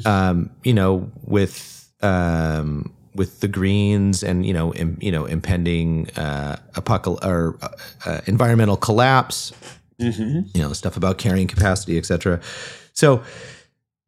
um, 0.06 0.50
you 0.64 0.74
know, 0.74 1.10
with 1.24 1.88
um, 2.02 2.92
with 3.14 3.40
the 3.40 3.48
Greens 3.48 4.22
and 4.22 4.44
you 4.44 4.52
know, 4.52 4.74
im, 4.74 4.98
you 5.00 5.12
know, 5.12 5.24
impending 5.26 6.10
uh, 6.16 6.56
apocal- 6.74 7.24
or 7.24 7.56
uh, 7.62 7.68
uh, 8.06 8.20
environmental 8.26 8.76
collapse, 8.76 9.52
you 9.98 10.60
know, 10.62 10.72
stuff 10.72 10.96
about 10.96 11.18
carrying 11.18 11.46
capacity, 11.46 11.96
etc. 11.98 12.40
So 12.92 13.22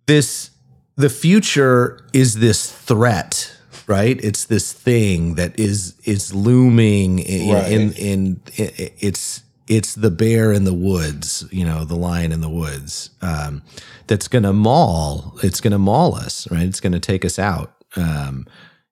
this 0.07 0.51
the 0.97 1.09
future 1.11 2.01
is 2.13 2.35
this 2.41 2.73
threat 2.73 3.53
right 3.87 4.19
it's 4.25 4.47
this 4.47 4.73
thing 4.73 5.35
that 5.37 5.59
is 5.61 5.95
is 6.05 6.35
looming 6.35 7.19
in, 7.21 7.55
Right. 7.55 7.71
in, 7.73 7.93
in, 7.93 8.41
i 8.59 8.91
it's 8.99 9.43
it's 9.69 9.95
the 9.95 10.11
bear 10.11 10.53
in 10.53 10.65
the 10.65 10.75
woods 10.75 11.45
you 11.51 11.65
know 11.65 11.85
the 11.85 11.97
lion 11.97 12.33
in 12.33 12.41
the 12.41 12.49
woods 12.49 13.11
um, 13.23 13.63
that's 14.07 14.29
gonna 14.29 14.53
maul 14.53 15.39
it's 15.43 15.61
gonna 15.61 15.79
maul 15.79 16.15
us 16.15 16.49
right? 16.51 16.63
It's 16.67 16.81
gonna 16.81 17.01
take 17.01 17.25
us 17.25 17.39
out. 17.39 17.73
Um, 17.97 18.47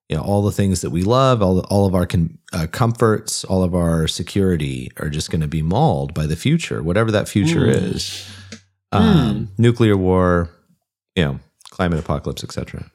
you 0.09 0.15
know 0.15 0.23
all 0.23 0.41
the 0.43 0.51
things 0.51 0.81
that 0.81 0.91
we 0.91 1.01
love 1.03 1.41
all, 1.41 1.59
all 1.61 1.85
of 1.85 1.95
our 1.95 2.05
con, 2.05 2.37
uh, 2.53 2.67
comforts 2.71 3.43
all 3.43 3.63
of 3.63 3.73
our 3.73 4.07
security 4.07 4.91
are 4.99 5.09
just 5.09 5.31
going 5.31 5.41
to 5.41 5.47
be 5.47 5.61
mauled 5.61 6.13
by 6.13 6.25
the 6.27 6.35
future 6.35 6.83
whatever 6.83 7.11
that 7.11 7.27
future 7.27 7.65
is. 7.65 8.27
Um, 8.91 9.49
nuclear 9.57 9.97
war 9.97 10.49
you 11.15 11.23
know 11.25 11.39
climate 11.71 11.99
apocalypse 11.99 12.43
etc 12.43 12.89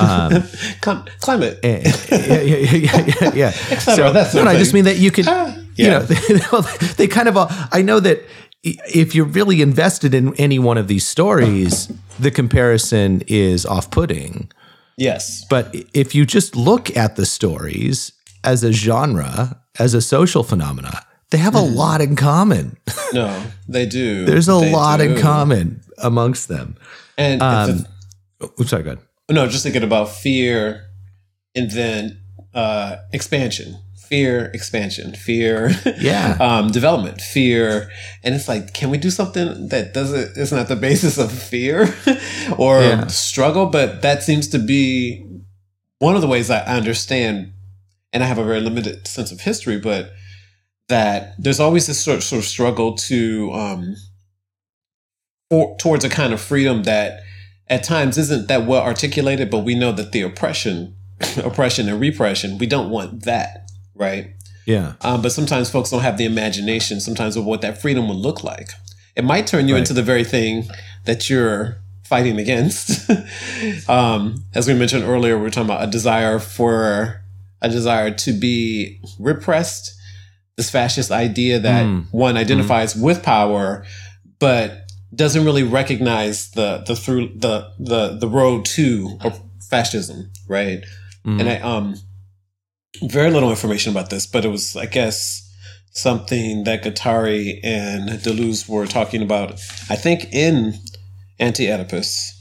um, 0.00 0.42
Clim- 0.80 1.04
climate. 1.20 1.58
yeah, 1.62 1.80
yeah, 2.10 2.40
yeah, 2.40 2.40
yeah, 2.40 3.14
yeah, 3.20 3.32
yeah. 3.34 3.50
cetera, 3.80 4.12
that 4.12 4.34
no, 4.34 4.44
no, 4.44 4.50
I 4.50 4.56
just 4.56 4.74
mean 4.74 4.84
that 4.84 4.98
you 4.98 5.10
could, 5.10 5.26
Ah, 5.72 6.06
you 6.28 6.38
know, 6.38 6.60
they, 6.96 7.06
kind 7.08 7.28
of. 7.28 7.36
All, 7.36 7.48
I 7.72 7.82
know 7.82 8.00
that 8.00 8.22
if 8.62 9.14
you're 9.14 9.24
really 9.26 9.60
invested 9.62 10.14
in 10.14 10.34
any 10.36 10.58
one 10.58 10.78
of 10.78 10.86
these 10.88 11.06
stories, 11.06 11.90
the 12.20 12.30
comparison 12.30 13.22
is 13.26 13.66
off-putting. 13.66 14.50
Yes. 14.96 15.44
But 15.48 15.74
if 15.94 16.14
you 16.14 16.24
just 16.26 16.54
look 16.54 16.94
at 16.96 17.16
the 17.16 17.26
stories 17.26 18.12
as 18.44 18.62
a 18.62 18.72
genre, 18.72 19.60
as 19.78 19.94
a 19.94 20.00
social 20.02 20.42
phenomena, 20.44 21.00
they 21.30 21.38
have 21.38 21.54
a 21.54 21.60
lot 21.60 22.00
in 22.00 22.14
common. 22.16 22.76
No, 23.14 23.42
they 23.68 23.84
do. 23.84 24.24
There's 24.24 24.48
a 24.48 24.52
They 24.58 24.72
lot 24.72 25.02
in 25.02 25.18
common 25.18 25.82
amongst 25.98 26.48
them. 26.48 26.76
And 27.18 27.42
Um, 27.42 27.84
a- 28.40 28.44
Oops, 28.58 28.70
sorry, 28.70 28.82
go 28.84 28.92
ahead. 28.92 29.04
no, 29.30 29.46
just 29.46 29.62
thinking 29.64 29.82
about 29.82 30.08
fear 30.08 30.86
and 31.54 31.70
then 31.70 32.18
uh, 32.54 32.96
expansion. 33.12 33.76
Fear, 34.12 34.50
expansion, 34.52 35.14
fear, 35.14 35.70
Yeah. 35.98 36.36
um, 36.38 36.70
development, 36.70 37.22
fear, 37.22 37.90
and 38.22 38.34
it's 38.34 38.46
like, 38.46 38.74
can 38.74 38.90
we 38.90 38.98
do 38.98 39.08
something 39.10 39.68
that 39.68 39.94
doesn't? 39.94 40.36
It's 40.36 40.52
not 40.52 40.68
the 40.68 40.76
basis 40.88 41.16
of 41.16 41.32
fear 41.32 41.84
or 42.58 42.82
Yeah. 42.82 43.06
struggle, 43.06 43.64
but 43.66 44.02
that 44.02 44.22
seems 44.22 44.48
to 44.48 44.58
be 44.58 45.24
one 45.98 46.14
of 46.14 46.20
the 46.20 46.28
ways 46.28 46.50
I 46.50 46.60
understand, 46.60 47.54
and 48.12 48.22
I 48.22 48.26
have 48.26 48.36
a 48.36 48.44
very 48.44 48.60
limited 48.60 49.06
sense 49.08 49.32
of 49.32 49.40
history, 49.40 49.78
but 49.80 50.10
that 50.90 51.32
there's 51.38 51.58
always 51.60 51.86
this 51.86 51.98
sort 52.04 52.22
sort 52.22 52.40
of 52.40 52.44
struggle 52.44 52.94
to 53.08 53.50
um, 53.52 53.96
for, 55.48 55.74
towards 55.78 56.04
a 56.04 56.10
kind 56.10 56.34
of 56.34 56.40
freedom 56.42 56.82
that 56.82 57.22
at 57.68 57.82
times 57.82 58.18
isn't 58.18 58.48
that 58.48 58.66
well 58.66 58.82
articulated, 58.82 59.50
but 59.50 59.60
we 59.60 59.74
know 59.74 59.90
that 59.92 60.12
the 60.12 60.20
oppression, 60.20 60.96
oppression 61.42 61.88
and 61.88 61.98
repression, 61.98 62.58
we 62.58 62.66
don't 62.66 62.90
want 62.90 63.24
that, 63.24 63.61
right? 63.94 64.32
Yeah. 64.66 64.94
Um, 65.00 65.22
but 65.22 65.32
sometimes 65.32 65.70
folks 65.70 65.90
don't 65.90 66.02
have 66.02 66.18
the 66.18 66.24
imagination 66.24 67.00
sometimes 67.00 67.36
of 67.36 67.44
what 67.44 67.60
that 67.62 67.80
freedom 67.80 68.08
would 68.08 68.16
look 68.18 68.44
like. 68.44 68.70
It 69.16 69.24
might 69.24 69.46
turn 69.46 69.68
you 69.68 69.74
Right. 69.74 69.80
into 69.80 69.92
the 69.92 70.02
very 70.02 70.24
thing 70.24 70.68
that 71.04 71.28
you're 71.28 71.78
fighting 72.04 72.38
against. 72.38 73.10
um, 73.88 74.44
as 74.54 74.66
we 74.68 74.74
mentioned 74.74 75.04
earlier, 75.04 75.38
we 75.38 75.46
are 75.46 75.50
talking 75.50 75.70
about 75.70 75.82
a 75.86 75.90
desire 75.90 76.38
for 76.38 77.22
a 77.60 77.68
desire 77.68 78.10
to 78.10 78.32
be 78.32 79.00
repressed. 79.18 79.94
This 80.56 80.70
fascist 80.70 81.10
idea 81.10 81.58
that 81.60 81.84
Mm. 81.86 82.06
one 82.10 82.36
identifies 82.36 82.94
with 82.94 83.22
power, 83.22 83.84
but 84.38 84.86
doesn't 85.14 85.44
really 85.44 85.62
recognize 85.62 86.50
the 86.50 86.82
the 86.86 86.94
through 86.96 87.32
the 87.36 87.68
the 87.78 88.16
the 88.18 88.28
road 88.28 88.64
to 88.64 89.18
fascism, 89.70 90.30
right? 90.48 90.82
Mhm. 91.26 91.40
And 91.40 91.48
I 91.48 91.56
um 91.60 91.96
very 93.00 93.30
little 93.30 93.50
information 93.50 93.92
about 93.92 94.10
this, 94.10 94.26
but 94.26 94.44
it 94.44 94.48
was 94.48 94.76
I 94.76 94.86
guess 94.86 95.48
something 95.92 96.64
that 96.64 96.82
Guattari 96.82 97.60
and 97.62 98.08
Deleuze 98.08 98.68
were 98.68 98.86
talking 98.86 99.22
about. 99.22 99.52
I 99.90 99.96
think 99.96 100.32
in 100.32 100.74
Anti 101.38 101.70
Oedipus. 101.70 102.38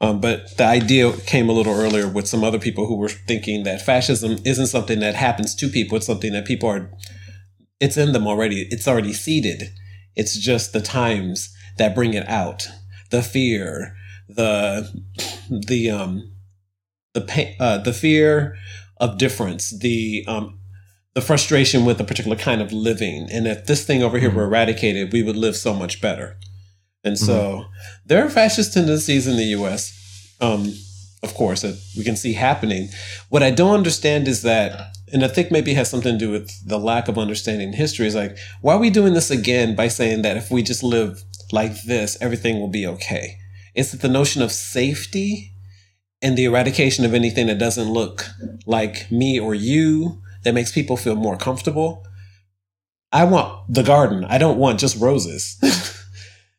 Um, 0.00 0.20
but 0.20 0.56
the 0.56 0.64
idea 0.64 1.12
came 1.12 1.48
a 1.48 1.52
little 1.52 1.74
earlier 1.74 2.08
with 2.08 2.28
some 2.28 2.44
other 2.44 2.58
people 2.58 2.86
who 2.86 2.96
were 2.96 3.08
thinking 3.08 3.62
that 3.62 3.80
fascism 3.80 4.38
isn't 4.44 4.66
something 4.66 5.00
that 5.00 5.14
happens 5.14 5.54
to 5.56 5.68
people. 5.68 5.96
It's 5.96 6.06
something 6.06 6.32
that 6.32 6.44
people 6.44 6.68
are, 6.68 6.90
it's 7.80 7.96
in 7.96 8.12
them 8.12 8.26
already. 8.26 8.66
It's 8.70 8.88
already 8.88 9.12
seeded. 9.12 9.70
It's 10.14 10.36
just 10.36 10.72
the 10.72 10.80
times 10.80 11.54
that 11.78 11.94
bring 11.94 12.14
it 12.14 12.28
out. 12.28 12.68
The 13.10 13.22
fear, 13.22 13.96
the, 14.28 15.02
the, 15.48 15.90
um, 15.90 16.32
the 17.14 17.22
pain, 17.22 17.54
uh, 17.58 17.78
the 17.78 17.92
fear 17.92 18.56
of 19.04 19.18
difference, 19.18 19.70
the, 19.78 20.24
um, 20.26 20.58
the 21.14 21.20
frustration 21.20 21.84
with 21.84 22.00
a 22.00 22.04
particular 22.04 22.36
kind 22.36 22.60
of 22.60 22.72
living. 22.72 23.28
And 23.30 23.46
if 23.46 23.66
this 23.66 23.84
thing 23.84 24.02
over 24.02 24.18
here 24.18 24.30
were 24.30 24.44
eradicated, 24.44 25.12
we 25.12 25.22
would 25.22 25.36
live 25.36 25.56
so 25.56 25.74
much 25.74 26.00
better. 26.00 26.36
And 27.04 27.18
so 27.18 27.66
there 28.06 28.24
are 28.24 28.30
fascist 28.30 28.72
tendencies 28.72 29.26
in 29.26 29.36
the 29.36 29.44
US, 29.58 30.36
um, 30.40 30.72
of 31.22 31.34
course, 31.34 31.60
that 31.62 31.78
we 31.96 32.02
can 32.02 32.16
see 32.16 32.32
happening. 32.32 32.88
What 33.28 33.42
I 33.42 33.50
don't 33.50 33.74
understand 33.74 34.26
is 34.26 34.42
that, 34.42 34.96
and 35.12 35.22
I 35.22 35.28
think 35.28 35.50
maybe 35.50 35.74
has 35.74 35.90
something 35.90 36.18
to 36.18 36.24
do 36.24 36.30
with 36.30 36.50
the 36.66 36.78
lack 36.78 37.08
of 37.08 37.18
understanding 37.18 37.74
history, 37.74 38.06
is 38.06 38.14
like, 38.14 38.36
why 38.62 38.74
are 38.74 38.80
we 38.80 38.90
doing 38.90 39.12
this 39.12 39.30
again 39.30 39.76
by 39.76 39.88
saying 39.88 40.22
that 40.22 40.38
if 40.38 40.50
we 40.50 40.62
just 40.62 40.82
live 40.82 41.22
like 41.52 41.82
this, 41.82 42.16
everything 42.22 42.58
will 42.58 42.68
be 42.68 42.86
okay? 42.86 43.36
Is 43.74 43.92
it 43.92 44.00
the 44.00 44.08
notion 44.08 44.40
of 44.40 44.50
safety 44.50 45.53
and 46.24 46.36
the 46.36 46.44
eradication 46.46 47.04
of 47.04 47.14
anything 47.14 47.46
that 47.46 47.58
doesn't 47.58 47.88
look 47.92 48.26
like 48.66 49.10
me 49.12 49.38
or 49.38 49.54
you 49.54 50.20
that 50.42 50.54
makes 50.54 50.72
people 50.72 50.96
feel 50.96 51.14
more 51.14 51.36
comfortable? 51.36 52.04
I 53.12 53.24
want 53.24 53.72
the 53.72 53.84
garden. 53.84 54.24
I 54.24 54.38
don't 54.38 54.58
want 54.58 54.80
just 54.80 54.96
roses. 55.00 55.56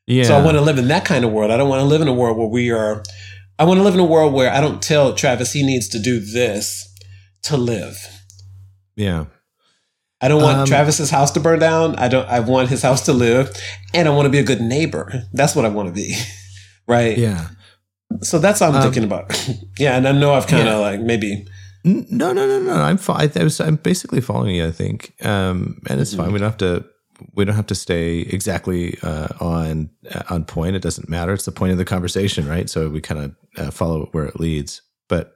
Yeah. 0.07 0.23
So 0.25 0.37
I 0.37 0.41
want 0.45 0.55
to 0.55 0.61
live 0.61 0.77
in 0.77 0.87
that 0.89 1.03
kind 1.03 1.25
of 1.25 1.31
world. 1.31 1.49
I 1.49 1.57
don't 1.57 1.67
want 1.67 1.79
to 1.81 1.85
live 1.87 1.99
in 2.01 2.07
a 2.07 2.13
world 2.13 2.37
where 2.37 2.47
we 2.47 2.69
are. 2.71 3.01
I 3.57 3.63
want 3.65 3.79
to 3.79 3.83
live 3.83 3.95
in 3.95 3.99
a 3.99 4.05
world 4.05 4.33
where 4.33 4.51
I 4.51 4.61
don't 4.61 4.79
tell 4.79 5.15
Travis 5.15 5.51
he 5.51 5.63
needs 5.65 5.87
to 5.89 5.99
do 5.99 6.19
this 6.19 6.87
to 7.43 7.57
live. 7.57 7.97
yeah. 8.95 9.25
I 10.21 10.27
don't 10.29 10.41
want 10.43 10.59
Um, 10.59 10.67
Travis's 10.67 11.09
house 11.09 11.31
to 11.31 11.39
burn 11.39 11.59
down. 11.59 11.95
I 11.97 12.07
don't. 12.07 12.27
I 12.29 12.39
want 12.39 12.69
his 12.69 12.81
house 12.83 13.01
to 13.05 13.13
live, 13.13 13.51
and 13.93 14.07
I 14.07 14.11
want 14.11 14.25
to 14.27 14.29
be 14.29 14.39
a 14.39 14.43
good 14.43 14.61
neighbor. 14.61 15.23
That's 15.33 15.55
what 15.55 15.65
I 15.65 15.69
want 15.69 15.89
to 15.89 15.93
be, 15.93 16.15
right? 16.87 17.17
Yeah. 17.17 17.47
So 18.21 18.39
that's 18.39 18.61
what 18.61 18.69
I'm 18.69 18.75
Um, 18.75 18.81
thinking 18.83 19.03
about. 19.03 19.25
yeah, 19.79 19.97
and 19.97 20.07
I 20.07 20.11
know 20.11 20.33
I've 20.33 20.47
kind 20.47 20.67
of 20.67 20.73
Yeah. 20.75 20.89
like 20.91 20.99
maybe. 21.01 21.45
No, 21.83 22.33
no, 22.33 22.47
no, 22.47 22.59
no. 22.59 22.73
I'm 22.73 22.97
fine. 22.97 23.31
I 23.35 23.43
was, 23.43 23.59
I'm 23.61 23.75
basically 23.75 24.19
following 24.21 24.55
you. 24.55 24.65
I 24.67 24.71
think, 24.71 25.13
um, 25.23 25.79
and 25.87 26.01
it's 26.01 26.15
fine. 26.15 26.31
We 26.31 26.39
don't 26.39 26.49
have 26.49 26.57
to. 26.57 26.85
We 27.33 27.45
don't 27.45 27.55
have 27.55 27.67
to 27.67 27.75
stay 27.75 28.19
exactly 28.21 28.97
uh, 29.03 29.27
on 29.39 29.89
uh, 30.11 30.23
on 30.29 30.45
point. 30.45 30.75
It 30.75 30.81
doesn't 30.81 31.09
matter. 31.09 31.31
It's 31.33 31.45
the 31.45 31.51
point 31.51 31.71
of 31.73 31.77
the 31.77 31.85
conversation, 31.85 32.47
right? 32.47 32.69
So 32.69 32.89
we 32.89 33.01
kind 33.01 33.19
of 33.23 33.35
uh, 33.67 33.71
follow 33.71 34.03
it 34.03 34.09
where 34.13 34.25
it 34.25 34.39
leads. 34.39 34.81
But 35.07 35.33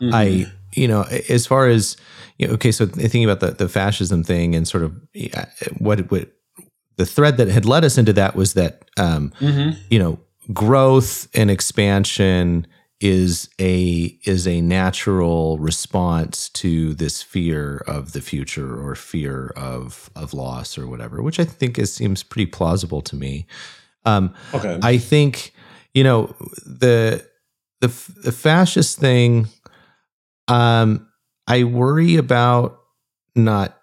Mhm. 0.00 0.14
I, 0.14 0.46
you 0.74 0.88
know, 0.88 1.02
as 1.28 1.46
far 1.46 1.68
as 1.68 1.96
you 2.38 2.46
know, 2.46 2.54
okay, 2.54 2.72
so 2.72 2.86
thinking 2.86 3.24
about 3.24 3.40
the 3.40 3.50
the 3.52 3.68
fascism 3.68 4.24
thing 4.24 4.54
and 4.54 4.66
sort 4.66 4.84
of 4.84 4.92
yeah, 5.12 5.46
what 5.78 6.10
what 6.10 6.32
the 6.96 7.06
thread 7.06 7.36
that 7.36 7.48
had 7.48 7.64
led 7.66 7.84
us 7.84 7.98
into 7.98 8.12
that 8.14 8.34
was 8.36 8.54
that 8.54 8.84
um, 8.96 9.32
Mhm. 9.40 9.76
you 9.90 9.98
know 9.98 10.18
growth 10.52 11.28
and 11.34 11.50
expansion 11.50 12.66
is 13.00 13.48
a 13.60 14.18
is 14.24 14.46
a 14.48 14.60
natural 14.60 15.56
response 15.58 16.48
to 16.48 16.94
this 16.94 17.22
fear 17.22 17.78
of 17.86 18.12
the 18.12 18.20
future 18.20 18.74
or 18.74 18.94
fear 18.96 19.52
of 19.56 20.10
of 20.16 20.34
loss 20.34 20.76
or 20.76 20.86
whatever, 20.86 21.22
which 21.22 21.38
I 21.38 21.44
think 21.44 21.78
is, 21.78 21.94
seems 21.94 22.22
pretty 22.22 22.46
plausible 22.46 23.00
to 23.02 23.14
me. 23.16 23.46
Um, 24.04 24.34
Okay. 24.52 24.78
I 24.82 24.98
think 24.98 25.52
you 25.94 26.02
know 26.02 26.34
the 26.66 27.24
the 27.80 27.88
the 28.24 28.32
fascist 28.32 28.98
thing. 28.98 29.46
Um, 30.48 31.08
I 31.46 31.64
worry 31.64 32.16
about 32.16 32.80
not. 33.36 33.77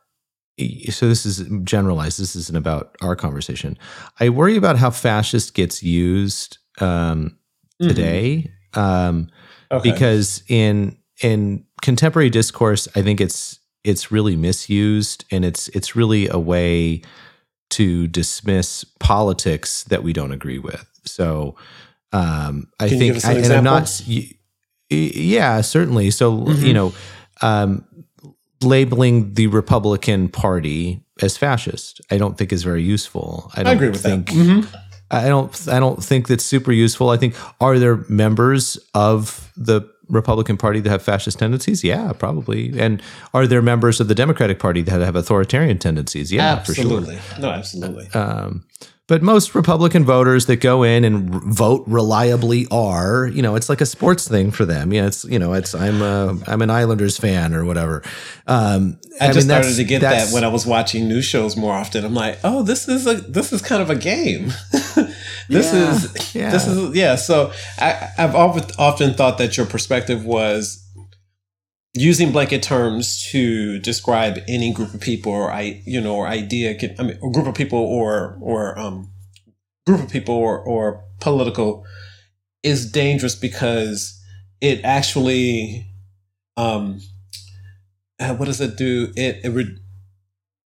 So 0.89 1.07
this 1.09 1.25
is 1.25 1.43
generalized. 1.63 2.19
This 2.19 2.35
isn't 2.35 2.55
about 2.55 2.95
our 3.01 3.15
conversation. 3.15 3.77
I 4.19 4.29
worry 4.29 4.55
about 4.55 4.77
how 4.77 4.89
fascist 4.89 5.53
gets 5.53 5.83
used 5.83 6.57
um, 6.79 7.37
Mhm. 7.81 7.87
today, 7.89 8.51
um, 8.73 9.27
Okay. 9.71 9.91
because 9.91 10.43
in 10.47 10.97
in 11.21 11.63
contemporary 11.81 12.29
discourse, 12.29 12.87
I 12.95 13.01
think 13.01 13.19
it's 13.21 13.59
it's 13.83 14.11
really 14.11 14.35
misused, 14.35 15.25
and 15.31 15.43
it's 15.45 15.67
it's 15.69 15.95
really 15.95 16.27
a 16.29 16.37
way 16.39 17.01
to 17.71 18.07
dismiss 18.07 18.83
politics 18.99 19.83
that 19.85 20.03
we 20.03 20.13
don't 20.13 20.31
agree 20.31 20.59
with. 20.59 20.85
So 21.05 21.55
um, 22.13 22.67
I 22.79 22.87
Can 22.87 22.99
think, 22.99 23.13
give 23.13 23.17
us 23.17 23.25
an 23.25 23.31
I, 23.31 23.33
and 23.41 23.53
I'm 23.53 23.63
not. 23.63 23.83
example? 23.83 24.13
y- 24.15 24.31
y- 24.91 25.11
Yeah, 25.15 25.61
certainly. 25.61 26.11
So 26.11 26.37
Mhm. 26.37 26.61
you 26.67 26.73
know, 26.73 26.93
um, 27.41 27.83
labeling 28.61 29.33
the 29.33 29.47
Republican 29.47 30.29
Party 30.29 31.01
as 31.21 31.37
fascist, 31.37 32.01
I 32.11 32.17
don't 32.17 32.37
think 32.37 32.51
is 32.51 32.63
very 32.63 32.83
useful. 32.83 33.51
I, 33.55 33.61
I 33.61 33.63
don't 33.63 33.73
agree 33.75 33.89
with 33.89 34.01
think, 34.01 34.27
that. 34.27 34.35
Mhm. 34.35 34.67
I 35.11 35.27
don't. 35.27 35.67
I 35.69 35.79
don't 35.79 36.03
think 36.03 36.27
that's 36.27 36.43
super 36.43 36.71
useful. 36.71 37.09
I 37.09 37.17
think 37.17 37.35
are 37.61 37.77
there 37.77 37.97
members 38.09 38.77
of 38.95 39.51
the 39.55 39.81
Republican 40.09 40.57
Party 40.57 40.79
that 40.81 40.89
have 40.89 41.01
fascist 41.01 41.39
tendencies? 41.39 41.83
Yeah, 41.83 42.11
probably. 42.13 42.77
And 42.79 43.01
are 43.33 43.47
there 43.47 43.61
members 43.61 43.99
of 43.99 44.07
the 44.07 44.15
Democratic 44.15 44.59
Party 44.59 44.81
that 44.81 45.01
have 45.01 45.15
authoritarian 45.15 45.77
tendencies? 45.77 46.31
Yeah, 46.31 46.59
for 46.63 46.73
sure. 46.73 46.83
absolutely. 46.83 47.19
No, 47.39 47.49
absolutely. 47.49 48.07
Um, 48.09 48.65
but 49.07 49.21
most 49.21 49.53
Republican 49.53 50.03
voters 50.03 50.47
that 50.47 50.61
go 50.61 50.83
in 50.83 51.03
and 51.03 51.33
r- 51.33 51.41
vote 51.45 51.83
reliably 51.87 52.65
are, 52.71 53.27
you 53.27 53.41
know, 53.41 53.55
it's 53.55 53.69
like 53.69 53.81
a 53.81 53.85
sports 53.85 54.27
thing 54.27 54.51
for 54.51 54.65
them. 54.65 54.91
Yeah, 54.91 55.05
it's 55.07 55.23
you 55.25 55.37
know, 55.39 55.53
it's 55.53 55.75
I'm 55.75 56.01
a, 56.01 56.37
I'm 56.47 56.61
an 56.61 56.69
Islanders 56.69 57.17
fan 57.17 57.53
or 57.53 57.65
whatever. 57.65 58.01
Um, 58.47 58.97
I, 59.21 59.27
just 59.27 59.47
mean, 59.47 59.57
started 59.57 59.75
to 59.75 59.83
get 59.83 60.01
that 60.01 60.31
when 60.31 60.43
I 60.43 60.47
was 60.47 60.65
watching 60.65 61.07
news 61.07 61.25
shows 61.25 61.55
more 61.55 61.73
often. 61.73 62.03
I'm 62.03 62.13
like, 62.13 62.39
oh, 62.43 62.63
this 62.63 62.87
is 62.87 63.05
a 63.07 63.15
this 63.15 63.53
is 63.53 63.61
kind 63.61 63.81
of 63.81 63.89
a 63.89 63.95
game. 63.95 64.47
this 64.71 65.73
Yeah, 65.73 65.91
is 65.91 66.35
yeah. 66.35 66.51
this 66.51 66.67
is 66.67 66.95
yeah. 66.95 67.15
So 67.15 67.51
I, 67.77 68.09
I've 68.17 68.35
often 68.35 68.63
often 68.79 69.13
thought 69.13 69.37
that 69.37 69.57
your 69.57 69.65
perspective 69.65 70.25
was 70.25 70.84
using 71.95 72.31
blanket 72.31 72.61
terms 72.61 73.25
to 73.31 73.79
describe 73.79 74.39
any 74.47 74.73
group 74.73 74.93
of 74.93 74.99
people 74.99 75.31
or 75.31 75.51
I 75.51 75.81
you 75.85 76.01
know 76.01 76.15
or 76.17 76.27
idea. 76.27 76.75
Can, 76.75 76.95
I 76.99 77.03
mean, 77.03 77.31
group 77.31 77.47
of 77.47 77.55
people 77.55 77.79
or 77.79 78.37
or 78.41 78.77
um 78.77 79.09
group 79.87 80.01
of 80.01 80.09
people 80.09 80.35
or 80.35 80.59
or 80.59 81.03
political 81.21 81.85
is 82.63 82.91
dangerous 82.91 83.35
because 83.35 84.21
it 84.61 84.81
actually 84.83 85.87
um 86.57 86.99
uh, 88.19 88.35
what 88.35 88.45
does 88.45 88.61
it 88.61 88.77
do? 88.77 89.11
It 89.15 89.41
it, 89.43 89.49
re- 89.49 89.77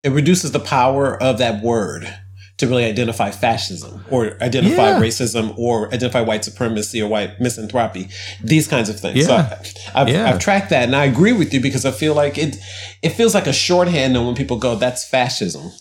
it 0.04 0.12
reduces 0.12 0.52
the 0.52 0.60
power 0.60 1.22
of 1.22 1.38
that 1.38 1.64
word 1.64 2.12
to 2.60 2.68
really 2.68 2.86
identify 2.86 3.32
fascism 3.32 4.04
or 4.12 4.38
identify 4.42 4.90
Yeah. 4.92 5.00
racism 5.00 5.54
or 5.58 5.88
identify 5.94 6.22
white 6.22 6.44
supremacy 6.46 7.02
or 7.02 7.08
white 7.10 7.40
misanthropy. 7.40 8.10
These 8.44 8.68
kinds 8.68 8.90
of 8.90 9.00
things. 9.00 9.26
So 9.26 9.34
Yeah. 9.36 9.60
I, 9.96 10.02
I've, 10.02 10.10
Yeah. 10.10 10.30
I've 10.30 10.40
tracked 10.40 10.70
that, 10.70 10.84
and 10.84 10.96
I 10.96 11.06
agree 11.06 11.34
with 11.34 11.54
you 11.54 11.60
because 11.62 11.86
I 11.86 11.92
feel 11.92 12.14
like 12.14 12.38
it 12.38 12.58
it 13.02 13.10
feels 13.10 13.34
like 13.34 13.48
a 13.48 13.54
shorthand 13.54 14.14
when 14.26 14.36
people 14.36 14.58
go, 14.58 14.76
"That's 14.76 15.04
fascism." 15.06 15.72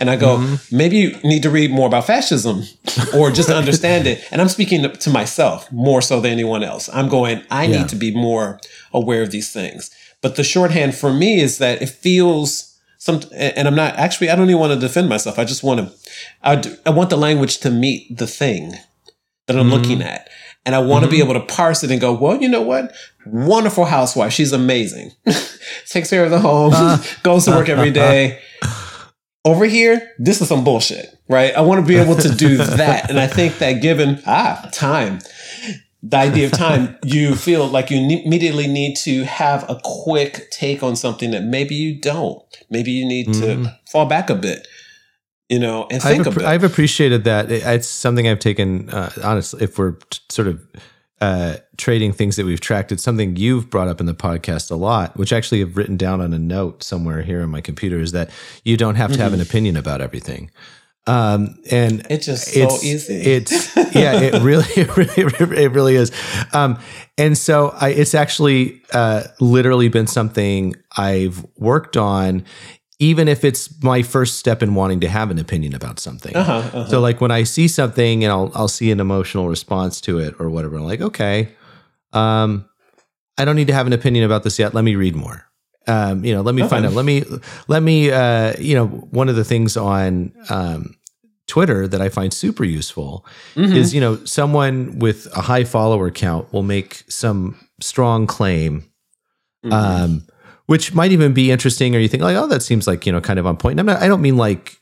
And 0.00 0.10
I 0.10 0.16
go, 0.16 0.38
Mm-hmm. 0.38 0.76
maybe 0.76 0.96
you 0.96 1.16
need 1.22 1.42
to 1.44 1.50
read 1.50 1.70
more 1.70 1.86
about 1.86 2.04
fascism 2.04 2.64
or 3.16 3.30
just 3.30 3.48
understand 3.48 4.08
it. 4.08 4.24
And 4.32 4.40
I'm 4.40 4.48
speaking 4.48 4.82
to- 4.90 5.10
myself 5.10 5.70
more 5.70 6.02
so 6.02 6.20
than 6.20 6.32
anyone 6.32 6.64
else. 6.64 6.90
I'm 6.92 7.08
going, 7.08 7.42
I 7.48 7.68
need 7.68 7.88
to 7.90 7.96
be 7.96 8.10
more 8.12 8.58
aware 8.92 9.22
of 9.22 9.30
these 9.30 9.52
things. 9.52 9.90
But 10.20 10.34
the 10.34 10.42
shorthand 10.42 10.96
for 10.96 11.12
me 11.12 11.40
is 11.40 11.58
that 11.58 11.80
it 11.80 11.90
feels 11.90 12.63
some, 13.04 13.20
and 13.34 13.68
I'm 13.68 13.74
not 13.74 13.96
actually, 13.96 14.30
I 14.30 14.34
don't 14.34 14.48
even 14.48 14.58
want 14.58 14.72
to 14.72 14.80
defend 14.80 15.10
myself. 15.10 15.38
I 15.38 15.44
just 15.44 15.62
want 15.62 15.78
to, 15.78 16.78
I 16.86 16.90
want 16.90 17.10
the 17.10 17.18
language 17.18 17.58
to 17.58 17.70
meet 17.70 18.16
the 18.16 18.26
thing 18.26 18.72
that 19.46 19.58
I'm 19.58 19.68
looking 19.68 20.00
at. 20.00 20.30
And 20.64 20.74
I 20.74 20.78
want 20.78 21.04
to 21.04 21.10
be 21.10 21.18
able 21.18 21.34
to 21.34 21.40
parse 21.40 21.84
it 21.84 21.90
and 21.90 22.00
go, 22.00 22.14
well, 22.14 22.40
you 22.40 22.48
know 22.48 22.62
what? 22.62 22.94
Wonderful 23.26 23.84
housewife. 23.84 24.32
She's 24.32 24.54
amazing. 24.54 25.12
Takes 25.86 26.08
care 26.08 26.24
of 26.24 26.30
the 26.30 26.38
home, 26.38 26.72
goes 27.22 27.44
to 27.44 27.50
work 27.50 27.68
every 27.68 27.90
day. 27.90 28.40
Over 29.44 29.66
here, 29.66 30.10
this 30.18 30.40
is 30.40 30.48
some 30.48 30.64
bullshit, 30.64 31.14
right? 31.28 31.54
I 31.54 31.60
want 31.60 31.82
to 31.82 31.86
be 31.86 31.96
able 31.96 32.16
to 32.16 32.30
do 32.30 32.56
that. 32.56 33.10
And 33.10 33.20
I 33.20 33.26
think 33.26 33.58
that 33.58 33.82
given, 33.82 34.22
ah, 34.26 34.70
time, 34.72 35.18
the 36.06 36.16
idea 36.18 36.46
of 36.46 36.52
time, 36.52 36.96
you 37.04 37.34
feel 37.34 37.66
like 37.66 37.90
you 37.90 37.98
ne- 38.00 38.24
immediately 38.24 38.66
need 38.66 38.94
to 39.04 39.24
have 39.24 39.64
a 39.70 39.80
quick 39.82 40.50
take 40.50 40.82
on 40.82 40.96
something 40.96 41.30
that 41.30 41.44
maybe 41.44 41.74
you 41.74 41.98
don't. 42.00 42.42
Maybe 42.68 42.90
you 42.92 43.06
need 43.06 43.32
to 43.34 43.78
fall 43.90 44.04
back 44.06 44.28
a 44.28 44.34
bit, 44.34 44.66
you 45.48 45.58
know, 45.58 45.86
and 45.90 46.02
think 46.12 46.26
I've. 46.26 46.34
I've 46.46 46.64
appreciated 46.64 47.24
that. 47.24 47.50
It- 47.50 47.62
It's 47.64 47.88
something 47.88 48.28
I've 48.28 48.38
taken, 48.38 48.90
uh, 48.90 49.10
honestly, 49.22 49.62
if 49.64 49.78
we're 49.78 49.92
t- 50.10 50.18
sort 50.30 50.48
of 50.48 50.60
uh, 51.20 51.56
trading 51.78 52.12
things 52.12 52.36
that 52.36 52.44
we've 52.44 52.60
tracked, 52.60 52.92
it's 52.92 53.02
something 53.02 53.36
you've 53.36 53.70
brought 53.70 53.88
up 53.88 53.98
in 54.00 54.04
the 54.06 54.14
podcast 54.14 54.70
a 54.70 54.74
lot, 54.74 55.16
which 55.16 55.32
actually 55.32 55.62
I've 55.62 55.74
written 55.76 55.96
down 55.96 56.20
on 56.20 56.34
a 56.34 56.38
note 56.38 56.82
somewhere 56.82 57.22
here 57.22 57.40
on 57.42 57.48
my 57.48 57.62
computer 57.62 57.98
is 57.98 58.12
that 58.12 58.28
you 58.62 58.76
don't 58.76 58.96
have 58.96 59.12
to 59.12 59.18
have 59.22 59.32
an 59.32 59.40
opinion 59.40 59.76
about 59.76 60.02
everything. 60.02 60.50
Um, 61.06 61.58
and 61.70 62.06
it's 62.08 62.26
just 62.26 62.48
so 62.48 62.60
it's 62.60 62.84
easy. 62.84 63.14
It's 63.14 63.76
yeah, 63.94 64.12
it 64.20 64.42
really, 64.42 64.66
it 64.76 64.96
really, 64.96 65.64
it 65.64 65.72
really 65.72 65.96
is. 65.96 66.10
Um, 66.52 66.78
and 67.18 67.36
so 67.36 67.74
I, 67.80 67.90
it's 67.90 68.14
actually 68.14 68.82
uh, 68.92 69.24
literally 69.40 69.88
been 69.88 70.06
something 70.06 70.74
I've 70.96 71.44
worked 71.56 71.96
on, 71.96 72.44
even 72.98 73.28
if 73.28 73.44
it's 73.44 73.82
my 73.82 74.02
first 74.02 74.38
step 74.38 74.62
in 74.62 74.74
wanting 74.74 75.00
to 75.00 75.08
have 75.08 75.30
an 75.30 75.38
opinion 75.38 75.74
about 75.74 76.00
something. 76.00 76.34
uh-huh, 76.34 76.52
uh-huh. 76.52 76.86
So 76.88 77.00
like 77.00 77.20
when 77.20 77.30
I 77.30 77.42
see 77.42 77.68
something 77.68 78.24
and 78.24 78.32
I'll 78.32 78.50
I'll 78.54 78.68
see 78.68 78.90
an 78.90 79.00
emotional 79.00 79.48
response 79.48 80.00
to 80.02 80.18
it 80.18 80.34
or 80.38 80.48
whatever, 80.48 80.76
I'm 80.76 80.84
like, 80.84 81.02
okay, 81.02 81.50
um, 82.12 82.68
I 83.36 83.44
don't 83.44 83.56
need 83.56 83.66
to 83.66 83.74
have 83.74 83.86
an 83.86 83.92
opinion 83.92 84.24
about 84.24 84.42
this 84.42 84.58
yet. 84.58 84.74
Let 84.74 84.84
me 84.84 84.94
read 84.94 85.14
more. 85.14 85.46
Um, 85.86 86.24
you 86.24 86.34
know, 86.34 86.40
let 86.42 86.54
me 86.54 86.66
find 86.66 86.86
out. 86.86 86.92
Let 86.94 87.04
me 87.04 87.24
let 87.68 87.82
me 87.82 88.10
uh, 88.10 88.54
you 88.58 88.74
know, 88.74 88.86
one 88.86 89.28
of 89.28 89.36
the 89.36 89.44
things 89.44 89.76
on 89.76 90.32
um 90.48 90.94
Twitter 91.46 91.86
that 91.86 92.00
I 92.00 92.08
find 92.08 92.32
super 92.32 92.64
useful 92.64 93.24
Mhm. 93.54 93.74
is, 93.76 93.94
you 93.94 94.00
know, 94.00 94.18
someone 94.24 94.98
with 94.98 95.28
a 95.36 95.42
high 95.42 95.64
follower 95.64 96.10
count 96.10 96.50
will 96.52 96.62
make 96.62 97.04
some 97.08 97.56
strong 97.80 98.26
claim 98.26 98.84
Mhm. 99.64 99.72
um, 99.72 100.22
which 100.66 100.94
might 100.94 101.12
even 101.12 101.34
be 101.34 101.50
interesting, 101.50 101.94
or 101.94 101.98
you 101.98 102.08
think 102.08 102.22
like, 102.22 102.36
oh, 102.36 102.46
that 102.48 102.62
seems 102.62 102.86
like 102.86 103.04
you 103.06 103.12
know 103.12 103.20
kind 103.20 103.38
of 103.38 103.46
on 103.46 103.56
point. 103.58 103.72
And 103.78 103.80
I'm 103.80 103.86
not, 103.94 104.02
I 104.02 104.08
don't 104.08 104.22
mean 104.22 104.36
like 104.38 104.78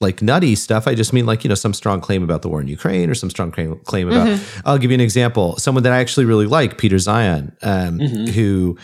like 0.00 0.22
nutty 0.22 0.54
stuff. 0.56 0.88
I 0.88 0.94
just 0.94 1.12
mean 1.12 1.26
like 1.26 1.44
you 1.44 1.48
know 1.48 1.54
some 1.54 1.74
strong 1.74 2.00
claim 2.00 2.22
about 2.24 2.42
the 2.42 2.48
war 2.48 2.60
in 2.60 2.66
Ukraine 2.68 3.08
or 3.10 3.14
some 3.14 3.30
strong 3.30 3.50
claim, 3.52 3.76
claim 3.84 4.08
about. 4.10 4.26
Mm-hmm. 4.28 4.60
I'll 4.66 4.78
give 4.78 4.90
you 4.90 4.94
an 4.96 5.00
example. 5.00 5.56
Someone 5.58 5.84
that 5.84 5.92
I 5.92 5.98
actually 5.98 6.24
really 6.26 6.46
like, 6.46 6.78
Peter 6.78 6.96
Zeihan, 6.96 7.52
um, 7.62 7.98
Mhm. 8.00 8.28
who 8.30 8.76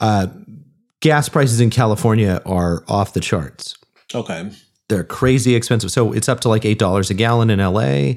uh, 0.00 0.26
gas 1.04 1.28
prices 1.28 1.60
in 1.60 1.68
California 1.70 2.40
are 2.46 2.82
off 2.88 3.12
the 3.12 3.20
charts. 3.20 3.76
okay. 4.14 4.50
They're 4.88 5.02
crazy 5.04 5.54
expensive. 5.54 5.90
So 5.90 6.12
it's 6.12 6.28
up 6.28 6.40
to 6.40 6.48
like 6.50 6.64
eight 6.66 6.78
dollars 6.78 7.08
a 7.10 7.14
gallon 7.14 7.48
in 7.48 7.58
LA. 7.58 8.16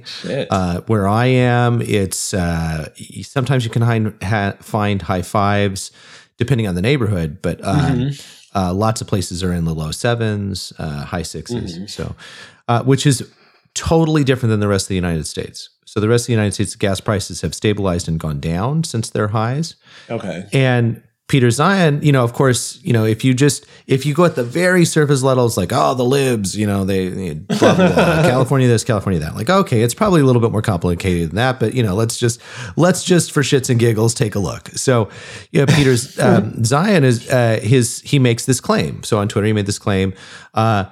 Uh, 0.52 0.82
where 0.88 1.08
I 1.08 1.26
am, 1.28 1.82
it's 1.82 2.34
uh, 2.34 2.90
sometimes 3.24 3.64
you 3.64 3.72
can 3.72 3.82
find, 3.84 4.14
ha- 4.22 4.56
find 4.60 5.02
high 5.02 5.22
fives 5.22 5.92
depending 6.38 6.68
on 6.68 6.76
the 6.76 6.82
neighborhood, 6.82 7.42
but 7.42 7.62
uh, 7.64 7.74
Mhm. 7.92 8.26
uh, 8.54 8.74
lots 8.74 9.00
of 9.02 9.08
places 9.08 9.44
are 9.44 9.54
in 9.54 9.64
the 9.64 9.74
low 9.74 9.92
sevens, 9.92 10.74
uh, 10.78 11.06
high 11.06 11.24
6s 11.24 11.90
So, 11.90 12.16
uh, 12.68 12.84
which 12.84 13.06
is 13.08 13.24
totally 13.74 14.24
different 14.26 14.52
than 14.52 14.60
the 14.60 14.68
rest 14.68 14.86
of 14.86 14.90
the 14.90 14.96
United 14.96 15.26
States. 15.26 15.70
So 15.86 16.02
the 16.02 16.10
rest 16.10 16.24
of 16.24 16.28
the 16.28 16.34
United 16.34 16.54
States 16.54 16.76
gas 16.76 17.00
prices 17.00 17.42
have 17.42 17.56
stabilized 17.56 18.10
and 18.10 18.20
gone 18.20 18.40
down 18.42 18.84
since 18.84 19.10
their 19.10 19.30
highs. 19.30 19.76
okay. 20.10 20.46
And 20.52 21.02
Peter 21.28 21.47
Zeihan, 21.47 22.01
you 22.03 22.13
know, 22.13 22.23
of 22.23 22.32
course, 22.32 22.80
you 22.84 22.93
know, 22.93 23.03
if 23.03 23.25
you 23.25 23.34
just 23.34 23.65
if 23.86 24.05
you 24.05 24.13
go 24.13 24.23
at 24.23 24.36
the 24.36 24.45
very 24.45 24.86
surface 24.86 25.21
levels, 25.23 25.57
like 25.57 25.73
oh, 25.73 25.93
the 25.93 26.05
libs, 26.05 26.55
you 26.55 26.65
know, 26.65 26.86
they, 26.86 27.34
blah 27.34 27.75
blah, 27.75 27.75
blah 27.75 27.93
California 28.23 28.67
this, 28.67 28.86
California 28.86 29.19
that. 29.19 29.36
Like 29.36 29.49
okay, 29.49 29.82
it's 29.82 29.93
probably 29.93 30.21
a 30.21 30.23
little 30.23 30.41
bit 30.41 30.51
more 30.51 30.61
complicated 30.61 31.32
than 31.32 31.36
that, 31.36 31.59
but 31.59 31.73
you 31.73 31.84
know, 31.84 31.95
let's 31.95 32.17
just 32.17 32.39
let's 32.78 33.03
just 33.03 33.34
for 33.34 33.41
shits 33.41 33.69
and 33.69 33.78
giggles 33.78 34.13
take 34.13 34.36
a 34.36 34.39
look. 34.39 34.69
So, 34.69 35.09
you 35.51 35.59
know, 35.59 35.65
Peter's 35.65 36.17
um, 36.19 36.53
Zeihan 36.53 37.03
is 37.03 37.30
uh, 37.30 37.59
his 37.61 37.99
he 38.01 38.19
makes 38.19 38.45
this 38.45 38.61
claim. 38.61 39.03
So 39.03 39.19
on 39.19 39.28
Twitter, 39.28 39.47
he 39.47 39.53
made 39.53 39.65
this 39.65 39.80
claim. 39.80 40.13
Uh, 40.53 40.86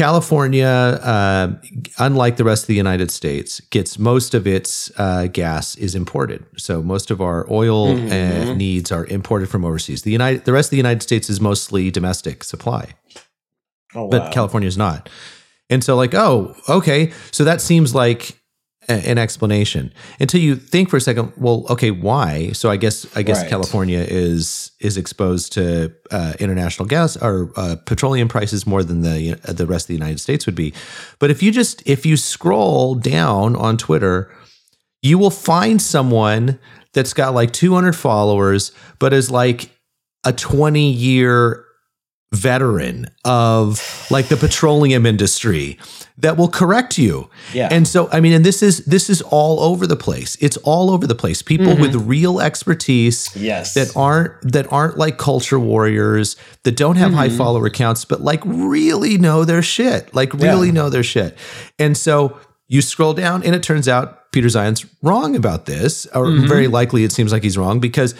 California, 0.00 0.66
uh, 0.66 1.52
unlike 1.98 2.36
the 2.38 2.44
rest 2.44 2.62
of 2.64 2.68
the 2.68 2.74
United 2.74 3.10
States, 3.10 3.60
gets 3.70 3.98
most 3.98 4.32
of 4.34 4.46
its 4.46 4.90
uh, 4.96 5.26
gas 5.26 5.76
is 5.76 5.94
imported. 5.94 6.44
So 6.56 6.82
most 6.82 7.10
of 7.10 7.20
our 7.20 7.46
oil 7.50 7.90
uh, 7.92 7.94
Mhm. 7.94 8.56
needs 8.56 8.90
are 8.90 9.04
imported 9.06 9.50
from 9.50 9.62
overseas. 9.64 10.00
The 10.02 10.10
United, 10.10 10.46
the 10.46 10.52
rest 10.54 10.68
of 10.68 10.70
the 10.70 10.78
United 10.78 11.02
States 11.02 11.28
is 11.28 11.38
mostly 11.38 11.90
domestic 11.90 12.44
supply, 12.44 12.94
Oh, 13.94 14.08
but. 14.08 14.32
California 14.32 14.68
is 14.68 14.78
not. 14.78 15.10
And 15.68 15.84
so, 15.84 15.96
like, 15.96 16.14
oh, 16.14 16.54
okay, 16.68 17.12
so 17.30 17.44
that 17.44 17.60
seems 17.60 17.94
like 17.94 18.39
an 18.90 19.18
explanation 19.18 19.92
until 20.18 20.40
you 20.40 20.56
think 20.56 20.90
for 20.90 20.96
a 20.96 21.00
second. 21.00 21.32
Well, 21.36 21.66
okay, 21.70 21.90
why? 21.90 22.52
So 22.52 22.70
I 22.70 22.76
guess 22.76 23.06
I 23.16 23.22
guess 23.22 23.40
Right. 23.42 23.50
California 23.50 24.00
is 24.00 24.72
is 24.80 24.96
exposed 24.96 25.52
to 25.54 25.92
uh, 26.10 26.34
international 26.40 26.86
gas 26.86 27.16
or 27.16 27.52
uh, 27.56 27.76
petroleum 27.86 28.28
prices 28.28 28.66
more 28.66 28.82
than 28.82 29.02
the 29.02 29.38
uh, 29.46 29.52
the 29.52 29.66
rest 29.66 29.84
of 29.84 29.88
the 29.88 29.94
United 29.94 30.20
States 30.20 30.46
would 30.46 30.54
be. 30.54 30.72
But 31.18 31.30
if 31.30 31.42
you 31.42 31.52
just 31.52 31.82
if 31.86 32.04
you 32.04 32.16
scroll 32.16 32.94
down 32.94 33.56
on 33.56 33.76
Twitter, 33.76 34.30
you 35.02 35.18
will 35.18 35.30
find 35.30 35.80
someone 35.80 36.58
that's 36.92 37.14
got 37.14 37.34
like 37.34 37.52
200 37.52 37.94
followers, 37.94 38.72
but 38.98 39.12
is 39.12 39.30
like 39.30 39.70
a 40.24 40.32
20 40.32 40.90
year 40.90 41.64
veteran 42.32 43.08
of 43.24 44.06
like 44.10 44.28
the 44.28 44.36
petroleum 44.36 45.04
industry 45.04 45.78
that 46.18 46.36
will 46.36 46.48
correct 46.48 46.96
you. 46.96 47.28
Yeah. 47.52 47.68
And 47.70 47.88
so 47.88 48.08
I 48.12 48.20
mean 48.20 48.32
and 48.32 48.44
this 48.44 48.62
is 48.62 48.84
this 48.84 49.10
is 49.10 49.20
all 49.22 49.58
over 49.60 49.86
the 49.86 49.96
place. 49.96 50.36
It's 50.40 50.56
all 50.58 50.90
over 50.90 51.06
the 51.06 51.14
place. 51.14 51.42
People 51.42 51.76
with 51.76 51.92
mm-hmm. 51.92 52.06
real 52.06 52.40
expertise 52.40 53.34
yes. 53.34 53.74
that 53.74 53.96
aren't 53.96 54.52
that 54.52 54.72
aren't 54.72 54.96
like 54.96 55.18
culture 55.18 55.58
warriors 55.58 56.36
that 56.62 56.76
don't 56.76 56.96
have 56.96 57.12
high 57.12 57.28
mm-hmm. 57.28 57.38
follower 57.38 57.70
counts 57.70 58.04
but 58.04 58.20
like 58.20 58.44
really 58.44 59.18
know 59.18 59.44
their 59.44 59.62
shit 59.62 60.14
like 60.14 60.32
really 60.34 60.68
Yeah. 60.68 60.74
know 60.74 60.90
their 60.90 61.02
shit 61.02 61.36
and 61.78 61.96
so 61.96 62.38
you 62.68 62.82
scroll 62.82 63.14
down 63.14 63.42
and 63.42 63.54
it 63.54 63.62
turns 63.62 63.88
out 63.88 64.30
peter 64.32 64.48
zeihan's 64.48 64.86
wrong 65.02 65.36
about 65.36 65.66
this 65.66 66.06
or 66.14 66.26
mm-hmm. 66.26 66.46
very 66.46 66.68
likely 66.68 67.04
it 67.04 67.12
seems 67.12 67.32
like 67.32 67.42
he's 67.42 67.58
wrong 67.58 67.80
because 67.80 68.14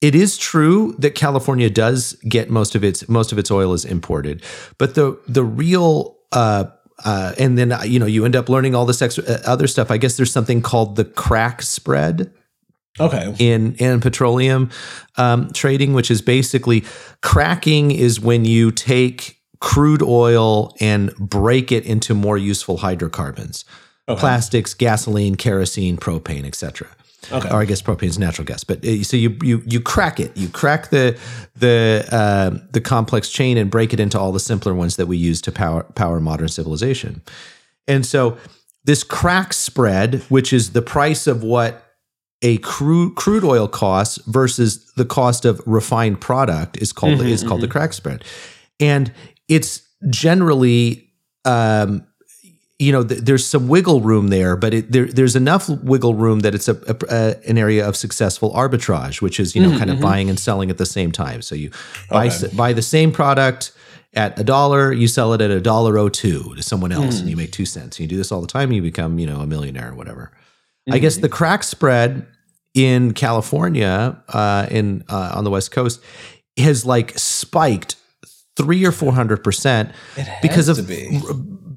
it 0.00 0.14
is 0.14 0.36
true 0.36 0.94
that 0.98 1.14
california 1.14 1.70
does 1.70 2.14
get 2.28 2.50
most 2.50 2.74
of 2.74 2.84
its 2.84 3.08
most 3.08 3.32
of 3.32 3.38
its 3.38 3.50
oil 3.50 3.72
is 3.72 3.84
imported 3.84 4.42
but 4.78 4.94
the 4.94 5.18
the 5.26 5.44
real 5.44 6.16
uh 6.32 6.64
uh, 7.04 7.32
and 7.38 7.56
then 7.56 7.72
you 7.84 7.98
know 7.98 8.06
you 8.06 8.24
end 8.24 8.34
up 8.34 8.48
learning 8.48 8.74
all 8.74 8.84
this 8.84 9.00
extra 9.00 9.22
uh, 9.24 9.38
other 9.46 9.66
stuff. 9.68 9.90
I 9.90 9.98
guess 9.98 10.16
there's 10.16 10.32
something 10.32 10.60
called 10.60 10.96
the 10.96 11.04
crack 11.04 11.62
spread, 11.62 12.32
okay. 12.98 13.34
in 13.38 13.74
in 13.74 14.00
petroleum 14.00 14.70
um, 15.16 15.50
trading, 15.52 15.92
which 15.92 16.10
is 16.10 16.22
basically 16.22 16.84
cracking 17.22 17.90
is 17.90 18.20
when 18.20 18.44
you 18.44 18.70
take 18.70 19.40
crude 19.60 20.02
oil 20.02 20.74
and 20.80 21.14
break 21.16 21.72
it 21.72 21.84
into 21.84 22.14
more 22.14 22.38
useful 22.38 22.78
hydrocarbons, 22.78 23.64
Okay. 24.08 24.18
plastics, 24.20 24.74
gasoline, 24.74 25.34
kerosene, 25.34 25.96
propane, 25.96 26.44
etc. 26.44 26.88
Okay. 27.30 27.48
Or 27.50 27.56
I 27.56 27.64
guess 27.64 27.82
propane 27.82 28.04
is 28.04 28.18
natural 28.18 28.44
gas, 28.44 28.64
but 28.64 28.84
uh, 28.84 29.02
so 29.02 29.16
you 29.16 29.36
you 29.42 29.62
you 29.66 29.80
crack 29.80 30.20
it, 30.20 30.36
you 30.36 30.48
crack 30.48 30.90
the 30.90 31.18
the 31.56 32.06
uh, 32.10 32.58
the 32.70 32.80
complex 32.80 33.28
chain 33.28 33.58
and 33.58 33.70
break 33.70 33.92
it 33.92 34.00
into 34.00 34.18
all 34.18 34.32
the 34.32 34.40
simpler 34.40 34.72
ones 34.72 34.96
that 34.96 35.06
we 35.06 35.16
use 35.16 35.40
to 35.42 35.52
power 35.52 35.82
power 35.94 36.20
modern 36.20 36.48
civilization. 36.48 37.20
And 37.86 38.06
so 38.06 38.38
this 38.84 39.02
crack 39.02 39.52
spread, 39.52 40.22
which 40.28 40.52
is 40.52 40.72
the 40.72 40.82
price 40.82 41.26
of 41.26 41.42
what 41.42 41.84
a 42.40 42.58
crude 42.58 43.16
crude 43.16 43.44
oil 43.44 43.66
costs 43.68 44.18
versus 44.26 44.90
the 44.92 45.04
cost 45.04 45.44
of 45.44 45.60
refined 45.66 46.20
product 46.20 46.78
is 46.78 46.92
called 46.92 47.20
is 47.20 47.42
called 47.42 47.60
the 47.60 47.68
crack 47.68 47.92
spread, 47.92 48.24
and 48.78 49.12
it's 49.48 49.82
generally 50.08 51.10
um, 51.44 52.06
you 52.78 52.92
know 52.92 53.02
th- 53.04 53.20
there's 53.22 53.44
some 53.46 53.66
wiggle 53.68 54.00
room 54.00 54.28
there, 54.28 54.56
but 54.56 54.72
it, 54.74 54.92
there 54.92 55.06
there's 55.06 55.34
enough 55.36 55.68
wiggle 55.68 56.14
room 56.14 56.40
that 56.40 56.54
it's 56.54 56.68
a, 56.68 56.74
a, 56.86 56.96
a 57.10 57.48
an 57.50 57.58
area 57.58 57.86
of 57.88 57.96
successful 57.96 58.52
arbitrage, 58.52 59.20
which 59.20 59.40
is 59.40 59.54
you 59.56 59.62
know 59.62 59.76
kind 59.78 59.90
of 59.90 60.00
buying 60.00 60.28
and 60.30 60.38
selling 60.38 60.70
at 60.70 60.78
the 60.78 60.86
same 60.86 61.10
time. 61.12 61.42
So 61.42 61.54
you 61.54 61.70
buy 62.10 62.26
Okay. 62.26 62.34
s- 62.46 62.54
buy 62.54 62.72
the 62.72 62.82
same 62.82 63.10
product 63.12 63.72
at 64.14 64.38
a 64.38 64.44
dollar, 64.44 64.92
you 64.92 65.06
sell 65.06 65.34
it 65.34 65.40
at 65.40 65.50
a 65.50 65.60
dollar 65.60 65.98
oh 65.98 66.08
two 66.08 66.54
to 66.54 66.62
someone 66.62 66.92
else, 66.92 67.20
and 67.20 67.28
you 67.28 67.36
make 67.36 67.52
two 67.52 67.66
cents. 67.66 68.00
You 68.00 68.06
do 68.06 68.16
this 68.16 68.32
all 68.32 68.40
the 68.40 68.46
time, 68.46 68.72
you 68.72 68.80
become 68.80 69.18
you 69.18 69.26
know 69.26 69.40
a 69.40 69.46
millionaire 69.46 69.90
or 69.90 69.94
whatever. 69.94 70.30
I 70.90 70.98
guess 70.98 71.18
the 71.18 71.28
crack 71.28 71.62
spread 71.64 72.26
in 72.74 73.12
California, 73.12 74.22
uh, 74.28 74.66
in 74.70 75.04
uh, 75.08 75.32
on 75.34 75.44
the 75.44 75.50
West 75.50 75.70
Coast, 75.72 76.00
has 76.56 76.86
like 76.86 77.18
spiked 77.18 77.96
three 78.56 78.84
or 78.86 78.92
four 78.92 79.12
hundred 79.12 79.44
percent 79.44 79.90
because 80.42 80.68
of 80.68 80.86
be. 80.88 81.20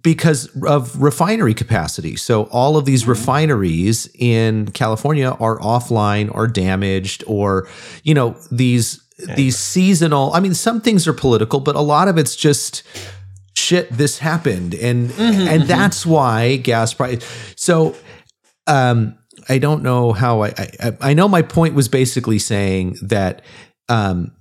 Because 0.04 0.50
of 0.66 1.02
refinery 1.02 1.54
capacity. 1.54 2.16
So 2.16 2.44
all 2.46 2.78
of 2.78 2.84
Mm-hmm. 2.84 2.92
these 2.92 3.08
refineries 3.08 4.10
in 4.18 4.72
California 4.72 5.30
are 5.40 5.60
offline 5.60 6.34
or 6.34 6.48
damaged, 6.48 7.24
or 7.28 7.68
you 8.04 8.14
know 8.14 8.36
these 8.52 9.02
these 9.36 9.58
seasonal. 9.58 10.34
I 10.34 10.40
mean, 10.40 10.54
some 10.56 10.82
things 10.82 11.08
are 11.08 11.14
political, 11.14 11.60
but 11.60 11.76
a 11.76 11.82
lot 11.82 12.08
of 12.08 12.18
it's 12.18 12.36
just 12.36 12.84
shit. 13.56 13.90
This 13.92 14.18
happened, 14.20 14.74
and 14.74 15.10
Mm-hmm, 15.12 15.48
and 15.48 15.64
that's 15.64 16.06
why 16.06 16.56
gas 16.58 16.94
price. 16.94 17.24
So 17.56 17.96
um, 18.68 19.16
I 19.50 19.58
don't 19.60 19.84
know 19.84 20.12
how 20.14 20.44
I, 20.44 20.54
I 20.80 20.98
I 21.02 21.14
know 21.14 21.28
my 21.28 21.42
point 21.44 21.76
was 21.76 21.88
basically 21.88 22.40
saying 22.40 22.98
that 23.04 23.44
um, 23.90 24.32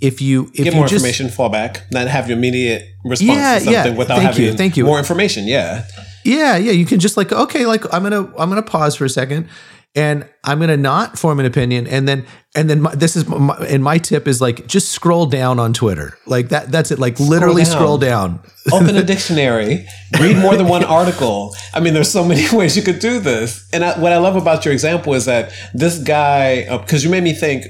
if 0.00 0.20
you 0.20 0.46
if 0.54 0.64
Get 0.64 0.66
you 0.66 0.72
more 0.72 0.86
just, 0.86 1.04
information, 1.04 1.28
fall 1.28 1.48
back, 1.48 1.82
not 1.92 2.08
have 2.08 2.28
your 2.28 2.36
immediate 2.38 2.84
response 3.04 3.38
Yeah, 3.38 3.54
to 3.58 3.64
something 3.64 3.92
yeah. 3.92 3.98
without 3.98 4.18
Thank 4.18 4.38
you, 4.38 4.44
having 4.46 4.58
thank 4.58 4.76
you. 4.76 4.84
more 4.84 4.98
information. 4.98 5.46
Yeah. 5.46 5.84
Yeah, 6.24 6.56
yeah. 6.56 6.72
You 6.72 6.86
can 6.86 6.98
just 7.00 7.16
like, 7.16 7.32
okay, 7.32 7.66
like 7.66 7.84
I'm 7.94 8.02
gonna 8.02 8.22
I'm 8.38 8.48
gonna 8.48 8.62
pause 8.62 8.96
for 8.96 9.04
a 9.04 9.08
second, 9.08 9.48
and 9.94 10.28
I'm 10.44 10.58
gonna 10.58 10.76
not 10.76 11.18
form 11.18 11.38
an 11.40 11.46
opinion, 11.46 11.86
and 11.86 12.08
then 12.08 12.26
and 12.56 12.68
then 12.68 12.80
my, 12.82 12.94
this 12.94 13.14
is 13.16 13.28
my, 13.28 13.54
and 13.68 13.84
my 13.84 13.98
tip 13.98 14.26
is 14.26 14.40
like 14.40 14.66
just 14.66 14.88
scroll 14.90 15.26
down 15.26 15.60
on 15.60 15.72
Twitter, 15.72 16.18
like 16.26 16.48
that. 16.48 16.72
That's 16.72 16.90
it. 16.90 16.98
Like 16.98 17.20
literally 17.20 17.62
down. 17.62 17.70
scroll 17.72 17.98
down. 17.98 18.40
Open 18.72 18.96
a 18.96 19.04
dictionary, 19.14 19.86
read 20.20 20.36
more 20.38 20.56
than 20.56 20.66
one 20.66 20.82
article. 21.00 21.54
I 21.72 21.78
mean, 21.80 21.94
there's 21.94 22.10
so 22.10 22.24
many 22.24 22.44
ways 22.56 22.76
you 22.76 22.82
could 22.82 22.98
do 22.98 23.20
this. 23.20 23.68
And 23.72 23.84
I, 23.84 23.96
what 24.00 24.12
I 24.12 24.18
love 24.18 24.34
about 24.34 24.64
your 24.64 24.72
example 24.74 25.14
is 25.14 25.26
that 25.26 25.52
this 25.74 25.98
guy, 26.02 26.62
uh, 26.68 26.78
because 26.78 27.04
you 27.04 27.10
made 27.10 27.22
me 27.22 27.32
think, 27.34 27.66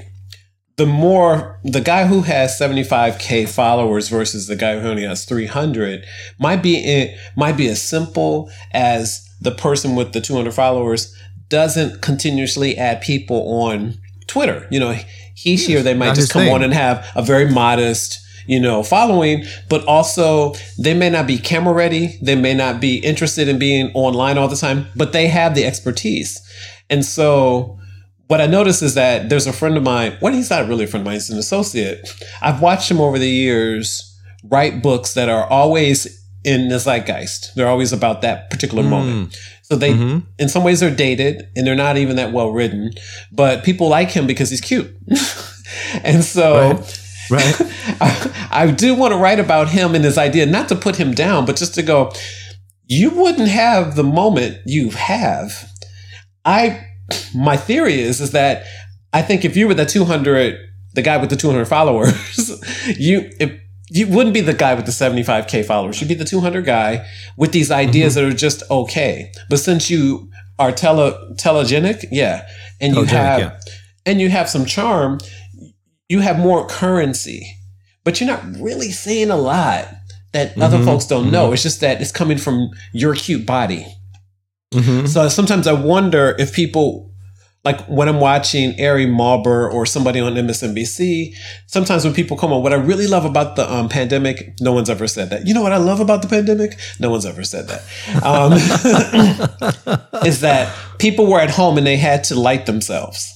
the 0.77 0.85
more 0.85 1.59
the 1.63 1.81
guy 1.81 2.05
who 2.05 2.21
has 2.21 2.57
75k 2.59 3.49
followers 3.49 4.09
versus 4.09 4.45
the 4.47 4.55
guy 4.55 4.79
who 4.79 4.87
only 4.87 5.03
has 5.03 5.25
300 5.25 6.05
might 6.39 6.61
be 6.61 6.77
in, 6.77 7.15
might 7.35 7.57
be 7.57 7.67
as 7.67 7.81
simple 7.81 8.49
as 8.71 9.27
the 9.41 9.51
person 9.51 9.95
with 9.95 10.13
the 10.13 10.21
200 10.21 10.53
followers 10.53 11.15
doesn't 11.49 12.01
continuously 12.01 12.77
add 12.77 13.01
people 13.01 13.61
on 13.63 13.95
Twitter. 14.27 14.67
You 14.69 14.79
know, 14.79 14.95
he, 15.33 15.57
she, 15.57 15.75
or 15.75 15.81
they 15.81 15.95
might 15.95 16.07
Not 16.07 16.15
just 16.15 16.31
come 16.31 16.43
thing. 16.43 16.53
on 16.53 16.63
and 16.63 16.73
have 16.73 17.09
a 17.15 17.23
very 17.23 17.49
modest, 17.49 18.19
you 18.45 18.59
know, 18.59 18.83
following, 18.83 19.45
but 19.69 19.83
also 19.85 20.53
they 20.77 20.93
may 20.93 21.09
not 21.09 21.25
be 21.25 21.39
camera 21.39 21.73
ready. 21.73 22.19
They 22.21 22.35
may 22.35 22.53
not 22.53 22.79
be 22.79 22.97
interested 22.97 23.47
in 23.47 23.57
being 23.57 23.91
online 23.95 24.37
all 24.37 24.47
the 24.47 24.55
time, 24.55 24.87
but 24.95 25.11
they 25.11 25.27
have 25.27 25.55
the 25.55 25.65
expertise. 25.65 26.39
And 26.89 27.03
so 27.03 27.79
what 28.27 28.41
I 28.41 28.45
noticed 28.47 28.81
is 28.83 28.93
that 28.95 29.29
there's 29.29 29.47
a 29.47 29.53
friend 29.53 29.77
of 29.77 29.83
mine. 29.83 30.17
Well, 30.21 30.33
he's 30.33 30.49
not 30.49 30.67
really 30.67 30.83
a 30.83 30.87
friend 30.87 31.01
of 31.01 31.05
mine. 31.05 31.15
He's 31.15 31.29
an 31.29 31.37
associate. 31.39 32.07
I've 32.41 32.61
watched 32.61 32.89
him 32.91 32.99
over 32.99 33.17
the 33.17 33.29
years 33.29 34.03
write 34.43 34.81
books 34.83 35.13
that 35.15 35.29
are 35.29 35.45
always 35.47 36.23
in 36.43 36.69
the 36.69 36.79
zeitgeist. 36.79 37.53
They're 37.55 37.67
always 37.67 37.91
about 37.91 38.21
that 38.21 38.49
particular 38.49 38.83
moment. 38.83 39.37
So 39.63 39.75
they, 39.75 39.93
Mhm. 39.93 40.23
in 40.39 40.47
some 40.47 40.63
ways, 40.63 40.79
they're 40.79 40.89
dated 40.95 41.47
and 41.55 41.67
they're 41.67 41.75
not 41.75 41.97
even 41.97 42.15
that 42.17 42.31
well 42.31 42.51
written. 42.51 42.91
But 43.31 43.63
people 43.65 43.89
like 43.89 44.11
him 44.11 44.27
because 44.27 44.49
he's 44.49 44.61
cute. 44.61 44.95
and 46.03 46.23
so. 46.23 46.83
Right. 47.29 47.61
I, 47.99 48.47
I 48.51 48.71
do 48.71 48.95
want 48.95 49.11
to 49.11 49.17
write 49.17 49.39
about 49.39 49.69
him 49.69 49.95
and 49.95 50.05
his 50.05 50.17
idea, 50.17 50.45
not 50.45 50.69
to 50.69 50.75
put 50.75 50.95
him 50.95 51.13
down, 51.13 51.45
but 51.45 51.57
just 51.57 51.75
to 51.75 51.81
go, 51.83 52.13
you 52.85 53.09
wouldn't 53.09 53.49
have 53.49 53.97
the 53.97 54.03
moment 54.03 54.59
you 54.65 54.91
have. 54.91 55.69
I, 56.45 56.86
my 57.35 57.57
theory 57.57 57.99
is, 57.99 58.21
is 58.21 58.31
that 58.31 58.65
I 59.13 59.21
think 59.21 59.45
if 59.45 59.55
you 59.55 59.67
were 59.67 59.73
the 59.73 59.85
200, 59.85 60.57
the 60.93 61.01
guy 61.01 61.17
with 61.17 61.29
the 61.29 61.35
200 61.35 61.65
followers, 61.65 62.49
you, 62.97 63.29
if, 63.39 63.51
you 63.89 64.07
wouldn't 64.07 64.33
be 64.33 64.41
the 64.41 64.53
guy 64.53 64.73
with 64.73 64.85
the 64.85 64.91
75k 64.91 65.63
followers. 65.65 66.01
You'd 66.01 66.09
be 66.09 66.13
the 66.13 66.25
200 66.25 66.65
guy 66.65 67.05
with 67.37 67.53
these 67.53 67.71
ideas 67.71 68.15
that 68.15 68.23
are 68.25 68.33
just 68.33 68.63
okay. 68.69 69.31
But 69.49 69.59
since 69.59 69.89
you 69.89 70.29
are 70.59 70.71
tele 70.71 71.33
telegenic, 71.35 72.05
yeah, 72.11 72.47
and 72.81 72.95
you 72.95 73.03
Telegenic, 73.03 73.07
have 73.07 73.39
yeah. 73.39 73.59
and 74.05 74.19
you 74.19 74.29
have 74.29 74.49
some 74.49 74.65
charm, 74.65 75.19
you 76.09 76.19
have 76.19 76.37
more 76.37 76.67
currency. 76.67 77.47
But 78.03 78.19
you're 78.19 78.27
not 78.29 78.43
really 78.59 78.91
saying 78.91 79.29
a 79.29 79.37
lot 79.37 79.87
that 80.33 80.57
other 80.57 80.77
Mhm, 80.79 80.85
folks 80.85 81.05
don't 81.05 81.31
know. 81.31 81.51
It's 81.53 81.63
just 81.63 81.81
that 81.81 82.01
it's 82.01 82.11
coming 82.11 82.37
from 82.37 82.69
your 82.93 83.15
cute 83.15 83.45
body. 83.45 83.85
Mhm. 84.73 85.07
So 85.07 85.29
sometimes 85.29 85.67
I 85.67 85.73
wonder 85.73 86.35
if 86.37 86.53
people 86.53 87.05
Like 87.65 87.81
when 87.87 88.07
I'm 88.07 88.21
watching 88.21 88.79
Ari 88.81 89.07
Melber 89.07 89.69
or 89.73 89.85
somebody 89.85 90.21
on 90.21 90.37
MSNBC, 90.37 91.33
sometimes 91.65 92.05
when 92.05 92.13
people 92.13 92.37
come 92.37 92.53
on, 92.53 92.63
what 92.63 92.71
I 92.71 92.77
really 92.77 93.07
love 93.07 93.25
about 93.25 93.57
the 93.57 93.69
um, 93.69 93.89
pandemic, 93.89 94.53
no 94.61 94.71
one's 94.71 94.89
ever 94.89 95.05
said 95.05 95.31
that. 95.31 95.45
You 95.45 95.53
know 95.53 95.63
what 95.63 95.73
I 95.73 95.77
love 95.77 95.99
about 95.99 96.21
the 96.21 96.29
pandemic? 96.29 96.77
No 96.99 97.09
one's 97.09 97.25
ever 97.25 97.43
said 97.43 97.67
that. 97.67 97.81
Um, 98.23 98.53
is 100.25 100.39
that 100.41 100.73
people 100.99 101.27
were 101.27 101.41
at 101.41 101.49
home 101.49 101.77
and 101.77 101.85
they 101.85 101.97
had 101.97 102.23
to 102.25 102.35
light 102.39 102.67
themselves, 102.67 103.27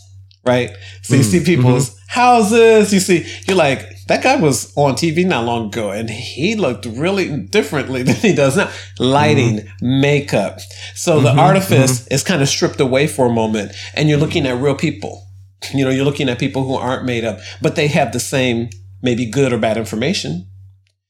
right? 0.46 0.70
So 1.02 1.16
you 1.16 1.24
see 1.24 1.44
people's 1.44 2.00
houses, 2.08 2.94
you 2.94 3.02
see, 3.02 3.26
you're 3.48 3.58
like, 3.58 3.86
that 4.12 4.24
guy 4.24 4.36
was 4.36 4.74
on 4.76 4.95
TV 4.95 5.26
not 5.26 5.45
long 5.45 5.68
ago 5.68 5.89
and 5.89 6.09
he 6.09 6.55
looked 6.55 6.86
really 6.86 7.38
differently 7.43 8.03
than 8.07 8.16
he 8.16 8.34
does 8.36 8.57
now. 8.57 8.70
Lighting, 8.99 9.62
makeup. 9.82 10.59
So 10.95 11.22
the 11.22 11.30
artifice 11.32 12.05
is 12.07 12.24
kind 12.24 12.41
of 12.41 12.49
stripped 12.49 12.82
away 12.82 13.07
for 13.07 13.28
a 13.28 13.34
moment 13.34 13.72
and 13.95 14.09
you're 14.09 14.20
looking 14.20 14.45
at 14.45 14.62
real 14.62 14.76
people. 14.76 15.26
You 15.74 15.86
know, 15.86 15.91
you're 15.91 16.05
looking 16.05 16.28
at 16.28 16.39
people 16.39 16.66
who 16.66 16.76
aren't 16.76 17.05
made 17.05 17.24
up, 17.24 17.39
but 17.62 17.76
they 17.76 17.88
have 17.88 18.12
the 18.12 18.20
same 18.20 18.70
maybe 19.01 19.26
good 19.26 19.53
or 19.53 19.57
bad 19.57 19.78
information. 19.78 20.47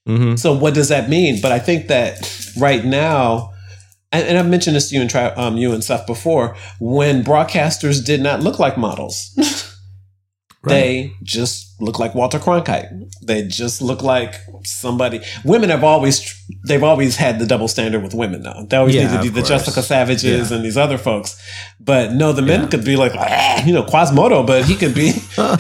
Mhm. 0.08 0.38
So 0.38 0.54
what 0.54 0.74
does 0.74 0.90
that 0.90 1.10
mean? 1.10 1.42
But 1.42 1.52
I 1.52 1.60
think 1.60 1.88
that 1.88 2.52
right 2.58 2.84
now, 2.86 3.52
and, 4.12 4.28
and 4.28 4.38
I've 4.38 4.48
mentioned 4.50 4.76
this 4.76 4.90
to 4.90 4.96
you 4.96 5.02
and 5.02 5.10
try, 5.10 5.26
um, 5.28 5.58
you 5.58 5.72
and 5.74 5.84
stuff 5.84 6.06
before, 6.06 6.56
when 6.80 7.24
broadcasters 7.24 8.04
did 8.06 8.22
not 8.22 8.42
look 8.42 8.60
like 8.60 8.78
models, 8.78 9.32
they 10.64 11.14
just 11.24 11.82
look 11.82 11.98
like 11.98 12.14
Walter 12.14 12.38
Cronkite. 12.38 12.88
They 13.24 13.48
just 13.48 13.82
look 13.82 14.04
like 14.04 14.36
somebody. 14.64 15.22
Women 15.44 15.70
have 15.72 15.84
always 15.84 16.22
they've 16.68 16.84
always 16.84 17.16
had 17.16 17.40
the 17.40 17.48
double 17.48 17.68
standard 17.68 18.04
with 18.04 18.14
women. 18.14 18.44
Though 18.44 18.66
they 18.70 18.78
always 18.78 18.94
Yeah, 18.96 19.10
need 19.10 19.18
to 19.18 19.24
be 19.24 19.30
the 19.30 19.42
course. 19.42 19.50
Jessica 19.66 19.80
Savitches 19.80 20.50
Yeah. 20.52 20.56
and 20.56 20.64
these 20.64 20.78
other 20.78 20.98
folks. 21.00 21.42
But 21.80 22.14
no, 22.14 22.32
the 22.32 22.44
men 22.44 22.62
Yeah. 22.62 22.68
could 22.68 22.86
be 22.86 22.96
like 22.96 23.14
"Ah," 23.16 23.66
you 23.66 23.74
know 23.74 23.84
Quasimodo, 23.84 24.44
but 24.44 24.66
he 24.66 24.76
could 24.76 24.94
be. 24.94 25.14
but 25.38 25.60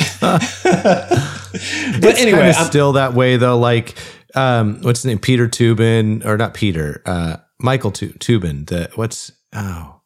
it's 2.03 2.21
anyway, 2.21 2.51
I'm, 2.55 2.65
still 2.65 2.93
that 2.93 3.13
way 3.13 3.37
though. 3.37 3.57
Like, 3.57 3.95
um, 4.35 4.79
what's 4.81 4.99
his 4.99 5.05
name? 5.05 5.19
Peter 5.19 5.47
Toobin, 5.47 6.25
or 6.25 6.37
not 6.37 6.53
Peter? 6.53 7.01
Uh, 7.05 7.37
Michael 7.59 7.91
Tu- 7.91 8.13
Toobin. 8.13 8.67
The 8.67 8.89
what's 8.95 9.31
oh, 9.53 10.00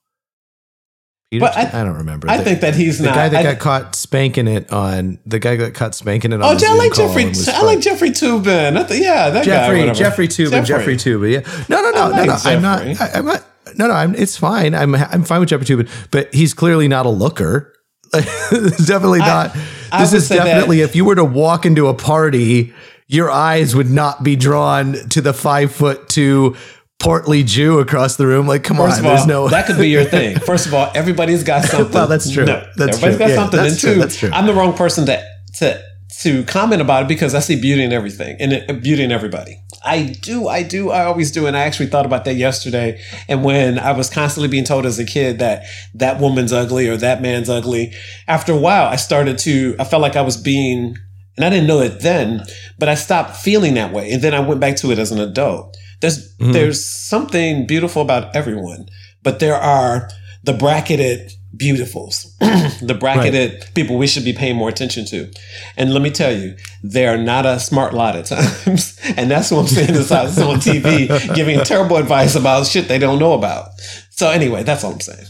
Peter. 1.32 1.41
But 1.45 1.57
I- 1.57 1.82
I, 1.82 1.84
don't 1.84 1.95
remember. 1.97 2.30
I 2.30 2.38
the, 2.38 2.43
think 2.43 2.61
that 2.61 2.76
he's 2.76 2.99
the 2.99 3.05
not. 3.05 3.15
guy 3.15 3.30
that 3.30 3.39
I- 3.45 3.53
got 3.53 3.59
caught 3.59 3.95
spanking 3.95 4.47
it 4.47 4.71
on 4.71 5.19
the 5.26 5.39
guy 5.39 5.55
that 5.55 5.71
got 5.71 5.73
caught 5.73 5.95
spanking 5.95 6.32
it 6.32 6.36
on. 6.36 6.43
Oh, 6.43 6.55
the 6.57 6.65
I 6.67 6.73
like 6.76 6.93
Jeffrey. 6.93 7.32
I 7.53 7.61
like 7.63 7.80
Jeffrey 7.80 8.11
Toobin. 8.11 8.78
I 8.78 8.84
th- 8.84 9.01
yeah, 9.01 9.30
that. 9.32 9.43
Jeffrey, 9.45 9.80
whatever. 9.80 9.97
Jeffrey 9.97 10.28
Toobin, 10.28 10.65
Jeffrey 10.65 10.95
Toobin. 10.95 11.32
Yeah, 11.34 11.65
no, 11.67 11.82
no, 11.82 11.91
no, 11.91 12.03
I 12.13 12.26
no, 12.26 12.32
like 12.34 12.43
no. 12.45 12.51
I'm 12.51 12.61
not. 12.61 12.82
I, 13.01 13.09
I'm 13.15 13.26
not. 13.26 13.43
No, 13.78 13.88
no. 13.88 13.93
I'm. 13.93 14.13
It's 14.15 14.38
fine. 14.38 14.76
I'm. 14.76 14.93
I'm 14.95 15.23
fine 15.23 15.39
with 15.39 15.49
Jeffrey 15.49 15.65
Toobin, 15.65 15.89
but 16.11 16.34
he's 16.34 16.53
clearly 16.53 16.88
not 16.88 17.05
a 17.05 17.09
looker. 17.09 17.73
it's 18.13 18.86
definitely 18.88 19.19
not. 19.19 19.55
I 19.91 20.01
this 20.01 20.13
is 20.13 20.28
say 20.28 20.38
that- 20.38 20.45
definitely. 20.45 20.82
If 20.82 20.95
you 20.95 21.05
were 21.05 21.15
to 21.15 21.26
walk 21.26 21.65
into 21.65 21.88
a 21.88 21.93
party, 21.93 22.73
your 23.07 23.30
eyes 23.32 23.76
would 23.76 23.89
not 23.89 24.23
be 24.23 24.36
drawn 24.36 24.93
to 25.09 25.21
the 25.21 25.34
five 25.34 25.71
foot 25.71 26.07
two 26.07 26.55
portly 27.00 27.43
Jew 27.43 27.80
across 27.80 28.16
the 28.16 28.26
room. 28.28 28.48
Like, 28.48 28.64
come 28.64 28.78
First 28.78 29.00
on, 29.00 29.06
all, 29.06 29.16
there's 29.16 29.28
no. 29.28 29.48
that 29.50 29.68
could 29.68 29.78
be 29.78 29.89
your 29.89 30.04
thing. 30.06 30.39
First 30.46 30.66
of 30.68 30.74
all, 30.74 30.91
everybody's 30.96 31.43
got 31.43 31.64
something. 31.66 31.93
Well, 31.93 32.08
that's 32.08 32.30
true. 32.32 32.46
No, 32.46 32.66
That's 32.76 32.98
everybody's 33.02 33.18
true. 33.18 33.20
got 33.20 33.30
Yeah, 33.30 33.36
something. 33.36 33.60
that's 33.60 33.84
and 33.84 33.93
two, 33.93 34.00
That's 34.00 34.18
true. 34.18 34.30
I'm 34.34 34.46
the 34.46 34.54
wrong 34.54 34.74
person 34.74 35.06
to 35.08 35.24
to 35.60 35.82
to 36.22 36.43
comment 36.46 36.82
about 36.82 37.04
it 37.04 37.08
because 37.10 37.36
I 37.36 37.39
see 37.39 37.60
beauty 37.60 37.84
in 37.84 37.91
everything 37.91 38.38
and 38.39 38.54
it- 38.54 38.82
beauty 38.82 39.04
in 39.04 39.12
everybody. 39.12 39.60
I 39.84 40.16
do, 40.22 40.48
I 40.48 40.64
do, 40.64 40.89
I 40.89 41.04
always 41.06 41.32
do, 41.32 41.46
and 41.46 41.56
I 41.56 41.62
actually 41.62 41.88
thought 41.88 42.06
about 42.08 42.26
that 42.26 42.36
yesterday. 42.36 43.00
And 43.28 43.43
when 43.43 43.78
I 43.78 43.91
was 43.91 44.10
constantly 44.10 44.48
being 44.48 44.64
told 44.64 44.86
as 44.88 44.98
a 44.98 45.06
kid 45.06 45.38
that 45.39 45.64
that 45.93 46.20
woman's 46.20 46.52
ugly 46.52 46.88
or 46.88 46.98
that 46.98 47.22
man's 47.22 47.50
ugly, 47.50 47.93
after 48.28 48.52
a 48.54 48.58
while, 48.58 48.88
I 48.88 48.96
started 48.96 49.38
to. 49.39 49.76
I 49.78 49.84
felt 49.84 50.02
like 50.02 50.16
I 50.16 50.22
was 50.22 50.38
being. 50.38 50.96
And 51.38 51.43
I 51.43 51.50
didn't 51.50 51.68
know 51.68 51.82
it 51.82 52.00
then, 52.00 52.46
but 52.80 52.88
I 52.88 52.96
stopped 52.96 53.36
feeling 53.36 53.74
that 53.74 53.91
way. 53.91 54.10
And 54.10 54.22
then 54.22 54.34
I 54.34 54.39
went 54.39 54.62
back 54.62 54.78
to 54.78 54.91
it 54.91 54.98
as 55.00 55.12
an 55.12 55.20
adult. 55.20 55.76
There's 56.06 56.36
Mhm. 56.38 56.53
there's 56.53 56.86
something 56.86 57.66
beautiful 57.66 58.01
about 58.01 58.36
everyone, 58.36 58.86
but 59.24 59.39
there 59.39 59.56
are 59.56 60.10
the 60.43 60.53
bracketed 60.53 61.32
beautifuls, 61.58 62.28
the 62.82 62.93
bracketed 62.93 63.66
people 63.74 63.97
we 63.97 64.06
should 64.08 64.26
be 64.26 64.34
paying 64.34 64.56
more 64.58 64.70
attention 64.70 65.06
to. 65.06 65.32
And 65.78 65.93
let 65.93 66.01
me 66.03 66.12
tell 66.12 66.36
you, 66.36 66.56
they 66.84 67.08
are 67.08 67.18
not 67.18 67.45
a 67.45 67.60
smart 67.60 67.93
lot 67.93 68.16
at 68.16 68.26
times. 68.26 68.95
and 69.18 69.32
that's 69.32 69.49
what 69.51 69.62
I'm 69.62 69.68
saying 69.68 69.95
is 69.95 70.12
on 70.12 70.28
on 70.28 70.60
TV 70.60 71.08
giving 71.39 71.60
terrible 71.64 71.97
advice 71.97 72.36
about 72.36 72.68
shit 72.68 72.88
they 72.88 72.99
don't 72.99 73.18
know 73.20 73.34
about. 73.34 73.70
So 74.12 74.30
anyway, 74.30 74.64
that's 74.64 74.84
all 74.84 74.91
I'm 74.93 74.99
saying. 74.99 75.28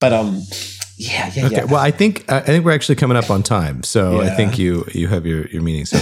But 0.00 0.12
um 0.12 0.42
yeah, 0.96 1.30
yeah, 1.34 1.46
Okay. 1.46 1.54
yeah. 1.56 1.64
Well, 1.64 1.80
I 1.80 1.90
think 1.90 2.24
I 2.30 2.40
think 2.40 2.64
we're 2.64 2.74
actually 2.74 2.96
coming 2.96 3.16
up 3.16 3.30
on 3.30 3.42
time, 3.42 3.82
so 3.82 4.22
I 4.22 4.30
think 4.30 4.58
you 4.58 4.86
you 4.94 5.08
have 5.08 5.26
your 5.26 5.46
your 5.48 5.62
meeting. 5.62 5.86
So, 5.86 5.98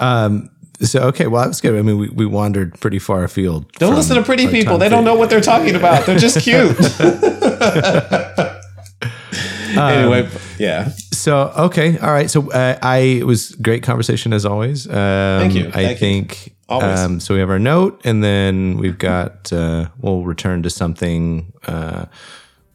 um, 0.00 0.48
so 0.82 1.00
okay. 1.08 1.26
Well, 1.26 1.42
that 1.42 1.48
was 1.48 1.60
good. 1.60 1.78
I 1.78 1.82
mean, 1.82 1.98
we, 1.98 2.08
we 2.08 2.26
wandered 2.26 2.78
pretty 2.80 2.98
far 2.98 3.24
afield. 3.24 3.70
Don't 3.72 3.94
listen 3.94 4.16
to 4.16 4.22
pretty 4.22 4.48
people. 4.48 4.78
They 4.78 4.88
don't 4.88 5.04
know 5.04 5.14
what 5.14 5.30
they're 5.30 5.40
talking 5.40 5.74
about. 5.74 6.06
They're 6.06 6.18
just 6.18 6.40
cute. 6.40 6.76
anyway, 9.76 10.28
yeah. 10.58 10.88
So 11.12 11.52
okay, 11.56 11.98
all 11.98 12.12
right. 12.12 12.30
So 12.30 12.50
uh, 12.50 12.78
I 12.82 12.98
it 12.98 13.26
was 13.26 13.52
great 13.56 13.82
conversation 13.82 14.32
as 14.32 14.44
always. 14.46 14.86
Um, 14.86 14.94
Thank 14.94 15.54
you. 15.54 15.68
I 15.68 15.70
Thank 15.70 15.90
you. 15.90 15.96
think. 15.96 16.54
Always. 16.68 17.00
Um, 17.00 17.20
so 17.20 17.34
we 17.34 17.40
have 17.40 17.50
our 17.50 17.58
note, 17.58 18.00
and 18.04 18.22
then 18.22 18.78
we've 18.78 18.98
got 18.98 19.52
uh, 19.52 19.88
we'll 20.00 20.24
return 20.24 20.62
to 20.62 20.70
something 20.70 21.52
uh, 21.66 22.06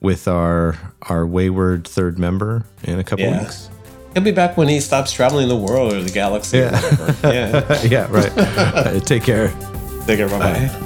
with 0.02 0.28
our 0.28 0.78
our 1.04 1.26
wayward 1.26 1.88
third 1.88 2.20
member 2.20 2.66
in 2.84 3.00
a 3.00 3.04
couple 3.04 3.26
Yeah. 3.26 3.42
weeks. 3.42 3.70
He'll 4.16 4.24
be 4.24 4.32
back 4.32 4.56
when 4.58 4.70
he 4.70 4.80
stops 4.80 5.12
traveling 5.12 5.50
the 5.50 5.56
world 5.58 5.94
or 5.94 6.02
the 6.02 6.10
galaxy 6.10 6.58
Yeah. 6.60 6.96
or. 7.02 7.16
Yeah. 7.34 7.84
yeah, 7.84 8.08
right. 8.10 8.32
Uh, 8.38 9.00
take 9.02 9.24
care. 9.24 9.50
Take 10.08 10.18
care. 10.20 10.30
Bye 10.30 10.40
bye. 10.40 10.82